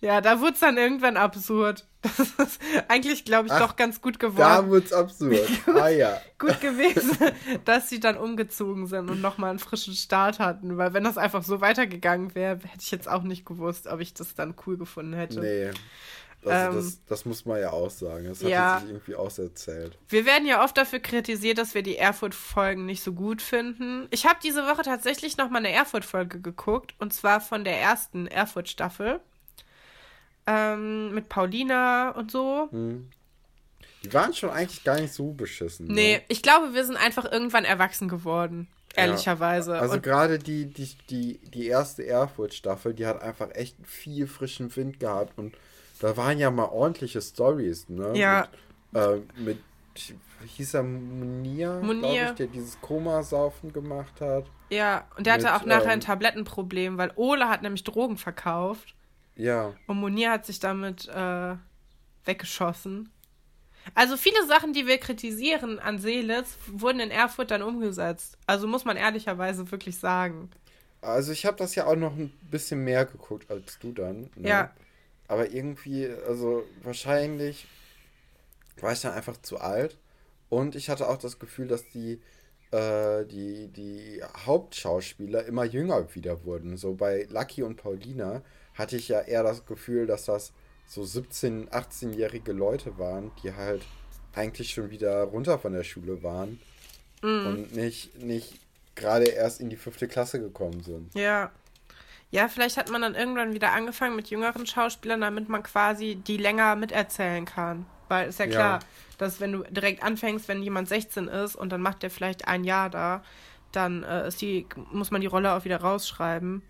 [0.00, 1.86] Ja, da wurde es dann irgendwann absurd.
[2.16, 4.38] Das ist eigentlich, glaube ich, Ach, doch ganz gut geworden.
[4.38, 5.46] Da wurde es absurd.
[5.66, 6.18] ah ja.
[6.38, 7.18] gut gewesen,
[7.66, 10.78] dass sie dann umgezogen sind und nochmal einen frischen Start hatten.
[10.78, 14.14] Weil wenn das einfach so weitergegangen wäre, hätte ich jetzt auch nicht gewusst, ob ich
[14.14, 15.40] das dann cool gefunden hätte.
[15.40, 15.70] Nee.
[16.42, 18.24] Also ähm, das, das, muss man ja auch sagen.
[18.24, 19.98] Das hat ja, sich irgendwie auserzählt.
[20.08, 24.08] Wir werden ja oft dafür kritisiert, dass wir die Erfurt-Folgen nicht so gut finden.
[24.10, 26.94] Ich habe diese Woche tatsächlich noch mal eine Erfurt-Folge geguckt.
[26.98, 29.20] Und zwar von der ersten Erfurt-Staffel.
[30.50, 32.68] Ähm, mit Paulina und so.
[32.70, 33.08] Hm.
[34.02, 35.86] Die waren schon eigentlich gar nicht so beschissen.
[35.86, 36.22] Nee, ne?
[36.28, 38.68] ich glaube, wir sind einfach irgendwann erwachsen geworden.
[38.96, 39.74] Ehrlicherweise.
[39.74, 44.74] Ja, also gerade die, die, die, die erste Erfurt-Staffel, die hat einfach echt viel frischen
[44.74, 45.54] Wind gehabt und
[46.00, 48.12] da waren ja mal ordentliche Stories, ne?
[48.16, 48.48] Ja.
[48.90, 49.58] Mit, äh, mit
[50.44, 52.30] hieß er Munir, Munir.
[52.30, 54.46] Ich, der dieses Komasaufen gemacht hat.
[54.70, 58.16] Ja, und der mit, hatte auch nachher ähm, ein Tablettenproblem, weil Ole hat nämlich Drogen
[58.16, 58.94] verkauft.
[59.40, 59.74] Ja.
[59.86, 61.56] Und Munir hat sich damit äh,
[62.24, 63.10] weggeschossen.
[63.94, 68.36] Also viele Sachen, die wir kritisieren an Seelitz, wurden in Erfurt dann umgesetzt.
[68.46, 70.50] Also muss man ehrlicherweise wirklich sagen.
[71.00, 74.30] Also ich habe das ja auch noch ein bisschen mehr geguckt als du dann.
[74.36, 74.48] Ne?
[74.48, 74.70] Ja.
[75.28, 77.66] Aber irgendwie, also wahrscheinlich
[78.80, 79.96] war ich dann einfach zu alt.
[80.50, 82.20] Und ich hatte auch das Gefühl, dass die,
[82.72, 86.76] äh, die, die Hauptschauspieler immer jünger wieder wurden.
[86.76, 88.42] So bei Lucky und Paulina
[88.80, 90.52] hatte ich ja eher das Gefühl, dass das
[90.88, 93.86] so 17-, 18-jährige Leute waren, die halt
[94.34, 96.60] eigentlich schon wieder runter von der Schule waren
[97.22, 97.46] mm.
[97.46, 98.54] und nicht, nicht
[98.96, 101.14] gerade erst in die fünfte Klasse gekommen sind.
[101.14, 101.50] Ja.
[102.32, 106.36] Ja, vielleicht hat man dann irgendwann wieder angefangen mit jüngeren Schauspielern, damit man quasi die
[106.36, 107.86] länger miterzählen kann.
[108.06, 108.86] Weil ist ja klar, ja.
[109.18, 112.62] dass wenn du direkt anfängst, wenn jemand 16 ist und dann macht der vielleicht ein
[112.62, 113.24] Jahr da,
[113.72, 116.62] dann äh, ist die, muss man die Rolle auch wieder rausschreiben.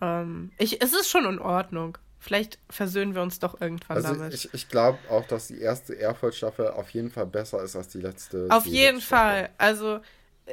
[0.00, 1.98] Ähm, ich, es ist schon in Ordnung.
[2.18, 4.34] Vielleicht versöhnen wir uns doch irgendwann also damit.
[4.34, 8.00] Ich, ich glaube auch, dass die erste Erfurt-Staffel auf jeden Fall besser ist als die
[8.00, 8.46] letzte.
[8.50, 9.48] Auf jeden Fall.
[9.56, 10.00] Also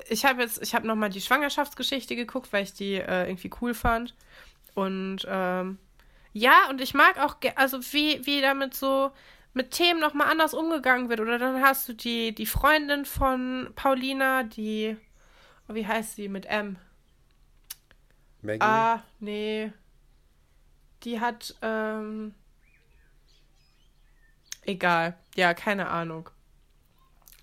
[0.10, 3.74] ich habe jetzt, ich habe nochmal die Schwangerschaftsgeschichte geguckt, weil ich die äh, irgendwie cool
[3.74, 4.16] fand.
[4.76, 5.78] Und ähm,
[6.34, 9.12] ja, und ich mag auch, also wie, wie damit so
[9.54, 11.20] mit Themen nochmal anders umgegangen wird.
[11.20, 14.96] Oder dann hast du die, die Freundin von Paulina, die,
[15.68, 16.78] oh, wie heißt sie mit M?
[18.42, 18.62] Maggie?
[18.62, 19.72] Ah, nee.
[21.04, 22.34] Die hat, ähm,
[24.64, 25.16] egal.
[25.36, 26.30] Ja, keine Ahnung.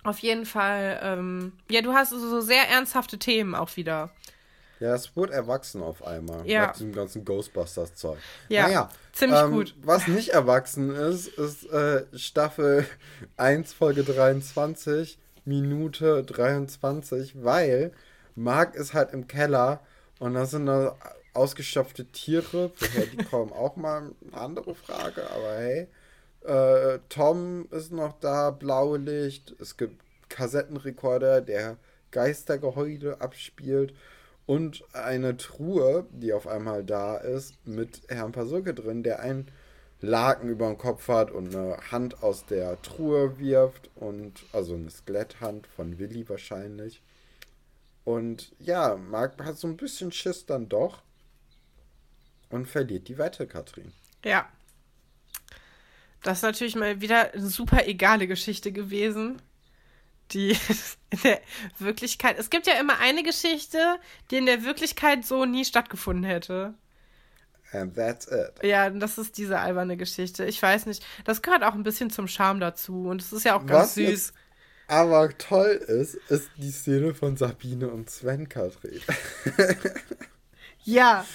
[0.03, 4.11] Auf jeden Fall, ähm, ja, du hast so sehr ernsthafte Themen auch wieder.
[4.79, 6.45] Ja, es wurde erwachsen auf einmal.
[6.47, 6.67] Ja.
[6.67, 8.19] Nach diesem ganzen Ghostbusters-Zeug.
[8.49, 9.75] Ja, naja, ziemlich ähm, gut.
[9.81, 12.85] Was nicht erwachsen ist, ist äh, Staffel
[13.37, 17.93] 1, Folge 23, Minute 23, weil
[18.35, 19.79] Mark ist halt im Keller
[20.19, 20.95] und da sind da
[21.33, 22.71] ausgestopfte Tiere.
[22.79, 25.87] Woher die kommen, auch mal eine andere Frage, aber hey.
[26.45, 29.55] Äh, Tom ist noch da, Blaulicht.
[29.59, 31.77] Es gibt Kassettenrekorder, der
[32.11, 33.93] Geistergeheule abspielt.
[34.45, 39.47] Und eine Truhe, die auf einmal da ist, mit Herrn Pasulke drin, der einen
[40.01, 43.89] Laken über dem Kopf hat und eine Hand aus der Truhe wirft.
[43.95, 47.01] Und also eine Skeletthand von Willi wahrscheinlich.
[48.05, 51.01] Und ja, Marc hat so ein bisschen Schiss dann doch
[52.49, 53.91] und verliert die Wette, Katrin.
[54.23, 54.47] Ja.
[56.21, 59.41] Das ist natürlich mal wieder eine super egale Geschichte gewesen,
[60.31, 60.51] die
[61.09, 61.41] in der
[61.79, 62.37] Wirklichkeit.
[62.39, 63.99] Es gibt ja immer eine Geschichte,
[64.29, 66.75] die in der Wirklichkeit so nie stattgefunden hätte.
[67.71, 68.63] And that's it.
[68.63, 70.45] Ja, das ist diese alberne Geschichte.
[70.45, 71.05] Ich weiß nicht.
[71.25, 73.07] Das gehört auch ein bisschen zum Charme dazu.
[73.07, 74.05] Und es ist ja auch ganz Was süß.
[74.07, 74.33] Jetzt
[74.87, 79.01] aber toll ist, ist die Szene von Sabine und Sven, Katrin.
[80.83, 81.25] ja,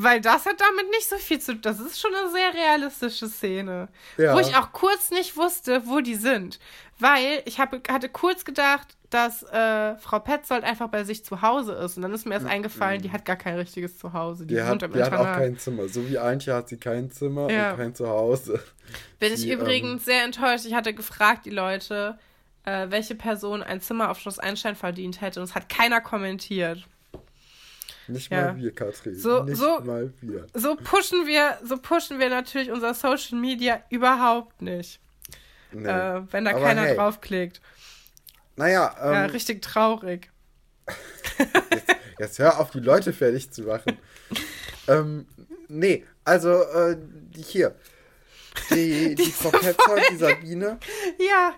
[0.00, 1.62] weil das hat damit nicht so viel zu tun.
[1.62, 3.88] Das ist schon eine sehr realistische Szene.
[4.16, 4.34] Ja.
[4.34, 6.60] Wo ich auch kurz nicht wusste, wo die sind.
[7.00, 11.72] Weil ich hab, hatte kurz gedacht, dass äh, Frau Petzold einfach bei sich zu Hause
[11.72, 11.96] ist.
[11.96, 14.46] Und dann ist mir erst eingefallen, die hat gar kein richtiges Zuhause.
[14.46, 15.88] Die, die hat, die hat auch kein Zimmer.
[15.88, 17.70] So wie Antje hat sie kein Zimmer ja.
[17.70, 18.60] und kein Zuhause.
[19.18, 20.66] Bin ich übrigens ähm, sehr enttäuscht.
[20.66, 22.18] Ich hatte gefragt, die Leute,
[22.68, 25.40] äh, welche Person ein Zimmer auf Schloss Einstein verdient hätte.
[25.40, 26.86] Und es hat keiner kommentiert.
[28.06, 28.52] Nicht ja.
[28.52, 29.14] mal wir, Katrin.
[29.14, 30.46] So, Nicht so, mal wir.
[30.54, 35.00] So pushen wir, so pushen wir natürlich unser Social Media überhaupt nicht.
[35.72, 35.88] Nee.
[35.88, 36.96] Äh, wenn da Aber keiner hey.
[36.96, 37.60] draufklickt.
[38.56, 40.30] Naja, ähm, ja, richtig traurig.
[41.70, 43.98] jetzt, jetzt, hör auf, die Leute fertig zu machen.
[44.88, 45.26] ähm,
[45.68, 46.96] nee, also äh,
[47.36, 47.74] hier.
[48.70, 48.74] Die,
[49.14, 50.78] die, die Frau Petzold, die Sabine.
[51.18, 51.54] Ja,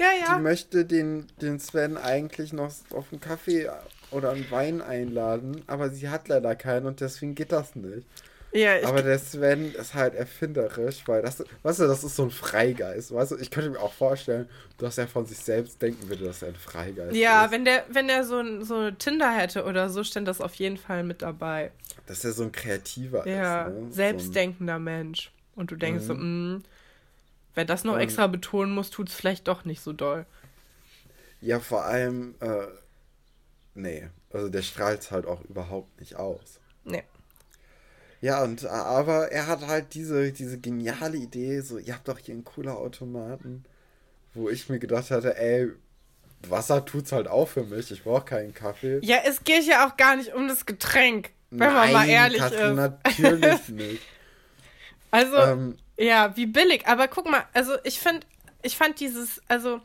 [0.00, 0.36] ja, ja.
[0.36, 3.68] Die möchte den, den Sven eigentlich noch auf einen Kaffee
[4.10, 8.06] oder einen Wein einladen, aber sie hat leider keinen und deswegen geht das nicht.
[8.52, 12.30] Ja, aber der Sven ist halt erfinderisch, weil das, weißt du, das ist so ein
[12.30, 13.12] Freigeist.
[13.12, 14.48] Weißt du, ich könnte mir auch vorstellen,
[14.78, 17.50] dass er von sich selbst denken würde, dass er ein Freigeist ja, ist.
[17.50, 20.54] Ja, wenn der, wenn der so ein so Tinder hätte oder so, stand das auf
[20.54, 21.72] jeden Fall mit dabei.
[22.06, 23.74] Dass er so ein kreativer ja, ist.
[23.74, 23.92] Ne?
[23.92, 25.30] selbstdenkender so Mensch.
[25.54, 26.06] Und du denkst mhm.
[26.06, 26.60] so, mm, mh,
[27.58, 30.26] Wer das noch und, extra betonen muss, tut es vielleicht doch nicht so doll.
[31.40, 32.68] Ja, vor allem, äh,
[33.74, 36.60] nee, also der strahlt es halt auch überhaupt nicht aus.
[36.84, 37.02] Nee.
[38.20, 42.34] Ja, und aber er hat halt diese, diese geniale Idee, so, ihr habt doch hier
[42.36, 43.64] einen cooler Automaten,
[44.34, 45.72] wo ich mir gedacht hatte, ey,
[46.48, 49.00] Wasser tut's halt auch für mich, ich brauche keinen Kaffee.
[49.02, 52.38] Ja, es geht ja auch gar nicht um das Getränk, wenn Nein, man mal ehrlich
[52.38, 52.94] Katrin, ist.
[52.94, 54.02] natürlich nicht.
[55.10, 56.86] Also, ähm, ja, wie billig.
[56.86, 58.26] Aber guck mal, also ich finde,
[58.62, 59.80] ich fand dieses, also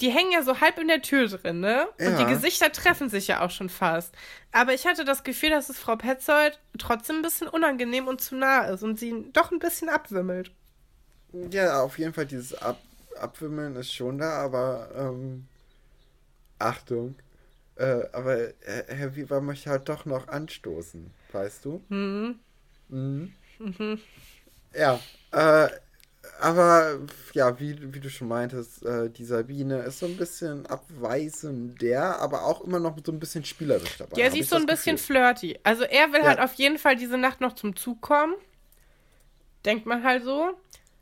[0.00, 1.88] die hängen ja so halb in der Tür drin, ne?
[1.98, 2.10] Ja.
[2.10, 4.14] Und die Gesichter treffen sich ja auch schon fast.
[4.52, 8.36] Aber ich hatte das Gefühl, dass es Frau Petzold trotzdem ein bisschen unangenehm und zu
[8.36, 10.52] nah ist und sie doch ein bisschen abwimmelt.
[11.50, 12.78] Ja, auf jeden Fall dieses Ab
[13.18, 15.48] Abwimmeln ist schon da, aber ähm,
[16.60, 17.16] Achtung.
[17.74, 21.82] Äh, aber äh, Herr Weber möchte halt doch noch anstoßen, weißt du?
[21.88, 22.38] Mhm.
[22.88, 23.32] Mhm.
[23.58, 24.00] Mhm.
[24.74, 25.00] Ja,
[25.32, 25.68] äh,
[26.40, 27.00] aber
[27.32, 32.44] ja, wie, wie du schon meintest, äh, die Sabine ist so ein bisschen abweisender, aber
[32.44, 34.20] auch immer noch so ein bisschen spielerisch dabei.
[34.20, 35.16] Ja, sie ist so ein bisschen Gefühl.
[35.16, 35.58] flirty.
[35.64, 36.28] Also er will ja.
[36.28, 38.34] halt auf jeden Fall diese Nacht noch zum Zug kommen.
[39.64, 40.52] Denkt man halt so.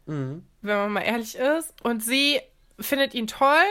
[0.07, 0.45] Mhm.
[0.63, 1.75] Wenn man mal ehrlich ist.
[1.83, 2.41] Und sie
[2.81, 3.65] findet ihn toll,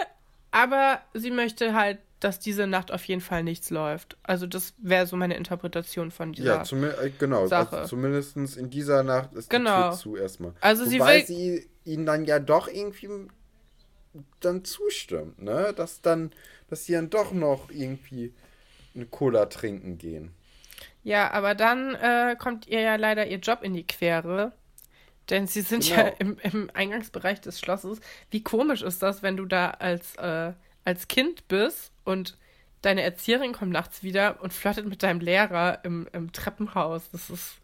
[0.51, 4.17] aber sie möchte halt dass diese Nacht auf jeden Fall nichts läuft.
[4.23, 7.77] Also das wäre so meine Interpretation von dieser ja, äh, genau, also Sache.
[7.77, 9.89] Also zumindest in dieser Nacht ist genau.
[9.89, 10.53] die Tür zu erstmal.
[10.61, 13.09] Also Wobei sie, will sie ihnen dann ja doch irgendwie
[14.39, 15.73] dann zustimmt, ne?
[15.75, 16.31] Dass dann,
[16.69, 18.33] dass sie dann doch noch irgendwie
[18.95, 20.33] eine Cola trinken gehen.
[21.03, 24.53] Ja, aber dann äh, kommt ihr ja leider ihr Job in die Quere.
[25.29, 25.97] Denn sie sind genau.
[25.97, 27.99] ja im, im, Eingangsbereich des Schlosses.
[28.29, 32.37] Wie komisch ist das, wenn du da als, äh, als Kind bist und
[32.81, 37.09] deine Erzieherin kommt nachts wieder und flirtet mit deinem Lehrer im, im Treppenhaus.
[37.11, 37.55] Das ist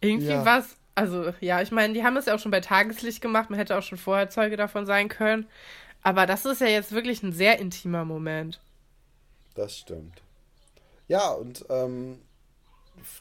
[0.00, 0.44] irgendwie ja.
[0.44, 0.76] was.
[0.94, 3.50] Also, ja, ich meine, die haben es ja auch schon bei Tageslicht gemacht.
[3.50, 5.46] Man hätte auch schon vorher Zeuge davon sein können.
[6.02, 8.60] Aber das ist ja jetzt wirklich ein sehr intimer Moment.
[9.54, 10.22] Das stimmt.
[11.08, 12.20] Ja, und ähm,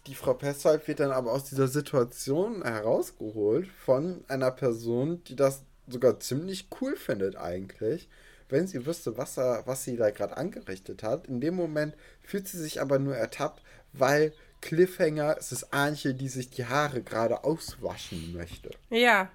[0.08, 5.64] die Frau Pessold wird dann aber aus dieser Situation herausgeholt von einer Person, die das
[5.88, 8.08] sogar ziemlich cool findet eigentlich
[8.50, 11.28] wenn sie wüsste, was, er, was sie da gerade angerichtet hat.
[11.28, 13.62] In dem Moment fühlt sie sich aber nur ertappt,
[13.94, 18.72] weil Cliffhanger, es ist Anche, die sich die Haare gerade auswaschen möchte.
[18.90, 19.30] Ja.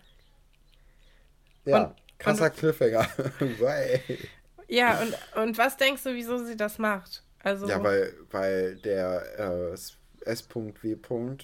[1.65, 3.09] Ja, und, krasser und, Cliffhanger.
[4.69, 7.23] ja, und, und was denkst du, wieso sie das macht?
[7.43, 9.75] Also, ja, weil, weil der äh,
[10.25, 10.97] S.W.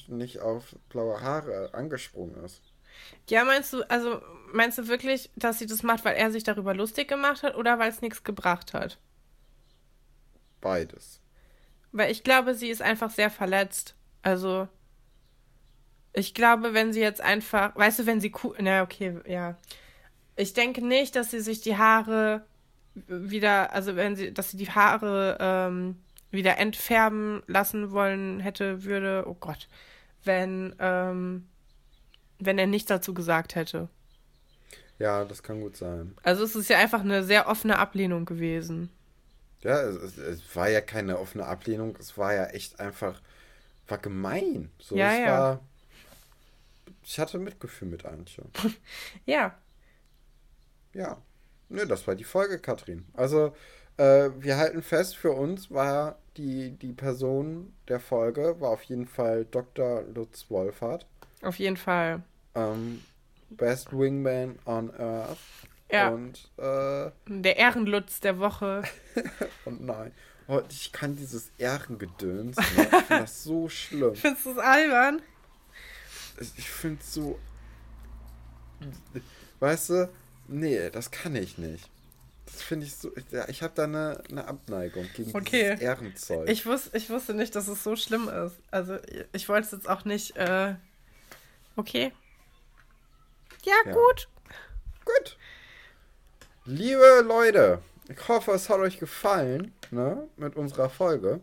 [0.08, 2.62] nicht auf blaue Haare angesprungen ist.
[3.28, 4.20] Ja, meinst du, also
[4.52, 7.78] meinst du wirklich, dass sie das macht, weil er sich darüber lustig gemacht hat oder
[7.78, 8.98] weil es nichts gebracht hat?
[10.60, 11.20] Beides.
[11.92, 13.94] Weil ich glaube, sie ist einfach sehr verletzt.
[14.22, 14.68] Also,
[16.12, 19.56] ich glaube, wenn sie jetzt einfach, weißt du, wenn sie cool, na okay, ja.
[20.36, 22.44] Ich denke nicht, dass sie sich die Haare
[22.94, 25.96] wieder, also wenn sie, dass sie die Haare ähm,
[26.30, 29.68] wieder entfärben lassen wollen hätte, würde, oh Gott,
[30.24, 31.48] wenn, ähm,
[32.38, 33.88] wenn er nichts dazu gesagt hätte.
[35.00, 36.14] Ja, das kann gut sein.
[36.22, 38.90] Also es ist ja einfach eine sehr offene Ablehnung gewesen.
[39.62, 43.20] Ja, es, es, war ja keine offene Ablehnung, es war ja echt einfach,
[43.88, 44.70] war gemein.
[44.78, 45.26] So, Ja, es ja.
[45.26, 45.60] war.
[47.02, 48.44] Ich hatte Mitgefühl mit Antje.
[49.26, 49.56] Ja,
[50.92, 51.16] Ja.
[51.70, 53.06] Nö, das war die Folge, Katrin.
[53.14, 53.54] Also,
[53.96, 59.06] äh, wir halten fest, für uns war die, die Person der Folge, war auf jeden
[59.06, 60.02] Fall Dr.
[60.14, 61.06] Lutz Wolfert.
[61.42, 62.22] auf jeden Fall.
[62.56, 63.02] Ähm,
[63.50, 65.38] Best Wingman on Earth.
[65.90, 66.08] Ja.
[66.10, 68.82] Und, äh, Der Ehrenlutz der Woche.
[69.64, 70.12] und nein.
[70.46, 72.56] Oh, ich kann dieses Ehrengedöns.
[72.76, 72.82] Ne?
[72.82, 74.14] Ich finde das so schlimm.
[74.14, 75.22] Findest du es albern?
[76.56, 77.38] Ich- finde es so.
[79.58, 80.08] Weißt du,
[80.48, 81.90] nee, das kann ich nicht.
[82.46, 83.12] Das finde ich so.
[83.48, 85.70] Ich habe da eine, eine Abneigung gegen Okay.
[85.72, 86.48] dieses Ehrenzeug.
[86.48, 88.56] Ich, wus ich wusste nicht, dass es so schlimm ist.
[88.70, 88.96] Also,
[89.32, 90.36] ich wollte es jetzt auch nicht.
[90.36, 90.74] Äh...
[91.76, 92.12] Okay.
[93.64, 93.92] Ja, Ja.
[93.92, 94.28] gut.
[95.04, 95.36] Gut.
[96.64, 101.40] Liebe Leute, ich hoffe, es hat euch gefallen ne, mit unserer Folge.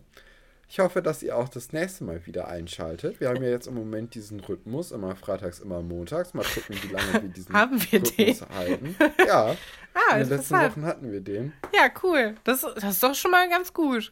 [0.69, 3.21] Ich hoffe, dass ihr auch das nächste Mal wieder einschaltet.
[3.21, 6.33] Wir haben ja jetzt im Moment diesen Rhythmus, immer freitags, immer montags.
[6.33, 8.95] Mal gucken, wie lange wir diesen Haben wir Rhythmus halten.
[9.25, 9.55] Ja,
[9.93, 10.55] Ah, in den letzten.
[10.55, 11.53] Wochen hatten wir den.
[11.73, 12.35] Ja, cool.
[12.43, 14.11] Das, das ist doch schon mal ganz gut.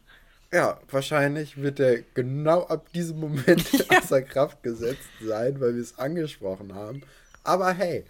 [0.51, 5.99] Ja, wahrscheinlich wird er genau ab diesem Moment außer Kraft gesetzt sein, weil wir es
[5.99, 7.03] angesprochen haben.
[7.45, 8.05] Aber hey,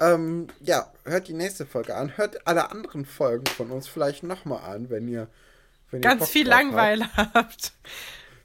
[0.00, 2.16] ähm, ja, hört die nächste Folge an.
[2.16, 5.28] Hört alle anderen Folgen von uns vielleicht nochmal an, wenn ihr,
[5.90, 6.64] wenn ihr Ganz Bock viel drauf habt.
[6.64, 7.72] Langeweile habt.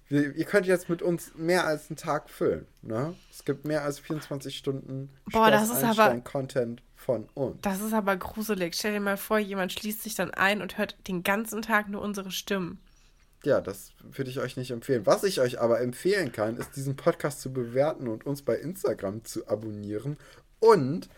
[0.08, 2.66] Wir, ihr könnt jetzt mit uns mehr als einen Tag füllen.
[2.82, 3.16] Ne?
[3.32, 7.58] Es gibt mehr als 24 Stunden Boah, das ist aber- Einstein-Content von uns.
[7.62, 8.76] Das ist aber gruselig.
[8.76, 12.02] Stell dir mal vor, jemand schließt sich dann ein und hört den ganzen Tag nur
[12.02, 12.80] unsere Stimmen.
[13.44, 15.06] Ja, das würde ich euch nicht empfehlen.
[15.06, 19.24] Was ich euch aber empfehlen kann, ist diesen Podcast zu bewerten und uns bei Instagram
[19.24, 20.18] zu abonnieren.
[20.60, 21.10] Und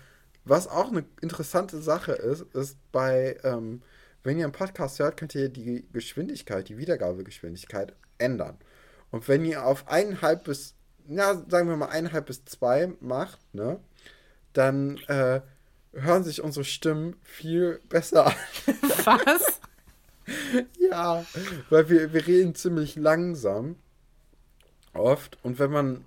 [0.45, 3.81] was auch eine interessante Sache ist, ist bei, ähm,
[4.23, 8.57] wenn ihr einen Podcast hört, könnt ihr die Geschwindigkeit, die Wiedergabegeschwindigkeit ändern.
[9.09, 10.75] Und wenn ihr auf eineinhalb bis,
[11.07, 13.79] ja, sagen wir mal eineinhalb bis zwei macht, ne,
[14.53, 15.41] dann äh,
[15.93, 18.35] hören sich unsere Stimmen viel besser an.
[19.05, 19.60] Was?
[20.91, 21.25] Ja,
[21.69, 23.75] weil wir, wir reden ziemlich langsam.
[24.93, 25.37] Oft.
[25.43, 26.05] Und wenn man,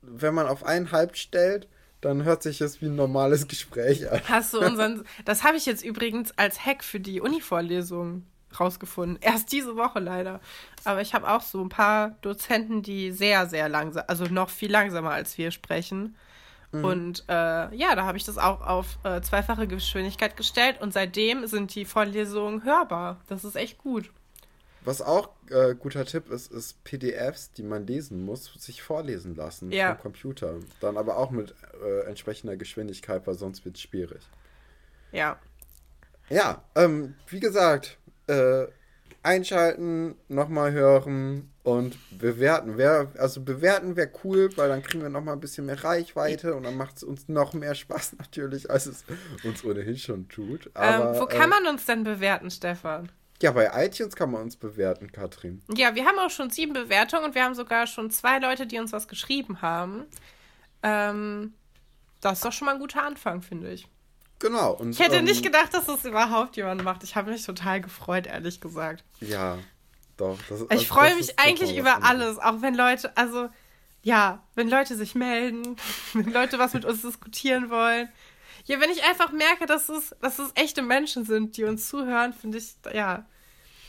[0.00, 1.68] wenn man auf eineinhalb stellt,
[2.00, 4.20] dann hört sich es wie ein normales Gespräch an.
[4.28, 5.04] Hast du unseren.
[5.24, 8.24] Das habe ich jetzt übrigens als Hack für die Uni-Vorlesung
[8.58, 9.18] rausgefunden.
[9.20, 10.40] Erst diese Woche leider.
[10.84, 14.70] Aber ich habe auch so ein paar Dozenten, die sehr, sehr langsam, also noch viel
[14.70, 16.16] langsamer als wir sprechen.
[16.72, 17.32] Und äh,
[17.74, 21.84] ja, da habe ich das auch auf äh, zweifache Geschwindigkeit gestellt und seitdem sind die
[21.84, 23.20] Vorlesungen hörbar.
[23.28, 24.10] Das ist echt gut.
[24.84, 29.70] Was auch äh, guter Tipp ist, ist PDFs, die man lesen muss, sich vorlesen lassen
[29.70, 29.94] Ja.
[29.94, 30.54] vom Computer.
[30.80, 31.54] Dann aber auch mit
[31.84, 34.22] äh, entsprechender Geschwindigkeit, weil sonst wird es schwierig.
[35.12, 35.38] Ja.
[36.30, 38.64] Ja, ähm, wie gesagt, äh,
[39.22, 42.76] einschalten, nochmal hören und bewerten.
[42.76, 46.64] Wer, also bewerten wäre cool, weil dann kriegen wir nochmal ein bisschen mehr Reichweite und
[46.64, 49.04] dann macht es uns noch mehr Spaß natürlich, als es
[49.44, 50.70] uns ohnehin schon tut.
[50.74, 53.10] Aber, ähm, wo kann äh, man uns denn bewerten, Stefan?
[53.40, 55.62] Ja, bei iTunes kann man uns bewerten, Katrin.
[55.74, 58.78] Ja, wir haben auch schon sieben Bewertungen und wir haben sogar schon zwei Leute, die
[58.78, 60.04] uns was geschrieben haben.
[60.84, 61.52] Ähm,
[62.20, 63.88] das ist doch schon mal ein guter Anfang, finde ich.
[64.42, 64.72] Genau.
[64.72, 67.04] Und, Ich hätte ähm, nicht gedacht, dass das überhaupt jemand macht.
[67.04, 69.04] Ich habe mich total gefreut, ehrlich gesagt.
[69.20, 69.58] Ja,
[70.16, 70.36] doch.
[70.48, 73.48] Das, Ich also freue mich eigentlich über alles, auch wenn Leute, also
[74.02, 75.76] ja, wenn Leute sich melden,
[76.12, 78.08] wenn Leute was mit uns diskutieren wollen.
[78.64, 82.32] Ja, wenn ich einfach merke, dass es, dass es echte Menschen sind, die uns zuhören,
[82.32, 83.24] finde ich, ja,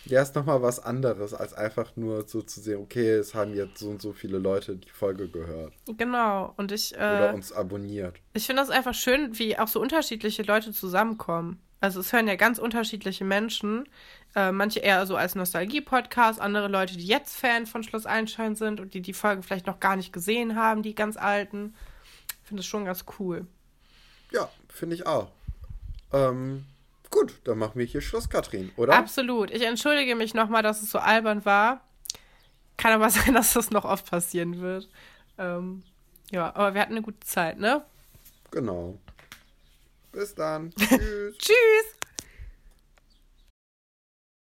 [0.05, 3.79] Ja, ist nochmal was anderes, als einfach nur so zu sehen, okay, es haben jetzt
[3.79, 6.53] so und so viele Leute die Folge gehört genau.
[6.57, 8.17] Und ich, oder äh, uns abonniert.
[8.33, 11.59] ich finde das einfach schön, wie auch so unterschiedliche Leute zusammenkommen.
[11.79, 13.89] Also es hören ja ganz unterschiedliche Menschen.
[14.35, 18.79] Äh, manche eher so als Nostalgie-Podcast, andere Leute, die jetzt Fan von Schloss Einstein sind
[18.79, 21.75] und die die Folge vielleicht noch gar nicht gesehen haben, die ganz alten.
[22.41, 23.47] Ich finde das schon ganz cool.
[24.31, 25.29] Ja, finde ich auch.
[26.13, 26.65] Ähm,
[27.13, 28.95] gut, dann machen wir hier Schluss, Katrin, oder?
[28.95, 29.51] Absolut.
[29.51, 31.81] Ich entschuldige mich nochmal, dass es so albern war.
[32.77, 34.89] Kann aber sein, dass das noch oft passieren wird.
[35.37, 35.83] Ähm,
[36.31, 37.83] ja, aber wir hatten eine gute Zeit, ne?
[38.51, 38.99] Genau.
[40.11, 40.71] Bis dann.
[40.75, 41.37] Tschüss.
[41.37, 42.02] Tschüss.